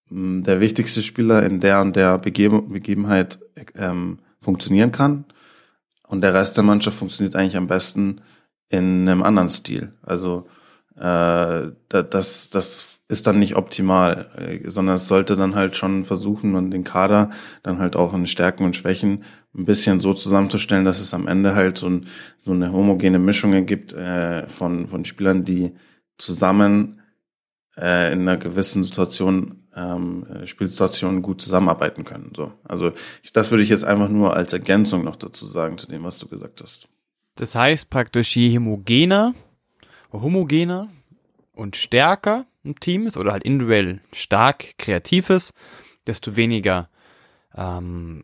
der 0.09 0.59
wichtigste 0.59 1.01
Spieler 1.01 1.43
in 1.43 1.59
der 1.59 1.81
und 1.81 1.95
der 1.95 2.17
Begeben, 2.17 2.69
Begebenheit 2.69 3.39
ähm, 3.75 4.19
funktionieren 4.41 4.91
kann 4.91 5.25
und 6.07 6.21
der 6.21 6.33
Rest 6.33 6.57
der 6.57 6.63
Mannschaft 6.63 6.97
funktioniert 6.97 7.35
eigentlich 7.35 7.57
am 7.57 7.67
besten 7.67 8.21
in 8.69 9.07
einem 9.07 9.23
anderen 9.23 9.49
Stil. 9.49 9.93
Also 10.03 10.47
äh, 10.97 11.71
das, 11.89 12.49
das 12.49 12.99
ist 13.07 13.27
dann 13.27 13.39
nicht 13.39 13.55
optimal, 13.55 14.29
äh, 14.37 14.69
sondern 14.69 14.95
es 14.95 15.07
sollte 15.07 15.35
dann 15.35 15.55
halt 15.55 15.75
schon 15.75 16.05
versuchen 16.05 16.55
und 16.55 16.71
den 16.71 16.83
Kader 16.83 17.31
dann 17.63 17.79
halt 17.79 17.95
auch 17.95 18.13
in 18.13 18.27
Stärken 18.27 18.63
und 18.63 18.75
Schwächen 18.75 19.23
ein 19.55 19.65
bisschen 19.65 19.99
so 19.99 20.13
zusammenzustellen, 20.13 20.85
dass 20.85 20.99
es 20.99 21.13
am 21.13 21.27
Ende 21.27 21.55
halt 21.55 21.77
so, 21.77 21.87
ein, 21.87 22.07
so 22.43 22.51
eine 22.51 22.71
homogene 22.71 23.19
Mischung 23.19 23.53
ergibt 23.53 23.93
äh, 23.93 24.47
von, 24.47 24.87
von 24.87 25.05
Spielern, 25.05 25.45
die 25.45 25.73
zusammen 26.17 27.01
äh, 27.77 28.11
in 28.11 28.21
einer 28.21 28.37
gewissen 28.37 28.83
Situation 28.83 29.64
ähm, 29.75 30.25
Spielsituation 30.45 31.21
gut 31.21 31.41
zusammenarbeiten 31.41 32.03
können. 32.03 32.31
So, 32.35 32.53
also 32.63 32.91
ich, 33.23 33.33
das 33.33 33.51
würde 33.51 33.63
ich 33.63 33.69
jetzt 33.69 33.83
einfach 33.83 34.09
nur 34.09 34.35
als 34.35 34.53
Ergänzung 34.53 35.03
noch 35.03 35.15
dazu 35.15 35.45
sagen 35.45 35.77
zu 35.77 35.87
dem, 35.87 36.03
was 36.03 36.17
du 36.19 36.27
gesagt 36.27 36.61
hast. 36.61 36.87
Das 37.35 37.55
heißt 37.55 37.89
praktisch 37.89 38.35
je 38.35 38.55
homogener 38.55 39.33
homogener 40.21 40.89
und 41.53 41.75
stärker 41.75 42.45
ein 42.63 42.75
Team 42.75 43.07
ist 43.07 43.17
oder 43.17 43.31
halt 43.31 43.43
individuell 43.43 44.01
stark, 44.11 44.77
kreativ 44.77 45.29
ist, 45.29 45.53
desto 46.07 46.35
weniger 46.35 46.89
ähm, 47.55 48.23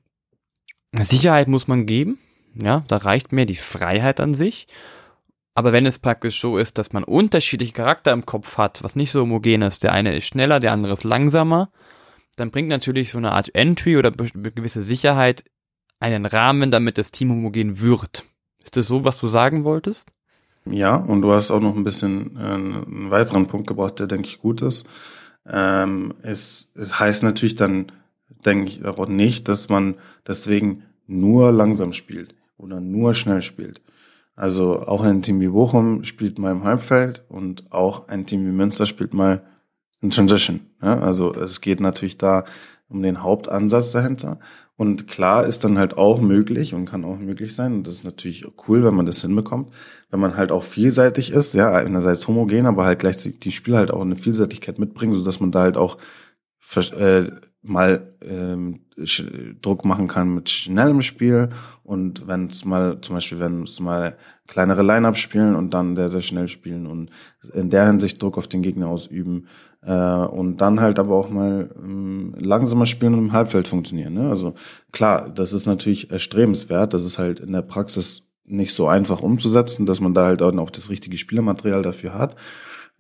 Sicherheit 0.94 1.48
muss 1.48 1.68
man 1.68 1.86
geben. 1.86 2.20
Ja, 2.62 2.84
da 2.88 2.98
reicht 2.98 3.32
mehr 3.32 3.46
die 3.46 3.56
Freiheit 3.56 4.20
an 4.20 4.34
sich. 4.34 4.68
Aber 5.54 5.74
wenn 5.74 5.86
es 5.86 6.00
praktisch 6.00 6.40
so 6.40 6.58
ist, 6.58 6.78
dass 6.78 6.94
man 6.94 7.04
unterschiedliche 7.04 7.74
Charakter 7.74 8.14
im 8.14 8.26
Kopf 8.26 8.58
hat, 8.58 8.84
was 8.84 8.96
nicht 8.96 9.12
so 9.12 9.22
homogen 9.22 9.62
ist, 9.62 9.84
der 9.84 9.92
eine 9.92 10.16
ist 10.16 10.26
schneller, 10.26 10.60
der 10.60 10.72
andere 10.72 10.94
ist 10.94 11.04
langsamer, 11.04 11.70
dann 12.38 12.52
bringt 12.52 12.70
natürlich 12.70 13.12
so 13.12 13.18
eine 13.18 13.34
Art 13.34 13.54
Entry 13.54 13.98
oder 13.98 14.12
gewisse 14.12 14.84
Sicherheit 14.84 15.44
einen 16.00 16.26
Rahmen, 16.26 16.72
damit 16.72 16.98
das 16.98 17.12
Team 17.12 17.32
homogen 17.32 17.82
wird. 17.82 18.26
Ist 18.64 18.78
das 18.78 18.88
so, 18.88 19.04
was 19.04 19.18
du 19.18 19.28
sagen 19.28 19.64
wolltest? 19.64 20.08
Ja, 20.66 20.96
und 20.96 21.22
du 21.22 21.34
hast 21.34 21.52
auch 21.52 21.60
noch 21.60 21.76
ein 21.76 21.84
bisschen 21.84 22.38
äh, 22.38 22.40
einen 22.40 23.12
weiteren 23.12 23.48
Punkt 23.48 23.68
gebracht, 23.68 24.00
der, 24.00 24.08
denke 24.08 24.28
ich, 24.28 24.40
gut 24.40 24.62
ist. 24.62 24.88
Ähm, 25.48 26.14
es, 26.22 26.72
es 26.76 27.00
heißt 27.00 27.24
natürlich 27.24 27.56
dann, 27.56 27.92
denke 28.46 28.68
ich, 28.68 28.86
auch 28.86 29.08
nicht, 29.08 29.48
dass 29.48 29.70
man 29.70 29.96
deswegen 30.28 30.84
nur 31.08 31.52
langsam 31.52 31.94
spielt 31.94 32.36
oder 32.58 32.80
nur 32.80 33.16
schnell 33.16 33.42
spielt. 33.42 33.82
Also 34.42 34.80
auch 34.88 35.04
ein 35.04 35.22
Team 35.22 35.40
wie 35.40 35.50
Bochum 35.50 36.04
spielt 36.04 36.40
mal 36.40 36.52
im 36.52 36.64
Halbfeld 36.64 37.24
und 37.30 37.72
auch 37.72 38.08
ein 38.08 38.26
Team 38.26 38.44
wie 38.44 38.52
Münster 38.52 38.88
spielt 38.88 39.14
mal 39.14 39.44
in 40.02 40.10
Transition. 40.10 40.62
Ja? 40.82 41.00
Also 41.00 41.32
es 41.32 41.62
geht 41.62 41.80
natürlich 41.80 42.18
da 42.18 42.46
um 42.88 43.04
den 43.04 43.22
Hauptansatz 43.22 43.92
dahinter. 43.92 44.40
Und 44.76 45.08
klar 45.08 45.46
ist 45.46 45.64
dann 45.64 45.78
halt 45.78 45.96
auch 45.96 46.22
möglich 46.22 46.74
und 46.74 46.86
kann 46.86 47.06
auch 47.06 47.20
möglich 47.20 47.54
sein, 47.54 47.72
und 47.76 47.86
das 47.86 47.98
ist 47.98 48.04
natürlich 48.04 48.48
cool, 48.68 48.84
wenn 48.84 48.96
man 48.96 49.06
das 49.06 49.22
hinbekommt, 49.22 49.72
wenn 50.10 50.20
man 50.20 50.36
halt 50.36 50.52
auch 50.52 50.64
vielseitig 50.64 51.32
ist, 51.32 51.54
ja, 51.54 51.72
einerseits 51.72 52.28
homogen, 52.28 52.66
aber 52.66 52.86
halt 52.86 52.98
gleichzeitig 52.98 53.42
die 53.42 53.52
Spieler 53.52 53.78
halt 53.78 53.92
auch 53.92 54.02
eine 54.02 54.16
Vielseitigkeit 54.16 54.80
mitbringen, 54.80 55.14
so 55.14 55.24
dass 55.24 55.40
man 55.40 55.52
da 55.52 55.62
halt 55.62 55.78
auch 55.78 56.00
äh, 56.76 57.30
mal 57.64 58.14
ähm, 58.22 58.82
Druck 59.62 59.86
machen 59.86 60.08
kann 60.08 60.34
mit 60.34 60.50
schnellem 60.50 61.02
Spiel 61.02 61.50
und 61.84 62.28
wenn 62.28 62.48
es 62.48 62.66
mal 62.66 63.00
zum 63.02 63.16
Beispiel 63.16 63.40
wenn 63.40 63.64
es 63.64 63.80
mal 63.80 64.18
kleinere 64.48 64.82
Line-Ups 64.82 65.20
spielen 65.20 65.56
und 65.56 65.74
dann 65.74 65.96
sehr 65.96 66.10
sehr 66.10 66.22
schnell 66.22 66.48
spielen 66.48 66.88
und 66.88 67.12
in 67.54 67.70
der 67.70 67.86
Hinsicht 67.86 68.22
Druck 68.22 68.38
auf 68.38 68.48
den 68.48 68.64
Gegner 68.64 68.88
ausüben 68.88 69.48
äh, 69.84 69.92
und 69.94 70.58
dann 70.58 70.80
halt 70.80 71.00
aber 71.00 71.16
auch 71.16 71.30
mal 71.30 71.70
ähm, 71.78 72.36
langsamer 72.38 72.86
spielen 72.86 73.14
und 73.14 73.20
im 73.20 73.32
Halbfeld 73.32 73.68
funktionieren. 73.68 74.14
Ne? 74.14 74.30
Also 74.30 74.54
klar, 74.92 75.30
das 75.30 75.54
ist 75.54 75.66
natürlich 75.66 76.12
erstrebenswert. 76.12 76.94
Das 76.94 77.06
ist 77.06 77.18
halt 77.20 77.40
in 77.40 77.52
der 77.54 77.62
Praxis 77.62 78.32
nicht 78.46 78.74
so 78.74 78.88
einfach 78.88 79.22
umzusetzen, 79.22 79.86
dass 79.86 80.02
man 80.02 80.14
da 80.14 80.26
halt 80.26 80.42
auch 80.42 80.70
das 80.70 80.90
richtige 80.90 81.18
Spielermaterial 81.18 81.82
dafür 81.84 82.14
hat. 82.14 82.36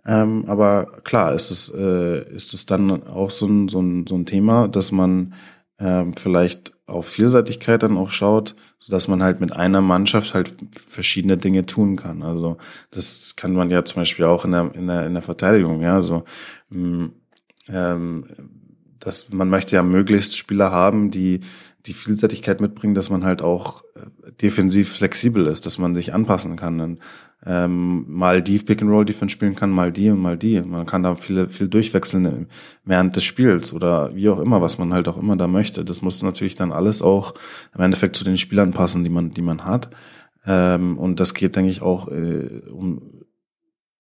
Ähm, 0.06 0.46
aber 0.48 1.02
klar, 1.04 1.34
ist 1.34 1.52
es, 1.52 1.74
äh, 1.74 2.24
ist 2.34 2.54
es 2.54 2.66
dann 2.66 3.08
auch 3.08 3.32
so 3.32 3.46
ein, 3.46 3.68
so 3.68 3.80
ein, 3.82 4.08
so 4.08 4.16
ein 4.16 4.26
Thema, 4.26 4.68
dass 4.68 4.92
man 4.92 5.34
ähm, 5.80 6.14
vielleicht 6.16 6.74
auf 6.88 7.08
Vielseitigkeit 7.08 7.84
dann 7.84 7.98
auch 7.98 8.10
schaut, 8.10 8.56
so 8.80 8.92
dass 8.92 9.08
man 9.08 9.24
halt 9.24 9.40
mit 9.40 9.54
einer 9.54 9.82
Mannschaft 9.82 10.34
halt 10.34 10.56
verschiedene 10.76 11.38
Dinge 11.38 11.66
tun 11.66 11.96
kann. 11.96 12.24
Also 12.24 12.58
das 12.90 13.36
kann 13.36 13.54
man 13.54 13.70
ja 13.70 13.86
zum 13.86 14.02
Beispiel 14.02 14.26
auch 14.26 14.44
in 14.46 14.52
der, 14.52 14.72
in 14.74 14.88
der, 14.88 15.06
in 15.06 15.14
der 15.14 15.22
Verteidigung, 15.22 15.82
ja, 15.82 16.02
so, 16.02 16.24
mh, 16.70 17.10
ähm, 17.70 18.26
dass 19.00 19.32
man 19.32 19.50
möchte 19.50 19.76
ja 19.76 19.84
möglichst 19.84 20.38
Spieler 20.38 20.72
haben, 20.72 21.12
die 21.12 21.40
die 21.88 21.94
Vielseitigkeit 21.94 22.62
mitbringen, 22.62 22.94
dass 22.94 23.10
man 23.10 23.24
halt 23.24 23.42
auch 23.42 23.84
äh, 23.96 24.32
defensiv 24.42 24.94
flexibel 24.94 25.48
ist, 25.48 25.66
dass 25.66 25.78
man 25.80 25.96
sich 25.96 26.14
anpassen 26.14 26.56
kann. 26.56 26.80
Und, 26.80 27.00
ähm, 27.46 28.06
mal 28.08 28.44
die 28.44 28.60
Pick 28.60 28.82
and 28.82 28.92
Roll 28.92 29.06
Defense 29.06 29.34
spielen 29.34 29.56
kann, 29.56 29.72
mal 29.72 29.92
die 29.92 30.10
und 30.12 30.20
mal 30.20 30.38
die. 30.38 30.62
Man 30.62 30.86
kann 30.86 31.04
da 31.04 31.16
viel, 31.16 31.50
viel 31.50 31.68
durchwechseln 31.68 32.48
während 32.86 33.16
des 33.16 33.24
Spiels 33.24 33.74
oder 33.74 34.16
wie 34.16 34.30
auch 34.30 34.40
immer, 34.40 34.62
was 34.62 34.78
man 34.78 34.94
halt 34.94 35.08
auch 35.08 35.18
immer 35.18 35.36
da 35.36 35.48
möchte. 35.48 35.84
Das 35.84 36.02
muss 36.02 36.22
natürlich 36.22 36.56
dann 36.56 36.72
alles 36.72 37.02
auch 37.02 37.34
im 37.76 37.82
Endeffekt 37.82 38.16
zu 38.16 38.24
den 38.24 38.38
Spielern 38.38 38.72
passen, 38.72 39.04
die 39.04 39.10
man, 39.10 39.32
die 39.32 39.42
man 39.42 39.66
hat. 39.66 39.90
Ähm, 40.46 40.98
und 40.98 41.20
das 41.20 41.34
geht, 41.34 41.56
denke 41.56 41.72
ich, 41.72 41.82
auch 41.82 42.08
äh, 42.10 42.62
um 42.72 43.24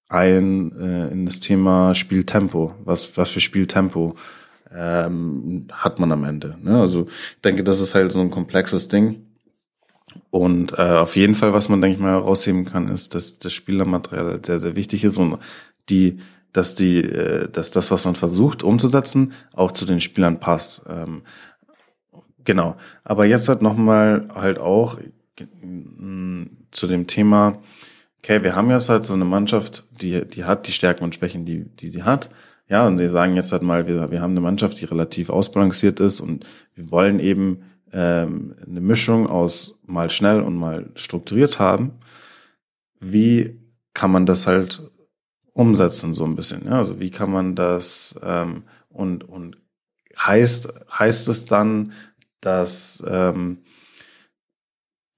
ein 0.07 0.71
äh, 0.79 1.07
in 1.07 1.25
das 1.25 1.39
Thema 1.39 1.95
Spieltempo. 1.95 2.75
Was, 2.83 3.17
was 3.17 3.29
für 3.29 3.39
Spieltempo 3.39 4.15
ähm, 4.73 5.67
hat 5.71 5.99
man 5.99 6.11
am 6.11 6.23
Ende. 6.25 6.57
Ne? 6.61 6.79
Also 6.79 7.07
ich 7.07 7.41
denke, 7.41 7.63
das 7.63 7.79
ist 7.79 7.95
halt 7.95 8.11
so 8.11 8.19
ein 8.19 8.29
komplexes 8.29 8.87
Ding. 8.87 9.25
Und 10.29 10.73
äh, 10.77 10.81
auf 10.81 11.15
jeden 11.15 11.35
Fall, 11.35 11.53
was 11.53 11.69
man, 11.69 11.81
denke 11.81 11.95
ich 11.95 12.01
mal, 12.01 12.11
herausheben 12.11 12.65
kann, 12.65 12.87
ist, 12.87 13.15
dass 13.15 13.39
das 13.39 13.53
Spielermaterial 13.53 14.25
halt 14.25 14.45
sehr, 14.45 14.59
sehr 14.59 14.75
wichtig 14.75 15.03
ist 15.03 15.17
und 15.17 15.37
die, 15.89 16.19
dass 16.53 16.75
die, 16.75 16.99
äh, 16.99 17.49
dass 17.49 17.71
das, 17.71 17.91
was 17.91 18.05
man 18.05 18.15
versucht 18.15 18.63
umzusetzen, 18.63 19.33
auch 19.53 19.71
zu 19.71 19.85
den 19.85 20.01
Spielern 20.01 20.39
passt. 20.39 20.83
Ähm, 20.87 21.23
genau. 22.43 22.75
Aber 23.03 23.25
jetzt 23.25 23.49
halt 23.49 23.61
nochmal 23.61 24.29
halt 24.33 24.59
auch 24.59 24.97
äh, 24.99 25.45
zu 26.71 26.87
dem 26.87 27.07
Thema, 27.07 27.61
okay, 28.19 28.43
wir 28.43 28.55
haben 28.55 28.69
jetzt 28.69 28.89
halt 28.89 29.05
so 29.05 29.13
eine 29.13 29.25
Mannschaft, 29.25 29.85
die, 29.91 30.25
die 30.25 30.45
hat 30.45 30.67
die 30.67 30.71
Stärken 30.71 31.03
und 31.03 31.15
Schwächen, 31.15 31.45
die, 31.45 31.65
die 31.65 31.89
sie 31.89 32.03
hat. 32.03 32.29
Ja, 32.69 32.87
und 32.87 32.97
sie 32.97 33.09
sagen 33.09 33.35
jetzt 33.35 33.51
halt 33.51 33.63
mal, 33.63 33.87
wir, 33.87 34.11
wir 34.11 34.21
haben 34.21 34.31
eine 34.31 34.41
Mannschaft, 34.41 34.79
die 34.79 34.85
relativ 34.85 35.29
ausbalanciert 35.29 35.99
ist 35.99 36.21
und 36.21 36.45
wir 36.73 36.89
wollen 36.89 37.19
eben 37.19 37.63
ähm, 37.93 38.55
eine 38.65 38.81
Mischung 38.81 39.27
aus 39.27 39.79
mal 39.85 40.09
schnell 40.09 40.41
und 40.41 40.55
mal 40.55 40.89
strukturiert 40.95 41.59
haben. 41.59 41.99
Wie 42.99 43.59
kann 43.93 44.11
man 44.11 44.25
das 44.25 44.47
halt 44.47 44.91
umsetzen 45.53 46.13
so 46.13 46.23
ein 46.25 46.35
bisschen? 46.35 46.65
Ja? 46.65 46.77
Also 46.77 46.99
wie 46.99 47.11
kann 47.11 47.31
man 47.31 47.55
das 47.55 48.19
ähm, 48.23 48.63
und 48.89 49.23
und 49.23 49.57
heißt 50.17 50.73
heißt 50.99 51.27
es 51.29 51.45
dann, 51.45 51.93
dass 52.41 53.03
ähm, 53.07 53.59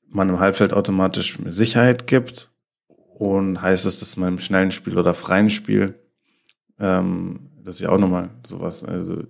man 0.07 0.29
im 0.29 0.39
Halbfeld 0.39 0.73
automatisch 0.73 1.37
Sicherheit 1.45 2.07
gibt 2.07 2.51
und 2.87 3.61
heißt 3.61 3.85
es, 3.85 3.99
dass 3.99 4.17
man 4.17 4.33
im 4.33 4.39
schnellen 4.39 4.71
Spiel 4.71 4.97
oder 4.97 5.13
freien 5.13 5.49
Spiel, 5.49 5.99
ähm, 6.79 7.51
das 7.63 7.75
ist 7.75 7.81
ja 7.81 7.89
auch 7.89 7.97
nochmal 7.97 8.29
sowas, 8.45 8.83
also 8.83 9.23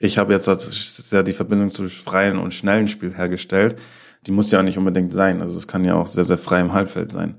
ich 0.00 0.16
habe 0.16 0.32
jetzt 0.32 0.46
sehr 0.46 1.22
die 1.22 1.34
Verbindung 1.34 1.70
zwischen 1.70 2.02
freien 2.02 2.38
und 2.38 2.54
schnellen 2.54 2.88
Spiel 2.88 3.14
hergestellt. 3.14 3.76
Die 4.26 4.32
muss 4.32 4.50
ja 4.50 4.58
auch 4.58 4.64
nicht 4.64 4.78
unbedingt 4.78 5.12
sein. 5.12 5.42
Also 5.42 5.58
es 5.58 5.68
kann 5.68 5.84
ja 5.84 5.94
auch 5.94 6.06
sehr, 6.06 6.24
sehr 6.24 6.38
frei 6.38 6.60
im 6.60 6.72
Halbfeld 6.72 7.12
sein. 7.12 7.36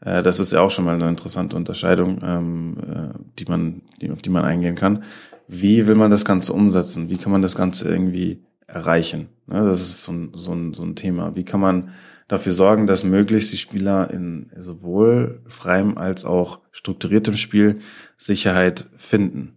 Äh, 0.00 0.22
das 0.22 0.38
ist 0.38 0.52
ja 0.52 0.60
auch 0.60 0.70
schon 0.70 0.84
mal 0.84 0.94
eine 0.94 1.08
interessante 1.08 1.56
Unterscheidung, 1.56 2.20
ähm, 2.22 2.76
äh, 2.80 3.18
die 3.38 3.46
man, 3.46 3.80
die, 4.00 4.10
auf 4.10 4.20
die 4.20 4.30
man 4.30 4.44
eingehen 4.44 4.74
kann. 4.74 5.04
Wie 5.48 5.86
will 5.86 5.94
man 5.94 6.10
das 6.10 6.26
Ganze 6.26 6.52
umsetzen? 6.52 7.08
Wie 7.08 7.16
kann 7.16 7.32
man 7.32 7.42
das 7.42 7.56
Ganze 7.56 7.88
irgendwie 7.88 8.44
erreichen? 8.66 9.28
Ne, 9.46 9.64
das 9.64 9.80
ist 9.80 10.02
so 10.02 10.12
ein, 10.12 10.32
so, 10.34 10.52
ein, 10.52 10.74
so 10.74 10.82
ein 10.82 10.96
Thema. 10.96 11.34
Wie 11.34 11.44
kann 11.44 11.60
man 11.60 11.92
dafür 12.28 12.52
sorgen, 12.52 12.86
dass 12.86 13.04
möglichst 13.04 13.52
die 13.52 13.58
Spieler 13.58 14.10
in 14.10 14.50
sowohl 14.58 15.40
freiem 15.48 15.96
als 15.96 16.26
auch 16.26 16.60
strukturiertem 16.72 17.36
Spiel 17.36 17.80
Sicherheit 18.18 18.84
finden? 18.98 19.54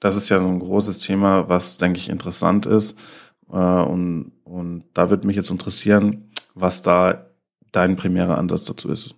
Das 0.00 0.16
ist 0.16 0.28
ja 0.28 0.38
so 0.38 0.46
ein 0.46 0.58
großes 0.58 0.98
Thema, 0.98 1.48
was, 1.48 1.78
denke 1.78 1.98
ich, 1.98 2.08
interessant 2.08 2.66
ist. 2.66 2.98
Äh, 3.50 3.56
und, 3.56 4.32
und 4.44 4.84
da 4.94 5.10
würde 5.10 5.26
mich 5.26 5.36
jetzt 5.36 5.50
interessieren, 5.50 6.30
was 6.54 6.82
da 6.82 7.26
dein 7.72 7.96
primärer 7.96 8.38
Ansatz 8.38 8.64
dazu 8.64 8.90
ist. 8.90 9.14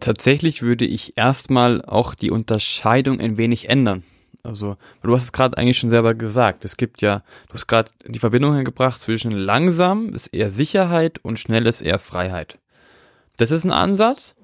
Tatsächlich 0.00 0.62
würde 0.62 0.84
ich 0.84 1.16
erstmal 1.16 1.82
auch 1.84 2.14
die 2.14 2.30
Unterscheidung 2.30 3.20
ein 3.20 3.36
wenig 3.36 3.68
ändern. 3.68 4.04
Also, 4.44 4.76
du 5.02 5.14
hast 5.14 5.24
es 5.24 5.32
gerade 5.32 5.58
eigentlich 5.58 5.78
schon 5.78 5.90
selber 5.90 6.14
gesagt. 6.14 6.64
Es 6.64 6.76
gibt 6.76 7.02
ja, 7.02 7.22
du 7.48 7.54
hast 7.54 7.66
gerade 7.66 7.90
die 8.06 8.20
Verbindung 8.20 8.54
hergebracht 8.54 9.00
zwischen 9.00 9.32
langsam 9.32 10.10
ist 10.10 10.28
eher 10.28 10.50
Sicherheit 10.50 11.18
und 11.24 11.40
schnell 11.40 11.66
ist 11.66 11.80
eher 11.80 11.98
Freiheit. 11.98 12.58
Das 13.36 13.50
ist 13.50 13.64
ein 13.64 13.72
Ansatz. 13.72 14.36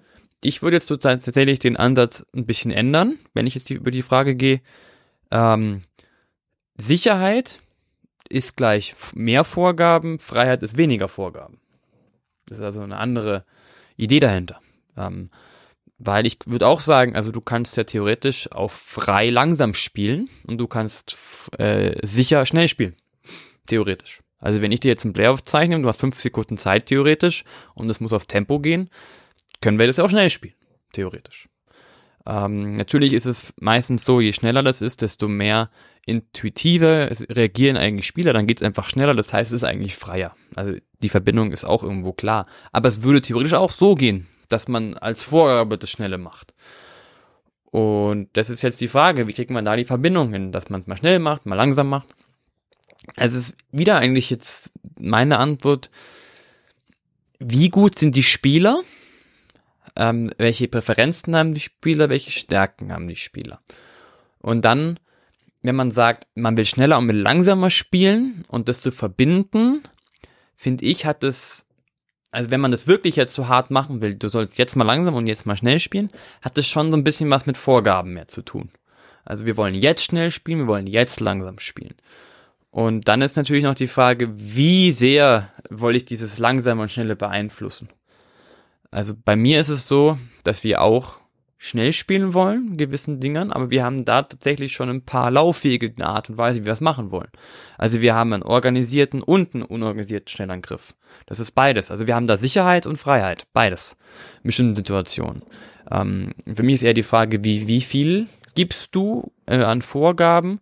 Ich 0.43 0.63
würde 0.63 0.77
jetzt 0.77 0.89
tatsächlich 0.89 1.59
den 1.61 1.77
Ansatz 1.77 2.27
ein 2.35 2.45
bisschen 2.45 2.71
ändern, 2.71 3.17
wenn 3.33 3.47
ich 3.47 3.55
jetzt 3.55 3.71
über 3.71 3.91
die 3.91 4.03
Frage 4.03 4.35
gehe, 4.35 4.61
ähm, 5.31 5.83
Sicherheit 6.77 7.59
ist 8.29 8.57
gleich 8.57 8.95
mehr 9.15 9.45
Vorgaben, 9.45 10.19
Freiheit 10.19 10.63
ist 10.63 10.77
weniger 10.77 11.09
Vorgaben. 11.09 11.61
Das 12.47 12.59
ist 12.59 12.65
also 12.65 12.81
eine 12.81 12.99
andere 12.99 13.45
Idee 13.97 14.21
dahinter. 14.21 14.61
Ähm, 14.97 15.31
weil 15.99 16.27
ich 16.27 16.39
würde 16.47 16.67
auch 16.67 16.81
sagen, 16.81 17.15
also 17.17 17.31
du 17.31 17.41
kannst 17.41 17.77
ja 17.77 17.85
theoretisch 17.85 18.51
auf 18.51 18.73
frei 18.73 19.31
langsam 19.31 19.75
spielen 19.75 20.29
und 20.47 20.59
du 20.59 20.67
kannst 20.67 21.17
äh, 21.59 21.95
sicher 22.07 22.45
schnell 22.47 22.69
spielen. 22.69 22.97
Theoretisch. 23.67 24.21
Also 24.39 24.61
wenn 24.61 24.73
ich 24.73 24.81
dir 24.81 24.89
jetzt 24.89 25.05
ein 25.05 25.13
Play 25.15 25.29
aufzeichne 25.29 25.77
und 25.77 25.83
du 25.83 25.89
hast 25.89 26.01
fünf 26.01 26.19
Sekunden 26.19 26.59
Zeit 26.59 26.87
theoretisch 26.87 27.45
und 27.75 27.89
es 27.89 28.01
muss 28.01 28.13
auf 28.13 28.27
Tempo 28.27 28.61
gehen, 28.61 28.91
können 29.63 29.79
wir 29.79 29.87
das 29.87 29.97
ja 29.97 30.05
auch 30.05 30.11
schnell 30.11 30.29
spielen. 30.29 30.55
Theoretisch. 30.93 31.49
Ähm, 32.27 32.77
natürlich 32.77 33.13
ist 33.13 33.27
es 33.27 33.53
meistens 33.61 34.05
so, 34.05 34.21
je 34.21 34.33
schneller 34.33 34.63
das 34.63 34.81
ist, 34.81 35.03
desto 35.03 35.29
mehr 35.29 35.71
intuitiver 36.07 37.11
reagieren 37.31 37.77
eigentlich 37.77 38.07
Spieler, 38.07 38.33
dann 38.33 38.47
geht 38.47 38.59
es 38.59 38.63
einfach 38.63 38.89
schneller, 38.89 39.15
das 39.15 39.33
heißt, 39.33 39.53
es 39.53 39.63
ist 39.63 39.65
eigentlich 39.65 39.97
freier. 39.97 40.35
Also 40.55 40.75
die 41.03 41.09
Verbindung 41.09 41.53
ist 41.53 41.65
auch 41.65 41.83
irgendwo 41.83 42.13
klar. 42.13 42.47
Aber 42.73 42.89
es 42.89 43.03
würde 43.03 43.23
theoretisch 43.23 43.55
auch 43.55 43.71
so 43.71 43.95
gehen, 43.95 44.27
dass 44.49 44.69
man 44.69 44.95
als 44.95 45.23
Vorgabe 45.23 45.79
das 45.79 45.91
Schnelle 45.91 46.19
macht. 46.19 46.55
Und 47.71 48.29
das 48.35 48.51
ist 48.51 48.63
jetzt 48.63 48.81
die 48.81 48.89
Frage, 48.89 49.27
wie 49.27 49.33
kriegt 49.33 49.51
man 49.51 49.65
da 49.65 49.77
die 49.77 49.85
Verbindung 49.85 50.33
hin, 50.33 50.53
dass 50.53 50.71
man 50.71 50.83
es 50.83 50.87
mal 50.87 50.97
schnell 50.97 51.19
macht, 51.19 51.45
mal 51.45 51.57
langsam 51.57 51.89
macht. 51.89 52.15
Es 53.17 53.35
ist 53.35 53.57
wieder 53.73 53.97
eigentlich 53.97 54.31
jetzt 54.31 54.73
meine 54.99 55.39
Antwort, 55.39 55.91
wie 57.39 57.69
gut 57.69 57.99
sind 57.99 58.15
die 58.15 58.23
Spieler 58.23 58.81
ähm, 59.97 60.31
welche 60.39 60.69
Präferenzen 60.69 61.37
haben 61.37 61.55
die 61.55 61.61
Spieler, 61.61 62.09
welche 62.09 62.31
Stärken 62.31 62.93
haben 62.93 63.09
die 63.09 63.17
Spieler. 63.17 63.61
Und 64.41 64.65
dann, 64.65 64.99
wenn 65.63 65.77
man 65.77 65.91
sagt, 65.91 66.27
man 66.35 66.57
will 66.57 66.65
schneller 66.65 66.99
und 66.99 67.09
will 67.09 67.21
langsamer 67.21 67.71
spielen 67.71 68.45
und 68.49 68.69
das 68.69 68.83
zu 68.83 68.91
verbinden, 68.91 69.83
finde 70.57 70.85
ich, 70.85 71.07
hat 71.07 71.25
es, 71.25 71.67
also 72.31 72.51
wenn 72.51 72.61
man 72.61 72.71
das 72.71 72.87
wirklich 72.87 73.17
jetzt 73.17 73.35
so 73.35 73.49
hart 73.49 73.71
machen 73.71 74.01
will, 74.01 74.17
du 74.17 74.29
sollst 74.29 74.59
jetzt 74.59 74.77
mal 74.77 74.85
langsam 74.85 75.15
und 75.15 75.27
jetzt 75.27 75.47
mal 75.47 75.57
schnell 75.57 75.79
spielen, 75.79 76.11
hat 76.43 76.59
das 76.59 76.67
schon 76.67 76.91
so 76.91 76.97
ein 76.97 77.05
bisschen 77.05 77.31
was 77.31 77.47
mit 77.47 77.57
Vorgaben 77.57 78.13
mehr 78.15 78.29
zu 78.29 78.43
tun. 78.43 78.71
Also 79.25 79.47
wir 79.47 79.57
wollen 79.57 79.75
jetzt 79.75 80.05
schnell 80.05 80.31
spielen, 80.31 80.61
wir 80.61 80.67
wollen 80.67 80.87
jetzt 80.87 81.21
langsam 81.21 81.59
spielen. 81.59 81.95
Und 82.71 83.07
dann 83.09 83.23
ist 83.23 83.37
natürlich 83.37 83.63
noch 83.63 83.77
die 83.77 83.87
Frage, 83.87 84.35
wie 84.37 84.91
sehr 84.91 85.51
wollte 85.71 85.99
ich 85.99 86.05
dieses 86.05 86.39
langsame 86.39 86.83
und 86.83 86.91
schnelle 86.91 87.15
beeinflussen? 87.15 87.89
Also 88.95 89.13
bei 89.25 89.35
mir 89.35 89.59
ist 89.59 89.71
es 89.71 89.89
so, 89.89 90.19
dass 90.45 90.63
wir 90.63 90.81
auch 90.81 91.19
schnell 91.59 91.93
spielen 91.93 92.33
wollen, 92.33 92.77
gewissen 92.77 93.19
Dingern, 93.19 93.51
aber 93.51 93.69
wir 93.71 93.83
haben 93.83 94.05
da 94.05 94.23
tatsächlich 94.23 94.73
schon 94.73 94.89
ein 94.89 95.03
paar 95.03 95.33
Laufwege 95.33 95.87
in 95.87 96.03
Art 96.03 96.31
und 96.31 96.39
Weise, 96.39 96.61
wie 96.61 96.65
wir 96.67 96.73
das 96.73 96.81
machen 96.81 97.11
wollen. 97.11 97.31
Also 97.77 98.01
wir 98.01 98.15
haben 98.15 98.33
einen 98.33 98.45
organisierten 98.45 99.21
und 99.21 99.53
einen 99.53 99.65
unorganisierten 99.65 100.29
Schnellangriff. 100.29 100.95
Das 101.27 101.41
ist 101.41 101.53
beides. 101.57 101.91
Also 101.91 102.07
wir 102.07 102.15
haben 102.15 102.29
da 102.29 102.37
Sicherheit 102.37 102.87
und 102.87 102.97
Freiheit. 102.97 103.49
Beides. 103.53 103.97
In 104.45 104.49
bestimmten 104.49 104.77
Situationen. 104.77 105.43
Ähm, 105.91 106.33
für 106.55 106.63
mich 106.63 106.75
ist 106.75 106.83
eher 106.85 106.95
die 106.95 107.03
Frage, 107.03 107.43
wie, 107.43 107.67
wie 107.67 107.81
viel 107.81 108.29
gibst 108.55 108.95
du 108.95 109.33
äh, 109.47 109.57
an 109.57 109.83
Vorgaben, 109.83 110.61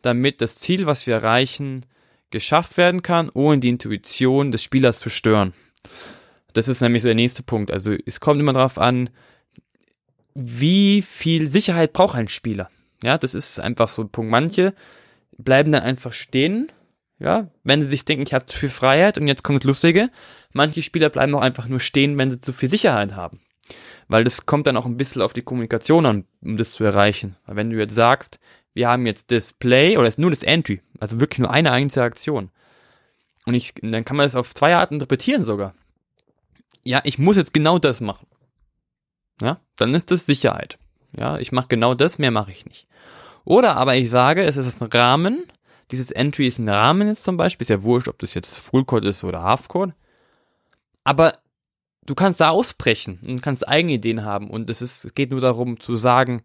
damit 0.00 0.40
das 0.40 0.56
Ziel, 0.56 0.86
was 0.86 1.06
wir 1.06 1.16
erreichen, 1.16 1.84
geschafft 2.30 2.78
werden 2.78 3.02
kann, 3.02 3.28
ohne 3.28 3.58
die 3.58 3.68
Intuition 3.68 4.52
des 4.52 4.62
Spielers 4.62 5.00
zu 5.00 5.10
stören. 5.10 5.52
Das 6.54 6.68
ist 6.68 6.80
nämlich 6.80 7.02
so 7.02 7.08
der 7.08 7.16
nächste 7.16 7.42
Punkt. 7.42 7.70
Also 7.70 7.94
es 8.06 8.20
kommt 8.20 8.40
immer 8.40 8.52
darauf 8.52 8.78
an, 8.78 9.10
wie 10.34 11.02
viel 11.02 11.48
Sicherheit 11.48 11.92
braucht 11.92 12.16
ein 12.16 12.28
Spieler. 12.28 12.70
Ja, 13.02 13.18
das 13.18 13.34
ist 13.34 13.60
einfach 13.60 13.88
so 13.88 14.02
ein 14.02 14.08
Punkt. 14.08 14.30
Manche 14.30 14.72
bleiben 15.36 15.72
dann 15.72 15.82
einfach 15.82 16.12
stehen, 16.12 16.70
ja, 17.18 17.48
wenn 17.64 17.80
sie 17.80 17.88
sich 17.88 18.04
denken, 18.04 18.24
ich 18.26 18.34
habe 18.34 18.46
zu 18.46 18.58
viel 18.58 18.68
Freiheit 18.68 19.18
und 19.18 19.26
jetzt 19.26 19.42
kommt 19.42 19.60
das 19.60 19.66
Lustige. 19.66 20.10
Manche 20.52 20.82
Spieler 20.82 21.10
bleiben 21.10 21.34
auch 21.34 21.40
einfach 21.40 21.66
nur 21.66 21.80
stehen, 21.80 22.18
wenn 22.18 22.30
sie 22.30 22.40
zu 22.40 22.52
viel 22.52 22.70
Sicherheit 22.70 23.14
haben. 23.16 23.40
Weil 24.06 24.22
das 24.22 24.46
kommt 24.46 24.66
dann 24.68 24.76
auch 24.76 24.86
ein 24.86 24.96
bisschen 24.96 25.22
auf 25.22 25.32
die 25.32 25.42
Kommunikation 25.42 26.06
an, 26.06 26.24
um 26.40 26.56
das 26.56 26.72
zu 26.72 26.84
erreichen. 26.84 27.36
Weil 27.46 27.56
wenn 27.56 27.70
du 27.70 27.78
jetzt 27.78 27.94
sagst, 27.94 28.38
wir 28.74 28.88
haben 28.88 29.06
jetzt 29.06 29.30
Display 29.30 29.96
oder 29.96 30.06
ist 30.06 30.18
nur 30.18 30.30
das 30.30 30.42
Entry, 30.42 30.82
also 31.00 31.18
wirklich 31.20 31.40
nur 31.40 31.50
eine 31.50 31.72
einzige 31.72 32.04
Aktion. 32.04 32.50
Und 33.44 33.54
ich, 33.54 33.74
dann 33.82 34.04
kann 34.04 34.16
man 34.16 34.26
das 34.26 34.36
auf 34.36 34.54
zwei 34.54 34.74
Arten 34.76 34.94
interpretieren 34.94 35.44
sogar 35.44 35.74
ja, 36.84 37.00
ich 37.04 37.18
muss 37.18 37.36
jetzt 37.36 37.52
genau 37.52 37.78
das 37.78 38.00
machen. 38.00 38.26
Ja, 39.40 39.60
dann 39.76 39.94
ist 39.94 40.10
das 40.10 40.26
Sicherheit. 40.26 40.78
Ja, 41.16 41.38
ich 41.38 41.52
mache 41.52 41.68
genau 41.68 41.94
das, 41.94 42.18
mehr 42.18 42.30
mache 42.30 42.52
ich 42.52 42.66
nicht. 42.66 42.86
Oder 43.44 43.76
aber 43.76 43.96
ich 43.96 44.10
sage, 44.10 44.44
es 44.44 44.56
ist 44.56 44.82
ein 44.82 44.88
Rahmen, 44.88 45.44
dieses 45.90 46.10
Entry 46.10 46.46
ist 46.46 46.58
ein 46.58 46.68
Rahmen 46.68 47.08
jetzt 47.08 47.24
zum 47.24 47.36
Beispiel, 47.36 47.64
ist 47.64 47.70
ja 47.70 47.82
wurscht, 47.82 48.08
ob 48.08 48.18
das 48.18 48.34
jetzt 48.34 48.58
Fullcode 48.58 49.04
ist 49.06 49.24
oder 49.24 49.42
Halfcode. 49.42 49.92
Aber 51.04 51.32
du 52.06 52.14
kannst 52.14 52.40
da 52.40 52.50
ausbrechen 52.50 53.20
und 53.26 53.42
kannst 53.42 53.68
eigene 53.68 53.94
Ideen 53.94 54.24
haben 54.24 54.50
und 54.50 54.70
es 54.70 54.82
ist, 54.82 55.04
es 55.04 55.14
geht 55.14 55.30
nur 55.30 55.40
darum 55.40 55.78
zu 55.78 55.96
sagen, 55.96 56.42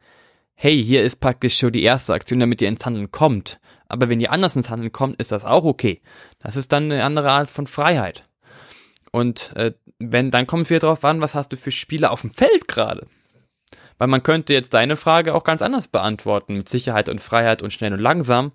hey, 0.56 0.84
hier 0.84 1.04
ist 1.04 1.22
praktisch 1.22 1.58
schon 1.58 1.72
die 1.72 1.84
erste 1.84 2.14
Aktion, 2.14 2.40
damit 2.40 2.62
ihr 2.62 2.68
ins 2.68 2.86
Handeln 2.86 3.12
kommt. 3.12 3.60
Aber 3.88 4.10
wenn 4.10 4.20
ihr 4.20 4.32
anders 4.32 4.56
ins 4.56 4.70
Handeln 4.70 4.92
kommt, 4.92 5.20
ist 5.20 5.32
das 5.32 5.46
auch 5.46 5.64
okay. 5.64 6.02
Das 6.40 6.56
ist 6.56 6.72
dann 6.74 6.92
eine 6.92 7.04
andere 7.04 7.32
Art 7.32 7.50
von 7.50 7.66
Freiheit. 7.66 8.29
Und 9.12 9.55
äh, 9.55 9.74
wenn, 9.99 10.32
dann 10.32 10.47
kommt 10.47 10.64
es 10.64 10.70
wieder 10.70 10.80
darauf 10.80 11.03
an, 11.03 11.22
was 11.22 11.36
hast 11.36 11.51
du 11.51 11.57
für 11.57 11.72
Spieler 11.72 12.12
auf 12.12 12.22
dem 12.22 12.32
Feld 12.32 12.68
gerade? 12.68 13.07
Weil 13.97 14.07
man 14.07 14.24
könnte 14.24 14.53
jetzt 14.53 14.74
deine 14.74 14.97
Frage 14.97 15.36
auch 15.36 15.43
ganz 15.43 15.62
anders 15.62 15.88
beantworten, 15.88 16.55
mit 16.55 16.70
Sicherheit 16.70 17.10
und 17.10 17.20
Freiheit 17.20 17.62
und 17.62 17.74
schnell 17.74 17.93
und 17.93 17.99
langsam. 17.99 18.53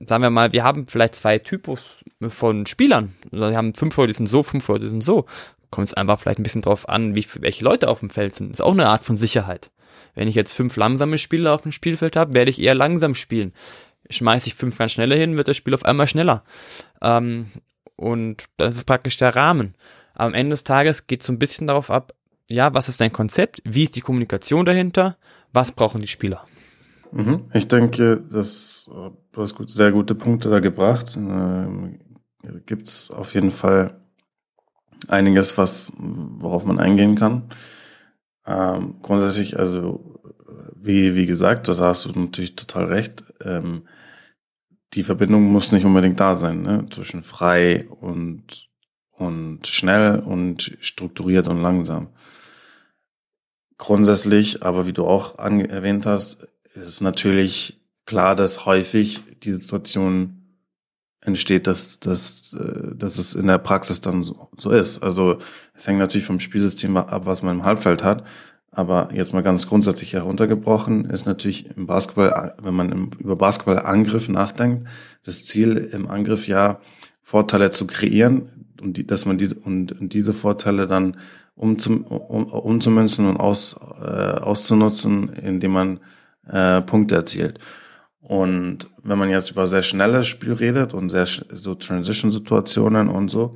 Sagen 0.00 0.22
wir 0.22 0.30
mal, 0.30 0.52
wir 0.52 0.64
haben 0.64 0.88
vielleicht 0.88 1.14
zwei 1.14 1.38
Typus 1.38 2.02
von 2.28 2.66
Spielern. 2.66 3.14
Also 3.30 3.50
wir 3.50 3.56
haben 3.56 3.74
fünf 3.74 3.96
Leute, 3.96 4.12
die 4.12 4.16
sind 4.16 4.28
so, 4.28 4.42
fünf 4.42 4.66
Leute, 4.66 4.84
die 4.84 4.90
sind 4.90 5.04
so. 5.04 5.26
Kommt 5.70 5.88
es 5.88 5.94
einfach 5.94 6.18
vielleicht 6.18 6.40
ein 6.40 6.42
bisschen 6.42 6.62
drauf 6.62 6.88
an, 6.88 7.14
wie, 7.14 7.24
welche 7.36 7.64
Leute 7.64 7.88
auf 7.88 8.00
dem 8.00 8.10
Feld 8.10 8.34
sind. 8.34 8.50
ist 8.50 8.60
auch 8.60 8.72
eine 8.72 8.88
Art 8.88 9.04
von 9.04 9.16
Sicherheit. 9.16 9.70
Wenn 10.14 10.28
ich 10.28 10.34
jetzt 10.34 10.54
fünf 10.54 10.76
langsame 10.76 11.18
Spieler 11.18 11.54
auf 11.54 11.62
dem 11.62 11.72
Spielfeld 11.72 12.16
habe, 12.16 12.34
werde 12.34 12.50
ich 12.50 12.60
eher 12.60 12.74
langsam 12.74 13.14
spielen. 13.14 13.52
Schmeiße 14.10 14.48
ich 14.48 14.54
fünf 14.56 14.76
ganz 14.76 14.92
schneller 14.92 15.16
hin, 15.16 15.36
wird 15.36 15.48
das 15.48 15.56
Spiel 15.56 15.74
auf 15.74 15.84
einmal 15.84 16.08
schneller. 16.08 16.44
Ähm, 17.00 17.46
und 18.02 18.44
das 18.56 18.76
ist 18.76 18.84
praktisch 18.84 19.16
der 19.16 19.34
Rahmen. 19.34 19.74
Am 20.14 20.34
Ende 20.34 20.50
des 20.50 20.64
Tages 20.64 21.06
geht 21.06 21.20
es 21.20 21.26
so 21.26 21.32
ein 21.32 21.38
bisschen 21.38 21.66
darauf 21.66 21.90
ab, 21.90 22.12
ja, 22.50 22.74
was 22.74 22.88
ist 22.88 23.00
dein 23.00 23.12
Konzept? 23.12 23.62
Wie 23.64 23.84
ist 23.84 23.96
die 23.96 24.00
Kommunikation 24.00 24.66
dahinter? 24.66 25.16
Was 25.52 25.72
brauchen 25.72 26.02
die 26.02 26.08
Spieler? 26.08 26.44
Mhm. 27.12 27.44
Ich 27.54 27.68
denke, 27.68 28.20
dass 28.30 28.90
du 28.90 29.40
hast 29.40 29.54
gut, 29.54 29.70
sehr 29.70 29.92
gute 29.92 30.14
Punkte 30.14 30.50
da 30.50 30.60
gebracht. 30.60 31.16
Ähm, 31.16 32.00
Gibt 32.66 32.88
es 32.88 33.10
auf 33.10 33.34
jeden 33.34 33.52
Fall 33.52 34.00
einiges, 35.08 35.56
was, 35.56 35.92
worauf 35.96 36.64
man 36.64 36.80
eingehen 36.80 37.14
kann. 37.14 37.50
Ähm, 38.44 38.96
grundsätzlich, 39.00 39.58
also 39.58 40.20
wie, 40.74 41.14
wie 41.14 41.26
gesagt, 41.26 41.68
da 41.68 41.76
hast 41.76 42.04
du 42.04 42.18
natürlich 42.18 42.56
total 42.56 42.86
recht. 42.86 43.24
Ähm, 43.44 43.84
die 44.94 45.04
Verbindung 45.04 45.44
muss 45.44 45.72
nicht 45.72 45.84
unbedingt 45.84 46.20
da 46.20 46.34
sein, 46.34 46.62
ne? 46.62 46.86
zwischen 46.90 47.22
frei 47.22 47.86
und, 48.00 48.68
und 49.10 49.66
schnell 49.66 50.18
und 50.18 50.76
strukturiert 50.80 51.48
und 51.48 51.62
langsam. 51.62 52.08
Grundsätzlich, 53.78 54.62
aber 54.62 54.86
wie 54.86 54.92
du 54.92 55.06
auch 55.06 55.38
erwähnt 55.38 56.06
hast, 56.06 56.46
ist 56.74 57.00
natürlich 57.00 57.80
klar, 58.06 58.36
dass 58.36 58.66
häufig 58.66 59.22
die 59.42 59.52
Situation 59.52 60.42
entsteht, 61.20 61.66
dass, 61.66 62.00
dass, 62.00 62.52
äh, 62.54 62.94
dass 62.94 63.18
es 63.18 63.34
in 63.34 63.46
der 63.46 63.58
Praxis 63.58 64.00
dann 64.00 64.24
so, 64.24 64.48
so 64.56 64.70
ist. 64.70 65.02
Also 65.02 65.38
es 65.74 65.86
hängt 65.86 65.98
natürlich 65.98 66.26
vom 66.26 66.40
Spielsystem 66.40 66.96
ab, 66.96 67.26
was 67.26 67.42
man 67.42 67.58
im 67.58 67.64
Halbfeld 67.64 68.02
hat. 68.02 68.24
Aber 68.74 69.10
jetzt 69.12 69.34
mal 69.34 69.42
ganz 69.42 69.68
grundsätzlich 69.68 70.14
heruntergebrochen 70.14 71.04
ist 71.04 71.26
natürlich 71.26 71.76
im 71.76 71.86
Basketball, 71.86 72.54
wenn 72.60 72.74
man 72.74 72.90
im, 72.90 73.10
über 73.18 73.36
Basketballangriff 73.36 74.30
nachdenkt, 74.30 74.88
das 75.24 75.44
Ziel 75.44 75.76
im 75.76 76.08
Angriff 76.08 76.48
ja 76.48 76.80
Vorteile 77.20 77.70
zu 77.70 77.86
kreieren 77.86 78.48
und 78.80 78.96
die, 78.96 79.06
dass 79.06 79.26
man 79.26 79.36
diese 79.36 79.56
und, 79.56 79.92
und 80.00 80.14
diese 80.14 80.32
Vorteile 80.32 80.86
dann 80.86 81.18
umzum, 81.54 82.04
um, 82.04 82.46
umzumünzen 82.46 83.28
und 83.28 83.36
aus, 83.36 83.76
äh, 84.00 84.06
auszunutzen, 84.06 85.28
indem 85.34 85.72
man 85.72 86.00
äh, 86.48 86.80
Punkte 86.80 87.16
erzielt. 87.16 87.58
Und 88.20 88.88
wenn 89.02 89.18
man 89.18 89.28
jetzt 89.28 89.50
über 89.50 89.66
sehr 89.66 89.82
schnelles 89.82 90.26
Spiel 90.28 90.54
redet 90.54 90.94
und 90.94 91.10
sehr 91.10 91.26
so 91.26 91.74
Transition-Situationen 91.74 93.08
und 93.08 93.28
so, 93.28 93.54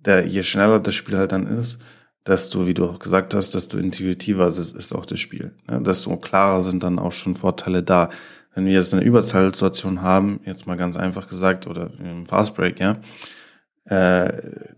der, 0.00 0.26
je 0.26 0.42
schneller 0.42 0.80
das 0.80 0.94
Spiel 0.94 1.16
halt 1.16 1.32
dann 1.32 1.46
ist, 1.46 1.82
desto, 2.26 2.66
wie 2.66 2.74
du 2.74 2.86
auch 2.86 2.98
gesagt 2.98 3.34
hast, 3.34 3.54
desto 3.54 3.78
intuitiver 3.78 4.48
ist, 4.48 4.58
ist 4.58 4.94
auch 4.94 5.06
das 5.06 5.20
Spiel. 5.20 5.52
Ne? 5.68 5.82
Desto 5.82 6.16
klarer 6.16 6.62
sind 6.62 6.82
dann 6.82 6.98
auch 6.98 7.12
schon 7.12 7.34
Vorteile 7.34 7.82
da. 7.82 8.10
Wenn 8.54 8.66
wir 8.66 8.72
jetzt 8.72 8.92
eine 8.92 9.04
Überzahlsituation 9.04 10.02
haben, 10.02 10.40
jetzt 10.44 10.66
mal 10.66 10.76
ganz 10.76 10.96
einfach 10.96 11.28
gesagt, 11.28 11.66
oder 11.66 11.90
im 12.00 12.26
Fastbreak, 12.26 12.80
ja, 12.80 12.98
äh, 13.84 14.32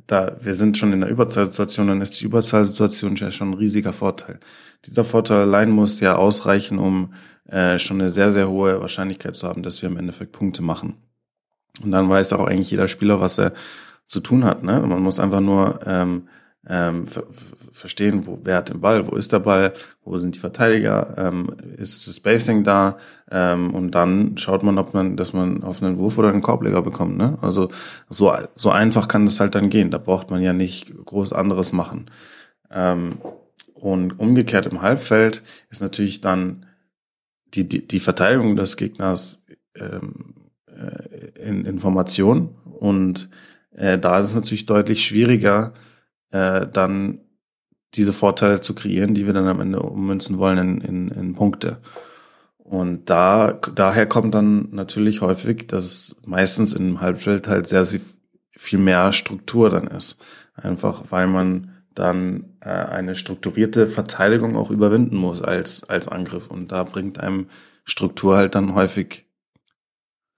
da 0.07 0.37
wir 0.41 0.55
sind 0.55 0.79
schon 0.79 0.93
in 0.93 1.01
der 1.01 1.11
Überzahlsituation, 1.11 1.89
dann 1.89 2.01
ist 2.01 2.21
die 2.21 2.25
Überzahlsituation 2.25 3.17
ja 3.17 3.31
schon 3.31 3.51
ein 3.51 3.55
riesiger 3.55 3.93
Vorteil. 3.93 4.41
Dieser 4.87 5.05
Vorteil 5.05 5.39
allein 5.39 5.71
muss 5.71 6.01
ja 6.01 6.17
ausreichen, 6.17 6.79
um 6.79 7.15
äh, 7.49 7.79
schon 7.79 8.01
eine 8.01 8.11
sehr, 8.11 8.31
sehr 8.33 8.49
hohe 8.49 8.81
Wahrscheinlichkeit 8.81 9.37
zu 9.37 9.49
haben, 9.49 9.63
dass 9.63 9.83
wir 9.83 9.89
im 9.89 9.97
Endeffekt 9.97 10.33
Punkte 10.33 10.63
machen. 10.63 10.97
Und 11.83 11.91
dann 11.91 12.09
weiß 12.09 12.33
auch 12.33 12.47
eigentlich 12.47 12.71
jeder 12.71 12.89
Spieler, 12.89 13.21
was 13.21 13.39
er 13.39 13.53
zu 14.07 14.21
tun 14.21 14.45
hat. 14.45 14.63
Ne? 14.63 14.81
Man 14.81 15.03
muss 15.03 15.21
einfach 15.21 15.41
nur 15.41 15.81
ähm, 15.87 16.29
ähm, 16.69 17.05
verstehen, 17.73 18.27
wo, 18.27 18.39
wer 18.45 18.59
hat 18.59 18.69
den 18.69 18.81
Ball, 18.81 19.07
wo 19.09 19.17
ist 19.17 19.33
der 19.33 19.41
Ball, 19.41 19.73
wo 20.05 20.19
sind 20.19 20.37
die 20.37 20.39
Verteidiger, 20.39 21.15
ähm, 21.17 21.55
ist 21.77 22.07
das 22.07 22.17
Spacing 22.17 22.63
da 22.63 22.99
ähm, 23.31 23.75
und 23.75 23.93
dann 23.93 24.39
schaut 24.39 24.63
man, 24.63 24.79
ob 24.79 24.95
man, 24.95 25.17
dass 25.17 25.33
man 25.33 25.65
auf 25.65 25.83
einen 25.83 25.99
Wurf 25.99 26.19
oder 26.19 26.29
einen 26.29 26.43
Korbleger 26.43 26.83
bekommt. 26.83 27.17
Ne? 27.17 27.37
Also 27.41 27.71
so, 28.09 28.33
so 28.55 28.71
einfach 28.71 29.09
kann 29.09 29.27
das 29.27 29.41
halt 29.41 29.55
dann 29.55 29.71
gehen. 29.71 29.91
Da 29.91 29.99
braucht 29.99 30.31
man 30.31 30.41
ja 30.43 30.53
nicht 30.53 30.95
groß 31.05 31.33
anderes 31.33 31.73
machen. 31.73 32.11
Ähm, 32.71 33.15
und 33.75 34.21
umgekehrt 34.21 34.67
im 34.67 34.83
Halbfeld 34.83 35.43
ist 35.69 35.83
natürlich 35.83 36.21
dann 36.21 36.67
die, 37.55 37.69
die, 37.69 37.87
die 37.87 38.01
Verteidigung 38.01 38.55
des 38.55 38.77
Gegners 38.77 39.45
ähm, 39.75 40.35
äh, 40.67 41.41
in 41.41 41.65
Information 41.65 42.55
und 42.65 43.29
äh, 43.73 43.99
da 43.99 44.19
ist 44.19 44.27
es 44.27 44.35
natürlich 44.35 44.67
deutlich 44.67 45.05
schwieriger, 45.05 45.73
äh, 46.33 46.67
dann 46.67 47.21
diese 47.95 48.13
Vorteile 48.13 48.61
zu 48.61 48.75
kreieren, 48.75 49.15
die 49.15 49.27
wir 49.27 49.35
dann 49.35 49.49
am 49.49 49.61
Ende 49.61 49.81
ummünzen 49.81 50.39
wollen 50.39 50.59
in, 50.59 50.81
in, 50.81 51.09
in 51.09 51.35
Punkte. 51.35 51.79
Und 52.57 53.11
da, 53.11 53.53
daher 53.75 54.07
kommt 54.07 54.35
dann 54.35 54.71
natürlich 54.71 55.21
häufig, 55.21 55.67
dass 55.67 56.17
meistens 56.25 56.73
im 56.73 57.01
Halbfeld 57.01 57.49
halt 57.49 57.69
sehr 57.69 57.87
viel 58.57 58.79
mehr 58.79 59.13
Struktur 59.13 59.69
dann 59.69 59.89
ist. 59.89 60.23
Einfach 60.55 61.05
weil 61.11 61.27
man 61.27 61.83
dann 61.95 62.57
äh, 62.61 62.71
eine 62.71 63.15
strukturierte 63.15 63.87
Verteidigung 63.87 64.57
auch 64.57 64.71
überwinden 64.71 65.17
muss 65.17 65.43
als, 65.43 65.85
als 65.89 66.09
Angriff. 66.09 66.47
Und 66.47 66.73
da 66.73 66.85
bringt 66.85 67.21
einem 67.21 67.49
Struktur 67.85 68.37
halt 68.37 68.55
dann 68.55 68.75
häufig, 68.75 69.27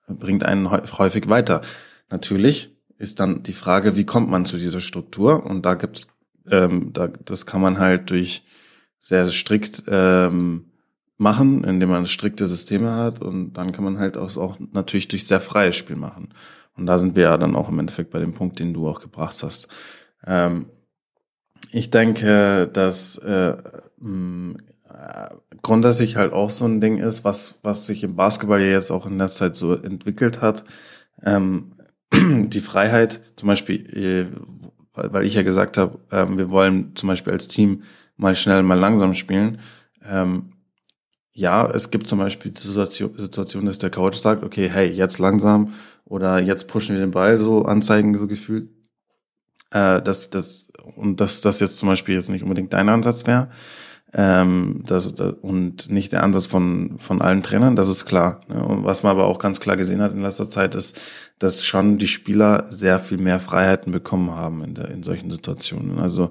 bringt 0.08 0.44
einen 0.44 0.70
häufig 0.70 1.28
weiter. 1.28 1.60
Natürlich 2.10 2.73
ist 2.98 3.20
dann 3.20 3.42
die 3.42 3.52
Frage, 3.52 3.96
wie 3.96 4.04
kommt 4.04 4.30
man 4.30 4.46
zu 4.46 4.56
dieser 4.56 4.80
Struktur? 4.80 5.44
Und 5.44 5.64
da 5.66 5.74
gibt 5.74 6.06
ähm, 6.50 6.92
da, 6.92 7.08
das 7.08 7.46
kann 7.46 7.60
man 7.60 7.78
halt 7.78 8.10
durch 8.10 8.44
sehr 8.98 9.26
strikt 9.30 9.84
ähm, 9.88 10.66
machen, 11.16 11.64
indem 11.64 11.90
man 11.90 12.06
strikte 12.06 12.46
Systeme 12.46 12.92
hat 12.92 13.20
und 13.20 13.54
dann 13.54 13.72
kann 13.72 13.84
man 13.84 13.98
halt 13.98 14.16
auch, 14.16 14.36
auch 14.36 14.58
natürlich 14.72 15.08
durch 15.08 15.26
sehr 15.26 15.40
freies 15.40 15.76
Spiel 15.76 15.96
machen. 15.96 16.34
Und 16.76 16.86
da 16.86 16.98
sind 16.98 17.14
wir 17.14 17.24
ja 17.24 17.36
dann 17.36 17.54
auch 17.54 17.68
im 17.68 17.78
Endeffekt 17.78 18.10
bei 18.10 18.18
dem 18.18 18.34
Punkt, 18.34 18.58
den 18.58 18.74
du 18.74 18.88
auch 18.88 19.00
gebracht 19.00 19.42
hast. 19.42 19.68
Ähm, 20.26 20.66
ich 21.70 21.90
denke, 21.90 22.68
dass 22.72 23.16
äh, 23.18 23.56
mh, 23.98 24.56
äh, 24.88 25.28
grundsätzlich 25.62 26.16
halt 26.16 26.32
auch 26.32 26.50
so 26.50 26.64
ein 26.64 26.80
Ding 26.80 26.98
ist, 26.98 27.24
was, 27.24 27.60
was 27.62 27.86
sich 27.86 28.02
im 28.04 28.16
Basketball 28.16 28.60
ja 28.60 28.70
jetzt 28.70 28.90
auch 28.90 29.06
in 29.06 29.18
der 29.18 29.28
Zeit 29.28 29.56
so 29.56 29.74
entwickelt 29.74 30.40
hat. 30.40 30.64
Ähm, 31.22 31.73
die 32.48 32.60
Freiheit, 32.60 33.20
zum 33.36 33.48
Beispiel, 33.48 33.86
äh, 33.94 34.26
weil 34.94 35.26
ich 35.26 35.34
ja 35.34 35.42
gesagt 35.42 35.78
habe, 35.78 35.98
ähm, 36.12 36.38
wir 36.38 36.50
wollen 36.50 36.94
zum 36.94 37.08
Beispiel 37.08 37.32
als 37.32 37.48
Team 37.48 37.82
mal 38.16 38.36
schnell, 38.36 38.62
mal 38.62 38.78
langsam 38.78 39.14
spielen. 39.14 39.58
Ähm, 40.04 40.52
ja, 41.32 41.68
es 41.68 41.90
gibt 41.90 42.06
zum 42.06 42.20
Beispiel 42.20 42.52
die 42.52 42.60
Situation, 42.60 43.12
Situation, 43.16 43.66
dass 43.66 43.78
der 43.78 43.90
Coach 43.90 44.18
sagt, 44.18 44.44
okay, 44.44 44.68
hey, 44.68 44.88
jetzt 44.88 45.18
langsam 45.18 45.74
oder 46.04 46.38
jetzt 46.38 46.68
pushen 46.68 46.94
wir 46.94 47.00
den 47.00 47.10
Ball, 47.10 47.38
so 47.38 47.64
Anzeigen, 47.64 48.16
so 48.16 48.28
gefühlt. 48.28 48.68
Äh, 49.70 50.00
dass 50.02 50.30
das 50.30 50.72
und 50.94 51.20
dass 51.20 51.40
das 51.40 51.58
jetzt 51.58 51.78
zum 51.78 51.88
Beispiel 51.88 52.14
jetzt 52.14 52.30
nicht 52.30 52.42
unbedingt 52.42 52.72
dein 52.72 52.88
Ansatz 52.88 53.26
wäre 53.26 53.48
ähm, 54.14 54.82
das, 54.86 55.14
das, 55.14 55.34
und 55.42 55.90
nicht 55.90 56.12
der 56.12 56.22
Ansatz 56.22 56.46
von, 56.46 56.98
von 56.98 57.20
allen 57.20 57.42
Trainern, 57.42 57.74
das 57.74 57.88
ist 57.88 58.06
klar. 58.06 58.40
Ne? 58.48 58.64
Und 58.64 58.84
was 58.84 59.02
man 59.02 59.10
aber 59.10 59.26
auch 59.26 59.38
ganz 59.38 59.60
klar 59.60 59.76
gesehen 59.76 60.00
hat 60.00 60.12
in 60.12 60.22
letzter 60.22 60.48
Zeit, 60.48 60.76
ist, 60.76 61.00
dass 61.40 61.64
schon 61.64 61.98
die 61.98 62.06
Spieler 62.06 62.66
sehr 62.70 63.00
viel 63.00 63.18
mehr 63.18 63.40
Freiheiten 63.40 63.90
bekommen 63.92 64.30
haben 64.30 64.62
in, 64.62 64.74
der, 64.74 64.88
in 64.90 65.02
solchen 65.02 65.30
Situationen. 65.30 65.98
Also 65.98 66.30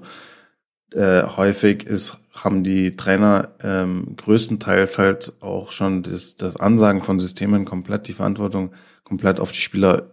äh, 0.94 1.24
häufig 1.24 1.84
ist, 1.84 2.18
haben 2.32 2.64
die 2.64 2.96
Trainer 2.96 3.50
ähm, 3.62 4.16
größtenteils 4.16 4.98
halt 4.98 5.34
auch 5.40 5.70
schon 5.70 6.02
das, 6.02 6.36
das 6.36 6.56
Ansagen 6.56 7.02
von 7.02 7.20
Systemen 7.20 7.66
komplett, 7.66 8.08
die 8.08 8.14
Verantwortung 8.14 8.72
komplett 9.02 9.40
auf 9.40 9.52
die 9.52 9.60
Spieler 9.60 10.10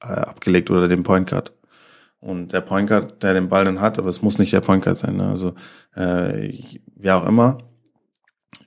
äh, 0.00 0.08
abgelegt 0.08 0.70
oder 0.70 0.88
den 0.88 1.04
Point 1.04 1.30
Guard. 1.30 1.52
Und 2.20 2.52
der 2.52 2.60
Point 2.60 2.88
Guard, 2.88 3.22
der 3.22 3.34
den 3.34 3.48
Ball 3.48 3.64
dann 3.64 3.80
hat, 3.80 3.98
aber 3.98 4.08
es 4.08 4.22
muss 4.22 4.38
nicht 4.38 4.52
der 4.52 4.60
Point 4.60 4.84
Guard 4.84 4.98
sein, 4.98 5.16
ne? 5.16 5.28
also 5.28 5.54
äh, 5.94 6.52
wer 6.96 7.16
auch 7.16 7.26
immer, 7.26 7.58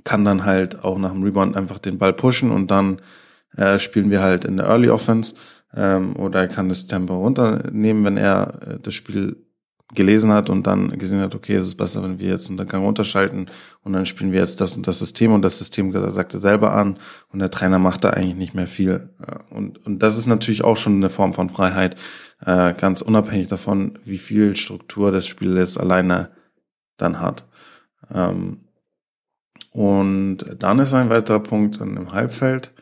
kann 0.04 0.24
dann 0.24 0.45
halt 0.45 0.84
auch 0.84 0.97
nach 0.97 1.12
dem 1.12 1.24
Rebound 1.24 1.58
einfach 1.58 1.80
den 1.80 1.97
Ball 1.97 2.14
pushen 2.14 2.52
und 2.52 2.72
dann 2.72 3.02
äh, 3.58 3.78
spielen 3.80 4.10
wir 4.10 4.22
halt 4.22 4.45
in 4.45 4.58
der 4.58 4.68
Early 4.68 4.89
Offense 4.89 5.36
ähm, 5.76 6.16
oder 6.16 6.41
er 6.41 6.47
kann 6.47 6.70
das 6.70 6.88
Tempo 6.88 7.18
runternehmen, 7.18 8.04
wenn 8.06 8.18
er 8.18 8.62
äh, 8.66 8.80
das 8.80 8.93
Spiel 8.93 9.38
gelesen 9.94 10.32
hat 10.32 10.50
und 10.50 10.68
dann 10.68 10.98
gesehen 10.98 11.20
hat, 11.20 11.36
okay, 11.36 11.56
es 11.56 11.68
ist 11.68 11.76
besser, 11.76 12.04
wenn 12.04 12.20
wir 12.20 12.30
jetzt 12.30 12.50
einen 12.50 12.66
Gang 12.66 12.84
runterschalten 12.84 13.50
und 13.84 13.94
dann 13.94 14.06
spielen 14.06 14.32
wir 14.32 14.39
jetzt 14.39 14.62
das 14.62 14.76
und 14.76 14.88
das 14.88 15.00
System 15.00 15.34
und 15.34 15.42
das 15.42 15.58
System 15.58 15.92
sagt 16.12 16.34
er 16.34 16.39
selber 16.39 16.74
an 16.74 16.98
und 17.32 17.39
der 17.39 17.52
Trainer 17.52 17.80
macht 17.80 18.04
da 18.04 18.12
eigentlich 18.12 18.36
nicht 18.36 18.54
mehr 18.54 18.68
viel. 18.68 19.10
Und, 19.50 19.86
und 19.86 20.00
das 20.00 20.18
ist 20.18 20.28
natürlich 20.28 20.64
auch 20.64 20.78
schon 20.78 20.96
eine 20.96 21.10
Form 21.10 21.34
von 21.34 21.50
Freiheit, 21.50 21.98
äh, 22.46 22.74
ganz 22.74 23.02
unabhängig 23.02 23.48
davon, 23.48 24.00
wie 24.06 24.18
viel 24.18 24.56
Struktur 24.56 25.12
das 25.12 25.28
Spiel 25.28 25.58
jetzt 25.58 25.80
alleine 25.80 26.30
dann 26.98 27.20
hat. 27.20 27.46
Ähm, 28.14 28.62
und 29.72 30.39
dann 30.60 30.80
ist 30.80 30.94
ein 30.94 31.10
weiterer 31.10 31.39
Punkt 31.39 31.78
im 31.78 32.12
Halbfeld, 32.12 32.74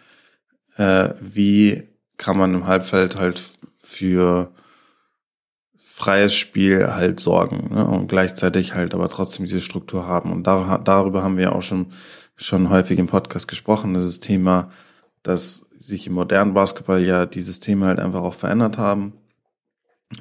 äh, 0.77 1.09
wie 1.19 1.83
kann 2.17 2.37
man 2.37 2.53
im 2.53 2.67
Halbfeld 2.67 3.17
halt 3.17 3.41
für 3.77 4.51
freies 5.99 6.33
Spiel 6.33 6.87
halt 6.87 7.19
sorgen 7.19 7.73
ne? 7.73 7.85
und 7.85 8.07
gleichzeitig 8.07 8.73
halt 8.73 8.93
aber 8.93 9.09
trotzdem 9.09 9.45
diese 9.45 9.59
Struktur 9.59 10.07
haben. 10.07 10.31
Und 10.31 10.47
da, 10.47 10.77
darüber 10.77 11.23
haben 11.23 11.35
wir 11.35 11.53
auch 11.53 11.61
schon, 11.61 11.87
schon 12.37 12.69
häufig 12.69 12.97
im 12.99 13.07
Podcast 13.07 13.49
gesprochen, 13.49 13.93
das 13.93 14.21
Thema, 14.21 14.71
dass 15.23 15.67
sich 15.77 16.07
im 16.07 16.13
modernen 16.13 16.53
Basketball 16.53 17.03
ja 17.03 17.25
die 17.25 17.41
Systeme 17.41 17.85
halt 17.85 17.99
einfach 17.99 18.21
auch 18.21 18.33
verändert 18.33 18.77
haben. 18.77 19.11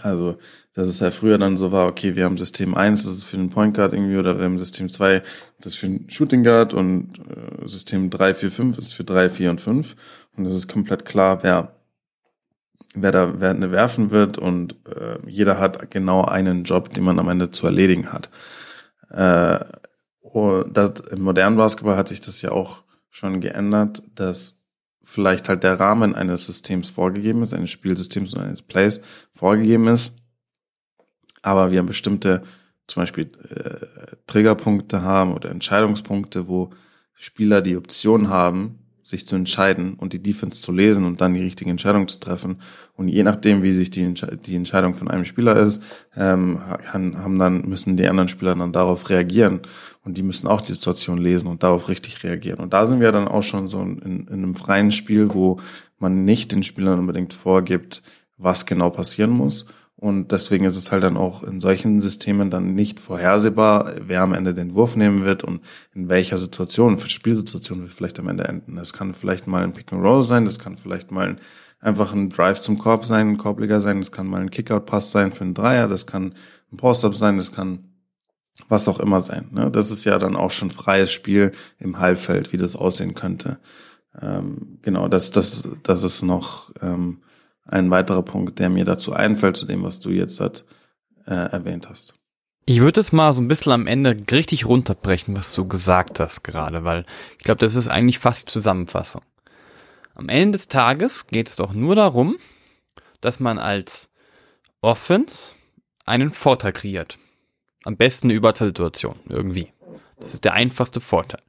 Also, 0.02 0.36
dass 0.74 0.88
es 0.88 0.98
ja 0.98 1.12
früher 1.12 1.38
dann 1.38 1.56
so 1.56 1.70
war, 1.70 1.86
okay, 1.86 2.16
wir 2.16 2.24
haben 2.24 2.38
System 2.38 2.74
1, 2.74 3.04
das 3.04 3.14
ist 3.14 3.24
für 3.24 3.36
den 3.36 3.50
Point 3.50 3.74
Guard 3.74 3.92
irgendwie, 3.92 4.16
oder 4.16 4.36
wir 4.36 4.46
haben 4.46 4.58
System 4.58 4.88
2, 4.88 5.22
das 5.60 5.74
ist 5.74 5.78
für 5.78 5.86
den 5.86 6.10
Shooting 6.10 6.42
Guard 6.42 6.74
und 6.74 7.20
äh, 7.20 7.68
System 7.68 8.10
3, 8.10 8.34
4, 8.34 8.50
5 8.50 8.78
ist 8.78 8.94
für 8.94 9.04
3, 9.04 9.30
4 9.30 9.50
und 9.50 9.60
5. 9.60 9.94
Und 10.36 10.46
es 10.46 10.56
ist 10.56 10.66
komplett 10.66 11.04
klar, 11.04 11.44
wer 11.44 11.77
wer 13.02 13.12
da 13.12 13.40
wer 13.40 13.50
eine 13.50 13.70
werfen 13.70 14.10
wird 14.10 14.38
und 14.38 14.76
äh, 14.86 15.18
jeder 15.26 15.58
hat 15.58 15.90
genau 15.90 16.24
einen 16.24 16.64
Job, 16.64 16.92
den 16.92 17.04
man 17.04 17.18
am 17.18 17.28
Ende 17.28 17.50
zu 17.50 17.66
erledigen 17.66 18.12
hat. 18.12 18.30
Äh, 19.10 19.64
und 20.20 20.76
das, 20.76 21.00
Im 21.10 21.22
modernen 21.22 21.56
Basketball 21.56 21.96
hat 21.96 22.08
sich 22.08 22.20
das 22.20 22.42
ja 22.42 22.52
auch 22.52 22.82
schon 23.10 23.40
geändert, 23.40 24.02
dass 24.14 24.62
vielleicht 25.02 25.48
halt 25.48 25.62
der 25.62 25.80
Rahmen 25.80 26.14
eines 26.14 26.44
Systems 26.44 26.90
vorgegeben 26.90 27.42
ist, 27.42 27.54
eines 27.54 27.70
Spielsystems 27.70 28.34
oder 28.34 28.44
eines 28.44 28.62
Plays 28.62 29.02
vorgegeben 29.34 29.88
ist, 29.88 30.18
aber 31.42 31.70
wir 31.70 31.82
bestimmte 31.82 32.42
zum 32.86 33.02
Beispiel 33.02 33.30
äh, 33.48 34.16
Triggerpunkte 34.26 35.02
haben 35.02 35.34
oder 35.34 35.50
Entscheidungspunkte, 35.50 36.48
wo 36.48 36.70
Spieler 37.14 37.62
die 37.62 37.76
Option 37.76 38.28
haben, 38.28 38.78
sich 39.08 39.26
zu 39.26 39.36
entscheiden 39.36 39.94
und 39.94 40.12
die 40.12 40.22
Defense 40.22 40.60
zu 40.60 40.70
lesen 40.70 41.06
und 41.06 41.22
dann 41.22 41.32
die 41.32 41.40
richtige 41.40 41.70
Entscheidung 41.70 42.08
zu 42.08 42.20
treffen. 42.20 42.60
Und 42.94 43.08
je 43.08 43.22
nachdem, 43.22 43.62
wie 43.62 43.72
sich 43.72 43.88
die, 43.88 44.02
Entsche 44.02 44.36
die 44.36 44.54
Entscheidung 44.54 44.94
von 44.94 45.08
einem 45.08 45.24
Spieler 45.24 45.56
ist, 45.56 45.82
ähm, 46.14 46.60
haben 46.92 47.38
dann, 47.38 47.62
müssen 47.62 47.96
die 47.96 48.06
anderen 48.06 48.28
Spieler 48.28 48.54
dann 48.54 48.70
darauf 48.70 49.08
reagieren. 49.08 49.60
Und 50.04 50.18
die 50.18 50.22
müssen 50.22 50.46
auch 50.46 50.60
die 50.60 50.72
Situation 50.72 51.16
lesen 51.16 51.46
und 51.46 51.62
darauf 51.62 51.88
richtig 51.88 52.22
reagieren. 52.22 52.60
Und 52.60 52.74
da 52.74 52.84
sind 52.84 53.00
wir 53.00 53.10
dann 53.10 53.28
auch 53.28 53.42
schon 53.42 53.66
so 53.66 53.80
in, 53.80 53.98
in 53.98 54.28
einem 54.28 54.54
freien 54.54 54.92
Spiel, 54.92 55.32
wo 55.32 55.58
man 55.98 56.26
nicht 56.26 56.52
den 56.52 56.62
Spielern 56.62 56.98
unbedingt 56.98 57.32
vorgibt, 57.32 58.02
was 58.36 58.66
genau 58.66 58.90
passieren 58.90 59.30
muss, 59.30 59.66
und 60.00 60.30
deswegen 60.30 60.64
ist 60.64 60.76
es 60.76 60.92
halt 60.92 61.02
dann 61.02 61.16
auch 61.16 61.42
in 61.42 61.60
solchen 61.60 62.00
Systemen 62.00 62.50
dann 62.50 62.76
nicht 62.76 63.00
vorhersehbar, 63.00 63.94
wer 64.00 64.22
am 64.22 64.32
Ende 64.32 64.54
den 64.54 64.74
Wurf 64.74 64.94
nehmen 64.94 65.24
wird 65.24 65.42
und 65.42 65.60
in 65.92 66.08
welcher 66.08 66.38
Situation, 66.38 66.98
für 66.98 67.10
Spielsituation 67.10 67.82
wird 67.82 67.92
vielleicht 67.92 68.20
am 68.20 68.28
Ende 68.28 68.44
enden. 68.44 68.76
Das 68.76 68.92
kann 68.92 69.12
vielleicht 69.12 69.48
mal 69.48 69.64
ein 69.64 69.72
Pick 69.72 69.92
and 69.92 70.04
Roll 70.04 70.22
sein, 70.22 70.44
das 70.44 70.60
kann 70.60 70.76
vielleicht 70.76 71.10
mal 71.10 71.30
ein, 71.30 71.40
einfach 71.80 72.12
ein 72.12 72.30
Drive 72.30 72.60
zum 72.60 72.78
Korb 72.78 73.06
sein, 73.06 73.28
ein 73.28 73.38
Korbleger 73.38 73.80
sein, 73.80 73.98
das 73.98 74.12
kann 74.12 74.28
mal 74.28 74.40
ein 74.40 74.52
Kickout-Pass 74.52 75.10
sein 75.10 75.32
für 75.32 75.42
einen 75.42 75.54
Dreier, 75.54 75.88
das 75.88 76.06
kann 76.06 76.34
ein 76.72 76.76
Post-Up 76.76 77.16
sein, 77.16 77.36
das 77.36 77.50
kann 77.50 77.88
was 78.68 78.86
auch 78.86 79.00
immer 79.00 79.20
sein. 79.20 79.48
Ne? 79.50 79.68
Das 79.68 79.90
ist 79.90 80.04
ja 80.04 80.16
dann 80.20 80.36
auch 80.36 80.52
schon 80.52 80.70
freies 80.70 81.10
Spiel 81.10 81.50
im 81.80 81.98
Halbfeld, 81.98 82.52
wie 82.52 82.56
das 82.56 82.76
aussehen 82.76 83.14
könnte. 83.14 83.58
Ähm, 84.20 84.78
genau, 84.82 85.08
das, 85.08 85.32
das, 85.32 85.66
das 85.82 86.04
ist 86.04 86.22
noch 86.22 86.70
ähm, 86.80 87.18
ein 87.68 87.90
weiterer 87.90 88.22
Punkt, 88.22 88.58
der 88.58 88.70
mir 88.70 88.84
dazu 88.84 89.12
einfällt, 89.12 89.56
zu 89.56 89.66
dem, 89.66 89.82
was 89.84 90.00
du 90.00 90.10
jetzt 90.10 90.40
hat, 90.40 90.64
äh, 91.26 91.34
erwähnt 91.34 91.88
hast. 91.88 92.14
Ich 92.66 92.80
würde 92.80 93.00
es 93.00 93.12
mal 93.12 93.32
so 93.32 93.40
ein 93.40 93.48
bisschen 93.48 93.72
am 93.72 93.86
Ende 93.86 94.16
richtig 94.30 94.66
runterbrechen, 94.66 95.36
was 95.36 95.54
du 95.54 95.66
gesagt 95.66 96.20
hast 96.20 96.42
gerade, 96.42 96.84
weil 96.84 97.06
ich 97.38 97.44
glaube, 97.44 97.60
das 97.60 97.74
ist 97.74 97.88
eigentlich 97.88 98.18
fast 98.18 98.48
die 98.48 98.52
Zusammenfassung. 98.52 99.22
Am 100.14 100.28
Ende 100.28 100.58
des 100.58 100.68
Tages 100.68 101.28
geht 101.28 101.48
es 101.48 101.56
doch 101.56 101.72
nur 101.72 101.94
darum, 101.94 102.36
dass 103.20 103.40
man 103.40 103.58
als 103.58 104.10
Offense 104.80 105.52
einen 106.04 106.32
Vorteil 106.32 106.72
kreiert. 106.72 107.18
Am 107.84 107.96
besten 107.96 108.26
eine 108.26 108.34
Überzahlsituation, 108.34 109.20
irgendwie. 109.28 109.72
Das 110.18 110.34
ist 110.34 110.44
der 110.44 110.54
einfachste 110.54 111.00
Vorteil. 111.00 111.40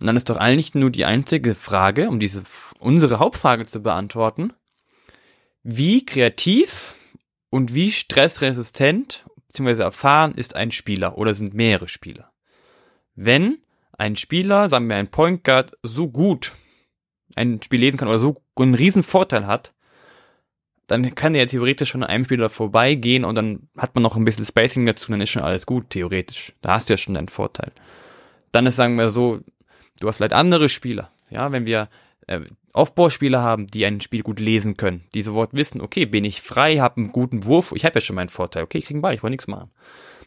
Und 0.00 0.06
dann 0.06 0.16
ist 0.16 0.28
doch 0.28 0.36
eigentlich 0.36 0.74
nur 0.74 0.90
die 0.90 1.04
einzige 1.04 1.54
Frage, 1.54 2.08
um 2.08 2.18
diese, 2.18 2.42
unsere 2.80 3.20
Hauptfrage 3.20 3.66
zu 3.66 3.82
beantworten, 3.82 4.52
wie 5.62 6.04
kreativ 6.04 6.94
und 7.50 7.74
wie 7.74 7.92
stressresistent 7.92 9.24
bzw. 9.48 9.82
erfahren 9.82 10.32
ist 10.32 10.56
ein 10.56 10.72
Spieler 10.72 11.18
oder 11.18 11.34
sind 11.34 11.54
mehrere 11.54 11.88
Spieler? 11.88 12.32
Wenn 13.14 13.58
ein 13.98 14.16
Spieler, 14.16 14.68
sagen 14.68 14.88
wir 14.88 14.96
ein 14.96 15.10
Point 15.10 15.44
Guard, 15.44 15.72
so 15.82 16.08
gut 16.08 16.52
ein 17.36 17.60
Spiel 17.62 17.80
lesen 17.80 17.96
kann 17.96 18.08
oder 18.08 18.18
so 18.18 18.42
einen 18.56 18.74
riesen 18.74 19.02
Vorteil 19.02 19.46
hat, 19.46 19.74
dann 20.86 21.14
kann 21.14 21.34
er 21.34 21.46
theoretisch 21.46 21.90
schon 21.90 22.02
an 22.02 22.10
einem 22.10 22.24
Spieler 22.24 22.50
vorbeigehen 22.50 23.24
und 23.24 23.34
dann 23.34 23.68
hat 23.78 23.94
man 23.94 24.02
noch 24.02 24.16
ein 24.16 24.24
bisschen 24.24 24.44
Spacing 24.44 24.84
dazu, 24.84 25.10
dann 25.10 25.20
ist 25.20 25.30
schon 25.30 25.42
alles 25.42 25.64
gut, 25.64 25.90
theoretisch. 25.90 26.52
Da 26.60 26.72
hast 26.72 26.88
du 26.88 26.94
ja 26.94 26.98
schon 26.98 27.14
deinen 27.14 27.28
Vorteil. 27.28 27.72
Dann 28.50 28.66
ist, 28.66 28.76
sagen 28.76 28.96
wir 28.98 29.08
so, 29.08 29.40
du 30.00 30.08
hast 30.08 30.16
vielleicht 30.16 30.34
andere 30.34 30.68
Spieler. 30.68 31.10
Ja, 31.30 31.50
wenn 31.52 31.66
wir 31.66 31.88
äh, 32.26 32.40
Aufbauspieler 32.72 33.42
haben, 33.42 33.66
die 33.66 33.84
ein 33.84 34.00
Spiel 34.00 34.22
gut 34.22 34.40
lesen 34.40 34.76
können, 34.76 35.04
die 35.14 35.22
sofort 35.22 35.54
wissen, 35.54 35.80
okay, 35.80 36.06
bin 36.06 36.24
ich 36.24 36.42
frei, 36.42 36.78
habe 36.78 36.98
einen 36.98 37.12
guten 37.12 37.44
Wurf, 37.44 37.72
ich 37.74 37.84
habe 37.84 37.96
ja 37.96 38.00
schon 38.00 38.16
meinen 38.16 38.28
Vorteil, 38.28 38.62
okay, 38.62 38.78
ich 38.78 38.86
krieg 38.86 38.94
einen 38.94 39.02
Ball, 39.02 39.14
ich 39.14 39.22
wollte 39.22 39.32
nichts 39.32 39.46
machen. 39.48 39.70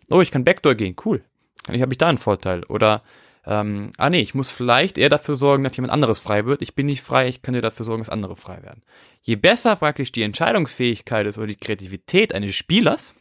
Oh, 0.09 0.21
ich 0.21 0.31
kann 0.31 0.43
Backdoor 0.43 0.75
gehen, 0.75 0.95
cool. 1.05 1.23
Ich 1.71 1.81
habe 1.81 1.93
ich 1.93 1.97
da 1.97 2.07
einen 2.07 2.19
Vorteil. 2.19 2.63
Oder 2.65 3.01
ähm, 3.45 3.93
ah 3.97 4.09
nee, 4.09 4.21
ich 4.21 4.35
muss 4.35 4.51
vielleicht 4.51 4.97
eher 4.97 5.09
dafür 5.09 5.35
sorgen, 5.35 5.63
dass 5.63 5.75
jemand 5.77 5.93
anderes 5.93 6.19
frei 6.19 6.45
wird. 6.45 6.61
Ich 6.61 6.75
bin 6.75 6.87
nicht 6.87 7.01
frei, 7.01 7.27
ich 7.27 7.41
könnte 7.41 7.61
dafür 7.61 7.85
sorgen, 7.85 8.01
dass 8.01 8.09
andere 8.09 8.35
frei 8.35 8.63
werden. 8.63 8.83
Je 9.21 9.35
besser 9.35 9.75
praktisch 9.75 10.11
die 10.11 10.23
Entscheidungsfähigkeit 10.23 11.25
ist 11.27 11.37
oder 11.37 11.47
die 11.47 11.55
Kreativität 11.55 12.33
eines 12.33 12.55
Spielers 12.55 13.13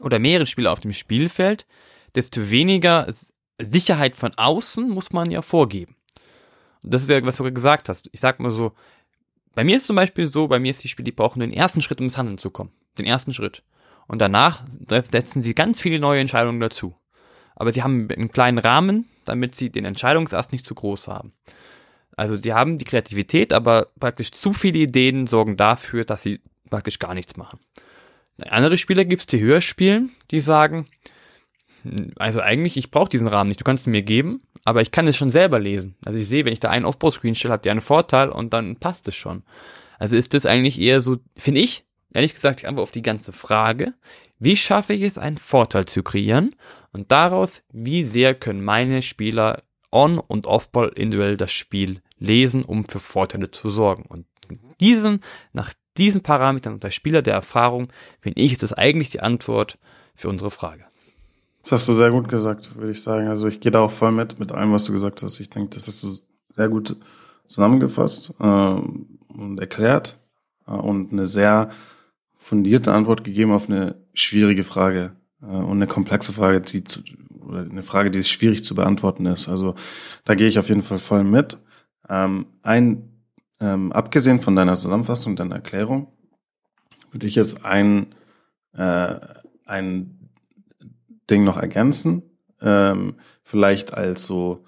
oder 0.00 0.18
mehrere 0.18 0.46
Spieler 0.46 0.72
auf 0.72 0.80
dem 0.80 0.92
Spielfeld, 0.92 1.66
desto 2.14 2.50
weniger 2.50 3.12
Sicherheit 3.58 4.16
von 4.16 4.32
außen 4.36 4.88
muss 4.88 5.12
man 5.12 5.30
ja 5.30 5.42
vorgeben. 5.42 5.96
Das 6.82 7.02
ist 7.02 7.10
ja, 7.10 7.24
was 7.24 7.36
du 7.36 7.52
gesagt 7.52 7.88
hast. 7.88 8.08
Ich 8.12 8.20
sag 8.20 8.40
mal 8.40 8.50
so, 8.50 8.72
bei 9.54 9.64
mir 9.64 9.76
ist 9.76 9.86
zum 9.86 9.96
Beispiel 9.96 10.24
so, 10.24 10.48
bei 10.48 10.58
mir 10.58 10.70
ist 10.70 10.82
die 10.82 10.88
Spiel, 10.88 11.04
die 11.04 11.12
brauchen 11.12 11.40
den 11.40 11.52
ersten 11.52 11.80
Schritt, 11.80 12.00
um 12.00 12.06
ins 12.06 12.18
Handeln 12.18 12.38
zu 12.38 12.50
kommen. 12.50 12.72
Den 12.98 13.06
ersten 13.06 13.34
Schritt. 13.34 13.62
Und 14.08 14.20
danach 14.20 14.64
setzen 14.88 15.42
sie 15.42 15.54
ganz 15.54 15.80
viele 15.80 15.98
neue 15.98 16.20
Entscheidungen 16.20 16.60
dazu. 16.60 16.94
Aber 17.54 17.72
sie 17.72 17.82
haben 17.82 18.08
einen 18.10 18.32
kleinen 18.32 18.58
Rahmen, 18.58 19.08
damit 19.24 19.54
sie 19.54 19.70
den 19.70 19.84
Entscheidungsast 19.84 20.52
nicht 20.52 20.66
zu 20.66 20.74
groß 20.74 21.08
haben. 21.08 21.32
Also 22.16 22.36
die 22.36 22.52
haben 22.52 22.78
die 22.78 22.84
Kreativität, 22.84 23.52
aber 23.52 23.88
praktisch 23.98 24.32
zu 24.32 24.52
viele 24.52 24.78
Ideen 24.78 25.26
sorgen 25.26 25.56
dafür, 25.56 26.04
dass 26.04 26.22
sie 26.22 26.40
praktisch 26.68 26.98
gar 26.98 27.14
nichts 27.14 27.36
machen. 27.36 27.60
Andere 28.48 28.76
Spieler 28.76 29.04
gibt 29.04 29.22
es, 29.22 29.26
die 29.26 29.40
höher 29.40 29.60
spielen, 29.60 30.10
die 30.30 30.40
sagen, 30.40 30.86
also 32.16 32.40
eigentlich, 32.40 32.76
ich 32.76 32.90
brauche 32.90 33.08
diesen 33.08 33.28
Rahmen 33.28 33.48
nicht, 33.48 33.60
du 33.60 33.64
kannst 33.64 33.86
ihn 33.86 33.92
mir 33.92 34.02
geben, 34.02 34.42
aber 34.64 34.80
ich 34.82 34.90
kann 34.90 35.06
es 35.06 35.16
schon 35.16 35.28
selber 35.28 35.58
lesen. 35.58 35.96
Also 36.04 36.18
ich 36.18 36.28
sehe, 36.28 36.44
wenn 36.44 36.52
ich 36.52 36.60
da 36.60 36.70
einen 36.70 36.84
Aufbauscreen 36.84 37.34
stelle, 37.34 37.54
hat 37.54 37.64
die 37.64 37.70
einen 37.70 37.80
Vorteil 37.80 38.28
und 38.28 38.52
dann 38.52 38.76
passt 38.76 39.08
es 39.08 39.16
schon. 39.16 39.42
Also 39.98 40.16
ist 40.16 40.34
das 40.34 40.46
eigentlich 40.46 40.80
eher 40.80 41.00
so, 41.00 41.18
finde 41.36 41.60
ich, 41.60 41.84
ehrlich 42.12 42.34
gesagt, 42.34 42.60
ich 42.60 42.68
antworte 42.68 42.82
auf 42.82 42.90
die 42.92 43.02
ganze 43.02 43.32
Frage, 43.32 43.94
wie 44.38 44.56
schaffe 44.56 44.94
ich 44.94 45.02
es, 45.02 45.18
einen 45.18 45.38
Vorteil 45.38 45.86
zu 45.86 46.02
kreieren 46.02 46.54
und 46.92 47.12
daraus, 47.12 47.62
wie 47.72 48.02
sehr 48.02 48.34
können 48.34 48.64
meine 48.64 49.02
Spieler 49.02 49.62
on- 49.92 50.18
und 50.18 50.46
off-ball 50.46 50.88
individuell 50.94 51.36
das 51.36 51.52
Spiel 51.52 52.02
lesen, 52.18 52.64
um 52.64 52.84
für 52.84 52.98
Vorteile 52.98 53.50
zu 53.50 53.68
sorgen. 53.68 54.04
Und 54.08 54.26
diesen, 54.80 55.20
nach 55.52 55.72
diesen 55.96 56.22
Parametern 56.22 56.74
und 56.74 56.84
der 56.84 56.90
Spieler 56.90 57.22
der 57.22 57.34
Erfahrung, 57.34 57.88
finde 58.20 58.40
ich, 58.40 58.52
ist 58.52 58.62
das 58.62 58.72
eigentlich 58.72 59.10
die 59.10 59.20
Antwort 59.20 59.78
für 60.14 60.28
unsere 60.28 60.50
Frage. 60.50 60.84
Das 61.62 61.72
hast 61.72 61.88
du 61.88 61.92
sehr 61.92 62.10
gut 62.10 62.28
gesagt, 62.28 62.76
würde 62.76 62.90
ich 62.90 63.00
sagen. 63.00 63.28
Also 63.28 63.46
ich 63.46 63.60
gehe 63.60 63.70
da 63.70 63.80
auch 63.80 63.90
voll 63.90 64.12
mit, 64.12 64.38
mit 64.38 64.50
allem, 64.52 64.72
was 64.72 64.84
du 64.84 64.92
gesagt 64.92 65.22
hast. 65.22 65.38
Ich 65.38 65.50
denke, 65.50 65.70
das 65.74 65.86
hast 65.86 66.02
du 66.02 66.08
sehr 66.56 66.68
gut 66.68 66.96
zusammengefasst 67.46 68.34
äh, 68.40 68.44
und 68.44 69.58
erklärt 69.60 70.18
äh, 70.66 70.72
und 70.72 71.12
eine 71.12 71.26
sehr 71.26 71.70
fundierte 72.36 72.92
Antwort 72.92 73.22
gegeben 73.22 73.52
auf 73.52 73.68
eine 73.68 73.96
schwierige 74.14 74.64
Frage 74.64 75.12
äh, 75.40 75.46
und 75.46 75.76
eine 75.76 75.86
komplexe 75.86 76.32
Frage, 76.32 76.60
die 76.60 76.82
zu, 76.82 77.00
oder 77.46 77.60
eine 77.60 77.84
Frage, 77.84 78.10
die 78.10 78.24
schwierig 78.24 78.64
zu 78.64 78.74
beantworten 78.74 79.26
ist. 79.26 79.48
Also 79.48 79.76
da 80.24 80.34
gehe 80.34 80.48
ich 80.48 80.58
auf 80.58 80.68
jeden 80.68 80.82
Fall 80.82 80.98
voll 80.98 81.22
mit. 81.22 81.58
Ähm, 82.08 82.46
ein, 82.62 83.08
ähm, 83.60 83.92
abgesehen 83.92 84.40
von 84.40 84.56
deiner 84.56 84.76
Zusammenfassung, 84.76 85.36
deiner 85.36 85.56
Erklärung, 85.56 86.08
würde 87.12 87.26
ich 87.26 87.36
jetzt 87.36 87.64
ein, 87.64 88.14
äh, 88.72 89.16
ein 89.64 90.21
Ding 91.30 91.44
noch 91.44 91.56
ergänzen. 91.56 92.22
Ähm, 92.60 93.14
vielleicht 93.42 93.94
als 93.94 94.26
so 94.26 94.64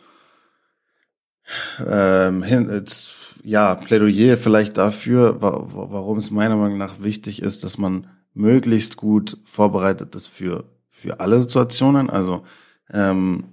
ähm, 1.87 2.43
hin, 2.43 2.71
als, 2.71 3.39
ja, 3.45 3.75
Plädoyer 3.75 4.37
vielleicht 4.37 4.77
dafür, 4.77 5.43
wa 5.43 5.67
warum 5.67 6.19
es 6.19 6.31
meiner 6.31 6.57
Meinung 6.57 6.79
nach 6.79 7.03
wichtig 7.03 7.43
ist, 7.43 7.65
dass 7.65 7.79
man 7.79 8.09
möglichst 8.33 8.97
gut 8.97 9.39
vorbereitet 9.45 10.15
ist 10.15 10.27
für, 10.27 10.65
für 10.91 11.21
alle 11.21 11.43
Situationen. 11.43 12.11
Also 12.11 12.45
ähm, 12.91 13.45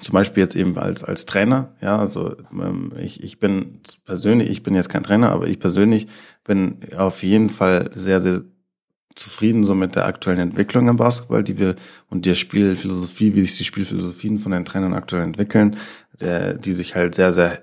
zum 0.00 0.12
Beispiel 0.12 0.42
jetzt 0.42 0.56
eben 0.56 0.78
als, 0.78 1.02
als 1.04 1.26
Trainer, 1.26 1.74
ja, 1.80 1.98
also 1.98 2.36
ähm, 2.52 2.92
ich, 2.98 3.22
ich 3.22 3.38
bin 3.40 3.80
persönlich, 4.04 4.48
ich 4.48 4.62
bin 4.62 4.74
jetzt 4.74 4.88
kein 4.88 5.02
Trainer, 5.02 5.30
aber 5.30 5.48
ich 5.48 5.58
persönlich 5.58 6.06
bin 6.44 6.78
auf 6.96 7.22
jeden 7.22 7.50
Fall 7.50 7.90
sehr, 7.94 8.20
sehr 8.20 8.44
zufrieden 9.14 9.64
so 9.64 9.74
mit 9.74 9.96
der 9.96 10.06
aktuellen 10.06 10.38
Entwicklung 10.38 10.88
im 10.88 10.96
Basketball, 10.96 11.42
die 11.42 11.58
wir 11.58 11.76
und 12.08 12.26
der 12.26 12.34
Spielphilosophie, 12.34 13.34
wie 13.34 13.42
sich 13.42 13.56
die 13.56 13.64
Spielphilosophien 13.64 14.38
von 14.38 14.52
den 14.52 14.64
Trainern 14.64 14.94
aktuell 14.94 15.22
entwickeln, 15.22 15.76
der, 16.20 16.54
die 16.54 16.72
sich 16.72 16.94
halt 16.94 17.14
sehr, 17.14 17.32
sehr 17.32 17.62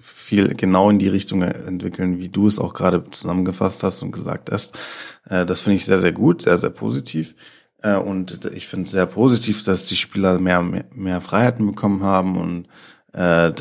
viel 0.00 0.54
genau 0.54 0.90
in 0.90 0.98
die 0.98 1.08
Richtung 1.08 1.42
entwickeln, 1.42 2.18
wie 2.18 2.28
du 2.28 2.46
es 2.46 2.58
auch 2.58 2.72
gerade 2.72 3.04
zusammengefasst 3.10 3.82
hast 3.82 4.02
und 4.02 4.12
gesagt 4.12 4.50
hast. 4.52 4.78
Äh, 5.28 5.44
das 5.44 5.60
finde 5.60 5.76
ich 5.76 5.84
sehr, 5.84 5.98
sehr 5.98 6.12
gut, 6.12 6.42
sehr, 6.42 6.56
sehr 6.56 6.70
positiv. 6.70 7.34
Äh, 7.82 7.96
und 7.96 8.44
ich 8.54 8.68
finde 8.68 8.84
es 8.84 8.92
sehr 8.92 9.06
positiv, 9.06 9.62
dass 9.62 9.86
die 9.86 9.96
Spieler 9.96 10.38
mehr, 10.38 10.62
mehr, 10.62 10.84
mehr 10.94 11.20
Freiheiten 11.20 11.66
bekommen 11.66 12.02
haben 12.02 12.36
und 12.36 12.68
äh, 13.12 13.52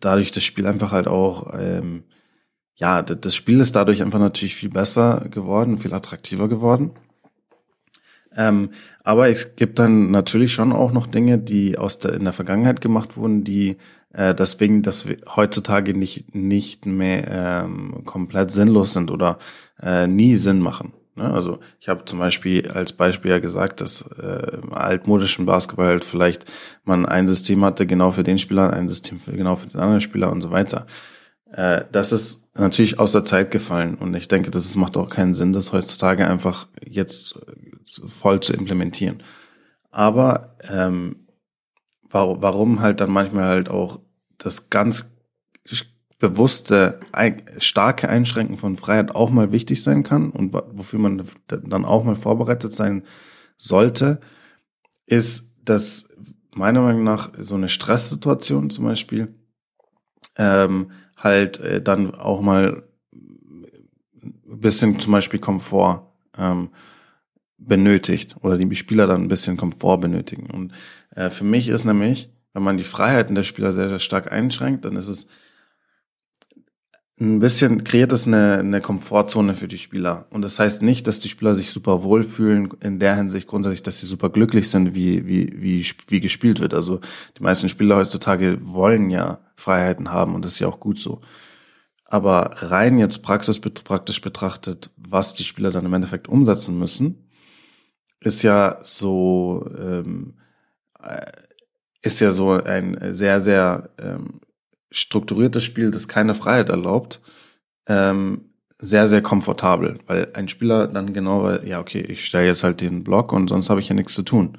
dadurch 0.00 0.32
das 0.32 0.44
Spiel 0.44 0.66
einfach 0.66 0.92
halt 0.92 1.08
auch 1.08 1.52
ähm, 1.58 2.04
ja, 2.76 3.02
das 3.02 3.34
Spiel 3.34 3.60
ist 3.60 3.76
dadurch 3.76 4.02
einfach 4.02 4.18
natürlich 4.18 4.56
viel 4.56 4.70
besser 4.70 5.26
geworden, 5.30 5.78
viel 5.78 5.94
attraktiver 5.94 6.48
geworden. 6.48 6.92
Ähm, 8.36 8.70
aber 9.04 9.28
es 9.28 9.54
gibt 9.54 9.78
dann 9.78 10.10
natürlich 10.10 10.52
schon 10.52 10.72
auch 10.72 10.92
noch 10.92 11.06
Dinge, 11.06 11.38
die 11.38 11.78
aus 11.78 12.00
der, 12.00 12.14
in 12.14 12.24
der 12.24 12.32
Vergangenheit 12.32 12.80
gemacht 12.80 13.16
wurden, 13.16 13.44
die 13.44 13.76
äh, 14.12 14.34
deswegen, 14.34 14.82
dass 14.82 15.08
wir 15.08 15.18
heutzutage 15.36 15.94
nicht, 15.96 16.34
nicht 16.34 16.84
mehr 16.86 17.28
ähm, 17.64 18.02
komplett 18.04 18.50
sinnlos 18.50 18.92
sind 18.92 19.10
oder 19.10 19.38
äh, 19.80 20.06
nie 20.06 20.34
Sinn 20.34 20.60
machen. 20.60 20.92
Ne? 21.16 21.32
Also 21.32 21.60
ich 21.78 21.88
habe 21.88 22.04
zum 22.04 22.18
Beispiel 22.18 22.68
als 22.70 22.92
Beispiel 22.92 23.30
ja 23.30 23.38
gesagt, 23.38 23.80
dass 23.80 24.02
äh, 24.18 24.58
im 24.62 24.72
altmodischen 24.72 25.46
Basketball 25.46 25.86
halt 25.86 26.04
vielleicht 26.04 26.44
man 26.84 27.06
ein 27.06 27.28
System 27.28 27.64
hatte, 27.64 27.86
genau 27.86 28.10
für 28.10 28.24
den 28.24 28.38
Spieler, 28.38 28.72
ein 28.72 28.88
System 28.88 29.20
für, 29.20 29.32
genau 29.32 29.56
für 29.56 29.68
den 29.68 29.80
anderen 29.80 30.00
Spieler 30.00 30.32
und 30.32 30.42
so 30.42 30.50
weiter. 30.50 30.86
Äh, 31.54 31.84
das 31.92 32.10
ist 32.10 32.56
natürlich 32.58 32.98
aus 32.98 33.12
der 33.12 33.22
Zeit 33.22 33.52
gefallen 33.52 33.94
und 33.94 34.12
ich 34.14 34.26
denke, 34.26 34.50
das 34.50 34.74
macht 34.74 34.96
auch 34.96 35.08
keinen 35.08 35.34
Sinn, 35.34 35.52
das 35.52 35.72
heutzutage 35.72 36.26
einfach 36.26 36.66
jetzt 36.84 37.38
voll 38.08 38.40
zu 38.40 38.52
implementieren. 38.54 39.22
Aber 39.92 40.56
ähm, 40.68 41.28
warum, 42.10 42.42
warum 42.42 42.80
halt 42.80 43.00
dann 43.00 43.12
manchmal 43.12 43.44
halt 43.44 43.68
auch 43.68 44.00
das 44.36 44.68
ganz 44.68 45.14
bewusste, 46.18 46.98
starke 47.58 48.08
Einschränken 48.08 48.58
von 48.58 48.76
Freiheit 48.76 49.14
auch 49.14 49.30
mal 49.30 49.52
wichtig 49.52 49.82
sein 49.84 50.02
kann 50.02 50.30
und 50.30 50.52
wofür 50.52 50.98
man 50.98 51.22
dann 51.46 51.84
auch 51.84 52.02
mal 52.02 52.16
vorbereitet 52.16 52.74
sein 52.74 53.04
sollte, 53.58 54.20
ist, 55.06 55.54
dass 55.62 56.08
meiner 56.52 56.80
Meinung 56.80 57.04
nach 57.04 57.30
so 57.38 57.54
eine 57.54 57.68
Stresssituation 57.68 58.70
zum 58.70 58.86
Beispiel 58.86 59.34
ähm, 60.36 60.90
halt 61.16 61.60
äh, 61.60 61.80
dann 61.80 62.14
auch 62.14 62.40
mal 62.40 62.82
ein 63.12 64.60
bisschen 64.60 64.98
zum 65.00 65.12
Beispiel 65.12 65.40
Komfort 65.40 66.02
ähm, 66.36 66.70
benötigt 67.58 68.36
oder 68.42 68.58
die 68.58 68.74
Spieler 68.74 69.06
dann 69.06 69.22
ein 69.22 69.28
bisschen 69.28 69.56
Komfort 69.56 69.98
benötigen. 69.98 70.50
Und 70.50 70.72
äh, 71.14 71.30
für 71.30 71.44
mich 71.44 71.68
ist 71.68 71.84
nämlich, 71.84 72.30
wenn 72.52 72.62
man 72.62 72.76
die 72.76 72.84
Freiheiten 72.84 73.34
der 73.34 73.42
Spieler 73.42 73.72
sehr, 73.72 73.88
sehr 73.88 73.98
stark 73.98 74.30
einschränkt, 74.32 74.84
dann 74.84 74.96
ist 74.96 75.08
es 75.08 75.28
ein 77.20 77.38
bisschen 77.38 77.84
kreiert 77.84 78.10
es 78.12 78.26
eine, 78.26 78.58
eine 78.58 78.80
Komfortzone 78.80 79.54
für 79.54 79.68
die 79.68 79.78
Spieler. 79.78 80.26
Und 80.30 80.42
das 80.42 80.58
heißt 80.58 80.82
nicht, 80.82 81.06
dass 81.06 81.20
die 81.20 81.28
Spieler 81.28 81.54
sich 81.54 81.70
super 81.70 82.02
wohlfühlen 82.02 82.70
in 82.80 82.98
der 82.98 83.14
Hinsicht 83.14 83.46
grundsätzlich, 83.46 83.84
dass 83.84 84.00
sie 84.00 84.06
super 84.06 84.30
glücklich 84.30 84.68
sind, 84.68 84.94
wie, 84.94 85.24
wie, 85.26 85.52
wie, 85.56 85.86
wie 86.08 86.20
gespielt 86.20 86.58
wird. 86.58 86.74
Also 86.74 87.00
die 87.38 87.42
meisten 87.42 87.68
Spieler 87.68 87.96
heutzutage 87.96 88.58
wollen 88.62 89.10
ja 89.10 89.38
Freiheiten 89.54 90.10
haben 90.10 90.34
und 90.34 90.44
das 90.44 90.54
ist 90.54 90.58
ja 90.58 90.68
auch 90.68 90.80
gut 90.80 90.98
so. 90.98 91.20
Aber 92.04 92.50
rein 92.56 92.98
jetzt 92.98 93.22
praxis, 93.22 93.60
praktisch 93.60 94.20
betrachtet, 94.20 94.90
was 94.96 95.34
die 95.34 95.44
Spieler 95.44 95.70
dann 95.70 95.86
im 95.86 95.94
Endeffekt 95.94 96.28
umsetzen 96.28 96.78
müssen, 96.78 97.28
ist 98.20 98.42
ja 98.42 98.78
so, 98.82 99.68
ähm, 99.78 100.34
äh, 101.00 101.30
ist 102.02 102.20
ja 102.20 102.32
so 102.32 102.52
ein 102.52 103.12
sehr, 103.12 103.40
sehr 103.40 103.90
ähm, 103.98 104.40
strukturiertes 104.94 105.64
Spiel, 105.64 105.90
das 105.90 106.08
keine 106.08 106.34
Freiheit 106.34 106.68
erlaubt, 106.68 107.20
ähm, 107.86 108.46
sehr, 108.78 109.08
sehr 109.08 109.22
komfortabel, 109.22 109.94
weil 110.06 110.28
ein 110.34 110.48
Spieler 110.48 110.86
dann 110.86 111.12
genau, 111.12 111.44
weil, 111.44 111.66
ja, 111.66 111.80
okay, 111.80 112.00
ich 112.00 112.24
stelle 112.24 112.46
jetzt 112.46 112.64
halt 112.64 112.80
den 112.80 113.04
Block 113.04 113.32
und 113.32 113.48
sonst 113.48 113.70
habe 113.70 113.80
ich 113.80 113.88
ja 113.88 113.94
nichts 113.94 114.14
zu 114.14 114.22
tun. 114.22 114.58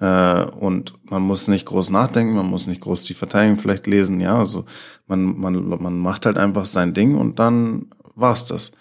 Äh, 0.00 0.44
und 0.44 0.94
man 1.10 1.22
muss 1.22 1.48
nicht 1.48 1.66
groß 1.66 1.90
nachdenken, 1.90 2.34
man 2.34 2.46
muss 2.46 2.66
nicht 2.66 2.80
groß 2.80 3.04
die 3.04 3.14
Verteidigung 3.14 3.58
vielleicht 3.58 3.86
lesen, 3.86 4.20
ja, 4.20 4.38
also 4.38 4.64
man, 5.06 5.38
man, 5.38 5.68
man 5.68 5.98
macht 5.98 6.26
halt 6.26 6.36
einfach 6.36 6.66
sein 6.66 6.94
Ding 6.94 7.16
und 7.16 7.38
dann 7.38 7.86
war's 8.14 8.44
das. 8.44 8.72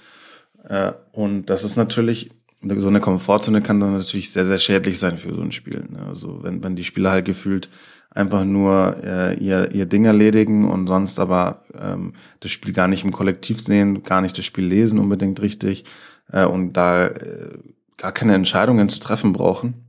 Äh, 0.67 0.93
und 1.11 1.45
das 1.45 1.63
ist 1.63 1.75
natürlich, 1.75 2.31
so 2.61 2.87
eine 2.87 2.99
Komfortzone 2.99 3.61
kann 3.61 3.79
dann 3.79 3.97
natürlich 3.97 4.31
sehr, 4.31 4.45
sehr 4.45 4.59
schädlich 4.59 4.99
sein 4.99 5.17
für 5.17 5.33
so 5.33 5.41
ein 5.41 5.51
Spiel. 5.51 5.85
Ne? 5.89 6.05
Also 6.07 6.43
wenn, 6.43 6.63
wenn 6.63 6.75
die 6.75 6.83
Spieler 6.83 7.11
halt 7.11 7.25
gefühlt 7.25 7.69
einfach 8.13 8.45
nur 8.45 8.97
äh, 9.03 9.35
ihr, 9.35 9.71
ihr 9.71 9.85
Ding 9.85 10.05
erledigen 10.05 10.69
und 10.69 10.87
sonst 10.87 11.19
aber 11.19 11.63
ähm, 11.79 12.13
das 12.39 12.51
Spiel 12.51 12.73
gar 12.73 12.87
nicht 12.87 13.03
im 13.03 13.11
Kollektiv 13.11 13.59
sehen, 13.59 14.03
gar 14.03 14.21
nicht 14.21 14.37
das 14.37 14.45
Spiel 14.45 14.65
lesen 14.65 14.99
unbedingt 14.99 15.41
richtig 15.41 15.85
äh, 16.31 16.45
und 16.45 16.73
da 16.73 17.07
äh, 17.07 17.57
gar 17.97 18.11
keine 18.11 18.35
Entscheidungen 18.35 18.89
zu 18.89 18.99
treffen 18.99 19.33
brauchen, 19.33 19.85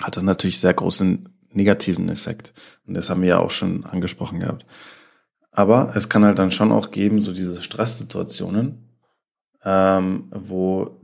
hat 0.00 0.16
das 0.16 0.22
natürlich 0.22 0.60
sehr 0.60 0.74
großen 0.74 1.28
negativen 1.52 2.08
Effekt. 2.08 2.52
Und 2.86 2.94
das 2.94 3.10
haben 3.10 3.22
wir 3.22 3.28
ja 3.28 3.38
auch 3.38 3.50
schon 3.50 3.84
angesprochen 3.84 4.40
gehabt. 4.40 4.66
Aber 5.50 5.92
es 5.96 6.08
kann 6.08 6.24
halt 6.24 6.38
dann 6.38 6.52
schon 6.52 6.70
auch 6.70 6.90
geben, 6.90 7.20
so 7.20 7.32
diese 7.32 7.62
Stresssituationen, 7.62 8.88
ähm, 9.64 10.30
wo 10.30 10.98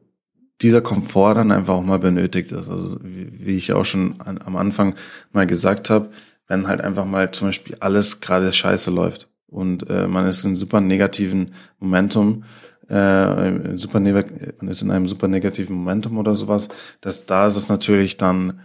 dieser 0.63 0.81
Komfort 0.81 1.35
dann 1.35 1.51
einfach 1.51 1.75
auch 1.75 1.83
mal 1.83 1.99
benötigt 1.99 2.53
ist. 2.53 2.71
Also 2.71 2.99
wie, 3.03 3.45
wie 3.45 3.57
ich 3.57 3.73
auch 3.73 3.85
schon 3.85 4.21
an, 4.21 4.39
am 4.45 4.57
Anfang 4.57 4.95
mal 5.33 5.47
gesagt 5.47 5.91
habe, 5.91 6.11
wenn 6.47 6.69
halt 6.69 6.81
einfach 6.81 7.05
mal 7.05 7.31
zum 7.31 7.49
Beispiel 7.49 7.77
alles 7.81 8.21
gerade 8.21 8.53
scheiße 8.53 8.91
läuft 8.91 9.29
und 9.47 9.89
äh, 9.89 10.07
man 10.07 10.27
ist 10.27 10.45
in 10.45 10.57
super 10.57 10.81
negativen 10.81 11.55
Momentum, 11.79 12.45
äh, 12.89 13.77
super 13.77 14.01
man 14.01 14.69
ist 14.69 14.83
in 14.83 14.91
einem 14.91 15.07
super 15.07 15.29
negativen 15.29 15.77
Momentum 15.77 16.19
oder 16.19 16.35
sowas, 16.35 16.69
dass 17.01 17.27
da 17.27 17.47
ist 17.47 17.57
es 17.57 17.69
natürlich 17.69 18.17
dann 18.17 18.61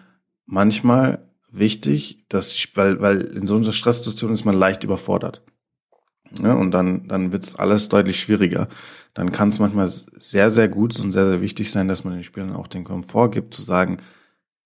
manchmal 0.46 1.30
wichtig, 1.52 2.26
dass 2.30 2.56
weil, 2.76 3.02
weil 3.02 3.22
in 3.22 3.48
so 3.48 3.56
einer 3.56 3.72
Stresssituation 3.72 4.32
ist 4.34 4.46
man 4.46 4.56
leicht 4.56 4.84
überfordert. 4.84 5.42
Ja, 6.44 6.54
und 6.54 6.72
dann, 6.72 7.08
dann 7.08 7.32
wird 7.32 7.44
es 7.44 7.56
alles 7.56 7.90
deutlich 7.90 8.20
schwieriger. 8.20 8.68
Dann 9.16 9.32
kann 9.32 9.50
es 9.50 9.60
manchmal 9.60 9.88
sehr, 9.88 10.52
sehr 10.52 10.68
gut 10.68 11.00
und 11.00 11.12
sehr, 11.12 11.26
sehr 11.26 11.42
wichtig 11.42 11.72
sein, 11.72 11.88
dass 11.88 12.04
man 12.04 12.14
den 12.14 12.24
Spielern 12.24 12.56
auch 12.56 12.68
den 12.68 12.84
Komfort 12.84 13.32
gibt, 13.32 13.54
zu 13.56 13.64
sagen, 13.64 13.98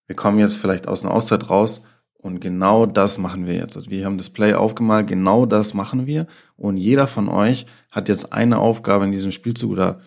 wir 0.07 0.15
kommen 0.15 0.39
jetzt 0.39 0.57
vielleicht 0.57 0.87
aus 0.87 1.03
einer 1.03 1.13
Auszeit 1.13 1.49
raus 1.49 1.83
und 2.23 2.39
genau 2.39 2.85
das 2.85 3.17
machen 3.17 3.45
wir 3.45 3.55
jetzt. 3.55 3.75
Also 3.75 3.89
wir 3.89 4.05
haben 4.05 4.17
das 4.17 4.29
Play 4.29 4.53
aufgemalt, 4.53 5.07
genau 5.07 5.45
das 5.45 5.73
machen 5.73 6.07
wir. 6.07 6.25
Und 6.55 6.77
jeder 6.77 7.05
von 7.05 7.27
euch 7.27 7.65
hat 7.91 8.07
jetzt 8.07 8.31
eine 8.31 8.59
Aufgabe 8.59 9.03
in 9.03 9.11
diesem 9.11 9.31
Spielzug 9.31 9.71
oder 9.71 9.99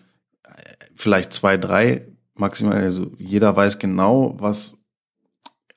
äh, 0.43 0.63
vielleicht 0.95 1.35
zwei, 1.35 1.59
drei 1.59 2.09
maximal. 2.35 2.79
Also 2.79 3.13
jeder 3.19 3.55
weiß 3.55 3.79
genau, 3.79 4.35
was 4.39 4.83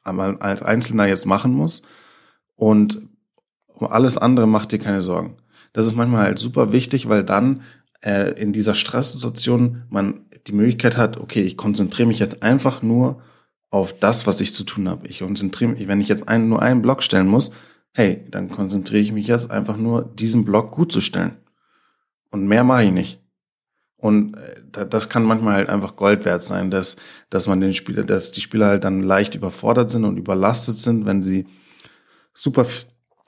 man 0.06 0.38
als 0.38 0.64
Einzelner 0.64 1.08
jetzt 1.08 1.26
machen 1.26 1.52
muss. 1.52 1.82
Und 2.56 3.02
um 3.68 3.88
alles 3.88 4.18
andere 4.18 4.48
macht 4.48 4.72
dir 4.72 4.80
keine 4.80 5.02
Sorgen. 5.02 5.36
Das 5.74 5.88
ist 5.88 5.98
manchmal 5.98 6.24
halt 6.24 6.40
super 6.40 6.72
wichtig, 6.72 7.10
weil 7.10 7.26
dann 7.26 7.64
äh, 8.00 8.32
in 8.42 8.54
dieser 8.54 8.76
Stresssituation 8.76 9.84
man 9.90 10.22
die 10.48 10.54
Möglichkeit 10.54 10.96
hat, 10.96 11.18
okay, 11.18 11.42
ich 11.42 11.58
konzentriere 11.58 12.08
mich 12.08 12.20
jetzt 12.20 12.44
einfach 12.44 12.82
nur 12.82 13.22
auf 13.70 13.98
das, 13.98 14.26
was 14.28 14.42
ich 14.42 14.54
zu 14.54 14.64
tun 14.64 14.90
habe. 14.90 15.08
Ich 15.08 15.20
konzentriere 15.20 15.72
mich, 15.72 15.88
wenn 15.88 16.02
ich 16.02 16.08
jetzt 16.08 16.28
einen, 16.28 16.50
nur 16.50 16.62
einen 16.62 16.82
Block 16.82 17.04
stellen 17.04 17.28
muss, 17.28 17.52
hey, 17.94 18.26
dann 18.30 18.50
konzentriere 18.50 19.02
ich 19.02 19.12
mich 19.12 19.28
jetzt 19.28 19.52
einfach 19.52 19.78
nur, 19.78 20.04
diesen 20.04 20.46
Block 20.46 20.72
gut 20.72 20.92
zu 20.92 21.02
stellen. 21.02 21.38
Und 22.32 22.48
mehr 22.48 22.64
mache 22.64 22.86
ich 22.86 22.92
nicht. 22.92 23.22
Und 23.98 24.36
äh, 24.36 24.88
das 24.88 25.10
kann 25.10 25.24
manchmal 25.24 25.56
halt 25.56 25.70
einfach 25.70 25.96
Gold 25.96 26.26
wert 26.26 26.44
sein, 26.44 26.72
dass, 26.72 26.96
dass 27.30 27.48
man 27.48 27.60
den 27.60 27.74
Spieler, 27.74 28.04
dass 28.04 28.32
die 28.32 28.42
Spieler 28.42 28.68
halt 28.68 28.84
dann 28.84 29.04
leicht 29.04 29.36
überfordert 29.36 29.92
sind 29.92 30.06
und 30.06 30.18
überlastet 30.18 30.80
sind, 30.80 31.06
wenn 31.06 31.22
sie 31.22 31.48
super 32.34 32.66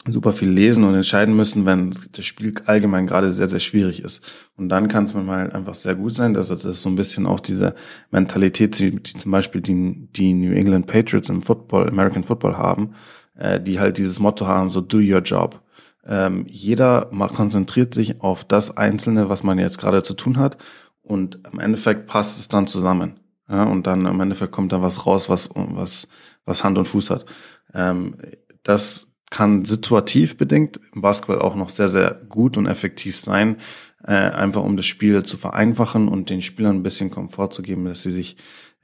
super 0.08 0.34
viel 0.34 0.49
lesen 0.49 0.84
und 0.84 0.95
entscheiden 0.95 1.36
müssen, 1.36 1.66
wenn 1.66 1.91
das 2.12 2.26
Spiel 2.26 2.54
allgemein 2.66 3.06
gerade 3.06 3.32
sehr, 3.32 3.47
sehr 3.47 3.60
schwierig 3.60 4.04
ist. 4.04 4.26
Und 4.58 4.70
dann 4.70 4.88
kann 4.88 5.04
es 5.04 5.14
manchmal 5.14 5.39
halt 5.39 5.54
einfach 5.54 5.76
sehr 5.76 5.95
gut 5.95 6.14
sein, 6.14 6.34
dass 6.34 6.49
es 6.49 6.82
so 6.82 6.89
ein 6.89 6.95
bisschen 6.95 7.28
auch 7.28 7.39
diese 7.39 7.76
Mentalität, 8.10 8.80
die, 8.80 9.02
die 9.02 9.14
zum 9.14 9.32
Beispiel 9.32 9.62
die, 9.62 10.08
die 10.12 10.34
New 10.34 10.54
England 10.54 10.88
Patriots 10.88 11.30
im 11.30 11.43
Football, 11.43 11.88
American 11.88 12.24
Football 12.24 12.58
haben, 12.58 12.95
äh, 13.36 13.60
die 13.60 13.80
halt 13.80 13.97
dieses 13.97 14.20
Motto 14.20 14.47
haben, 14.47 14.72
so 14.72 14.82
do 14.82 14.97
your 14.97 15.22
job. 15.22 15.62
Ähm, 16.04 16.45
jeder 16.49 17.10
mal 17.12 17.28
konzentriert 17.28 17.93
sich 17.93 18.22
auf 18.22 18.43
das 18.43 18.76
Einzelne, 18.76 19.30
was 19.30 19.43
man 19.43 19.60
jetzt 19.60 19.78
gerade 19.78 20.02
zu 20.02 20.16
tun 20.16 20.38
hat 20.38 20.58
und 21.04 21.39
im 21.52 21.60
Endeffekt 21.60 22.08
passt 22.08 22.39
es 22.39 22.47
dann 22.47 22.66
zusammen. 22.66 23.20
Ja, 23.47 23.66
und 23.66 23.86
dann 23.86 24.06
im 24.06 24.20
Endeffekt 24.20 24.54
kommt 24.54 24.72
dann 24.72 24.82
was 24.82 25.06
raus, 25.06 25.30
was, 25.30 25.52
was, 25.54 26.08
was 26.45 26.64
Hand 26.64 26.78
und 26.78 26.88
Fuß 26.88 27.10
hat. 27.10 27.26
Ähm, 27.74 28.16
das 28.64 29.11
kann 29.32 29.66
situativ 29.66 30.38
bedingt 30.38 30.80
im 30.94 31.02
Basketball 31.02 31.40
auch 31.40 31.56
noch 31.56 31.72
sehr, 31.72 31.88
sehr 31.88 32.22
gut 32.30 32.58
und 32.58 32.68
effektiv 32.68 33.20
sein, 33.20 33.58
äh, 34.04 34.12
einfach 34.12 34.64
um 34.64 34.78
das 34.78 34.86
Spiel 34.86 35.24
zu 35.24 35.38
vereinfachen 35.38 36.08
und 36.08 36.30
den 36.30 36.44
Spielern 36.44 36.76
ein 36.76 36.84
bisschen 36.84 37.10
Komfort 37.10 37.50
zu 37.50 37.64
geben, 37.64 37.86
dass 37.86 38.04
sie 38.04 38.12
sich 38.12 38.38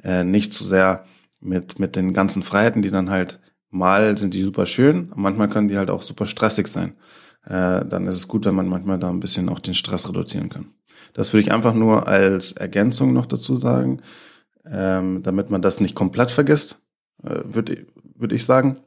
äh, 0.04 0.24
nicht 0.24 0.54
zu 0.54 0.64
sehr 0.64 1.06
mit, 1.40 1.80
mit 1.80 1.96
den 1.96 2.14
ganzen 2.14 2.42
Freiheiten, 2.42 2.82
die 2.82 2.92
dann 2.92 3.10
halt 3.10 3.40
mal 3.70 4.18
sind 4.18 4.34
die 4.34 4.42
super 4.42 4.66
schön, 4.66 5.12
manchmal 5.16 5.50
können 5.50 5.68
die 5.68 5.78
halt 5.78 5.90
auch 5.90 6.02
super 6.02 6.26
stressig 6.26 6.68
sein. 6.68 6.94
Äh, 7.46 7.86
dann 7.86 8.08
ist 8.08 8.16
es 8.16 8.28
gut, 8.28 8.46
wenn 8.46 8.56
man 8.56 8.70
manchmal 8.70 9.00
da 9.00 9.10
ein 9.10 9.20
bisschen 9.20 9.50
auch 9.50 9.60
den 9.60 9.76
Stress 9.76 10.08
reduzieren 10.08 10.50
kann. 10.50 10.74
Das 11.14 11.34
würde 11.34 11.42
ich 11.42 11.52
einfach 11.52 11.74
nur 11.74 12.08
als 12.08 12.54
Ergänzung 12.54 13.12
noch 13.14 13.26
dazu 13.26 13.56
sagen, 13.56 14.02
ähm, 14.66 15.24
damit 15.24 15.50
man 15.50 15.62
das 15.62 15.82
nicht 15.82 15.96
komplett 15.96 16.32
vergisst, 16.32 16.86
äh, 17.24 17.40
würde 17.44 17.86
würd 18.16 18.32
ich 18.32 18.46
sagen. 18.46 18.78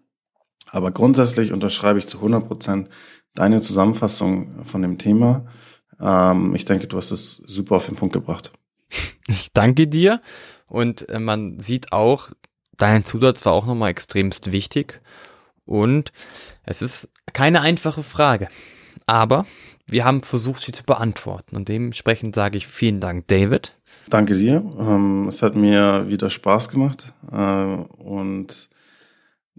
Aber 0.71 0.91
grundsätzlich 0.91 1.53
unterschreibe 1.53 1.99
ich 1.99 2.07
zu 2.07 2.19
100 2.19 2.47
Prozent 2.47 2.89
deine 3.35 3.61
Zusammenfassung 3.61 4.65
von 4.65 4.83
dem 4.83 4.99
Thema. 4.99 5.47
Ähm, 6.01 6.55
ich 6.55 6.65
denke, 6.65 6.87
du 6.87 6.97
hast 6.97 7.11
es 7.11 7.37
super 7.37 7.77
auf 7.77 7.87
den 7.87 7.97
Punkt 7.97 8.13
gebracht. 8.13 8.53
Ich 9.27 9.53
danke 9.53 9.87
dir. 9.87 10.21
Und 10.67 11.09
äh, 11.09 11.21
man 11.21 11.61
sieht 11.61 11.93
auch, 11.93 12.31
dein 12.77 13.05
Zusatz 13.05 13.45
war 13.45 13.53
auch 13.53 13.67
nochmal 13.67 13.91
extremst 13.91 14.51
wichtig. 14.51 15.01
Und 15.65 16.13
es 16.65 16.83
ist 16.83 17.09
keine 17.33 17.61
einfache 17.61 18.03
Frage. 18.03 18.49
Aber 19.07 19.47
wir 19.89 20.05
haben 20.05 20.23
versucht, 20.23 20.63
sie 20.63 20.73
zu 20.73 20.85
beantworten. 20.85 21.57
Und 21.57 21.69
dementsprechend 21.69 22.35
sage 22.35 22.57
ich 22.57 22.67
vielen 22.67 23.01
Dank, 23.01 23.29
David. 23.29 23.77
Danke 24.09 24.37
dir. 24.37 24.65
Ähm, 24.79 25.27
es 25.29 25.43
hat 25.43 25.55
mir 25.55 26.09
wieder 26.09 26.31
Spaß 26.31 26.69
gemacht. 26.69 27.13
Äh, 27.31 27.37
und 27.37 28.69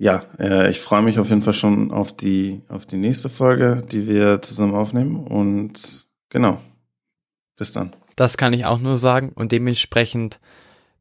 ja, 0.01 0.25
äh, 0.39 0.67
ich 0.71 0.81
freue 0.81 1.03
mich 1.03 1.19
auf 1.19 1.29
jeden 1.29 1.43
Fall 1.43 1.53
schon 1.53 1.91
auf 1.91 2.11
die, 2.11 2.63
auf 2.69 2.87
die 2.87 2.97
nächste 2.97 3.29
Folge, 3.29 3.83
die 3.91 4.07
wir 4.07 4.41
zusammen 4.41 4.73
aufnehmen. 4.73 5.27
Und 5.27 6.07
genau. 6.29 6.59
Bis 7.55 7.71
dann. 7.71 7.91
Das 8.15 8.35
kann 8.35 8.53
ich 8.53 8.65
auch 8.65 8.79
nur 8.79 8.95
sagen. 8.95 9.31
Und 9.35 9.51
dementsprechend 9.51 10.39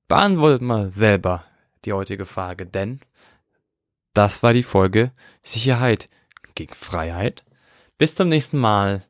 beantwortet 0.07 0.61
mal 0.61 0.90
selber 0.90 1.44
die 1.86 1.94
heutige 1.94 2.26
Frage. 2.26 2.66
Denn 2.66 3.01
das 4.12 4.42
war 4.42 4.53
die 4.53 4.62
Folge 4.62 5.12
Sicherheit 5.42 6.11
gegen 6.55 6.74
Freiheit. 6.74 7.42
Bis 7.96 8.14
zum 8.14 8.28
nächsten 8.28 8.59
Mal. 8.59 9.03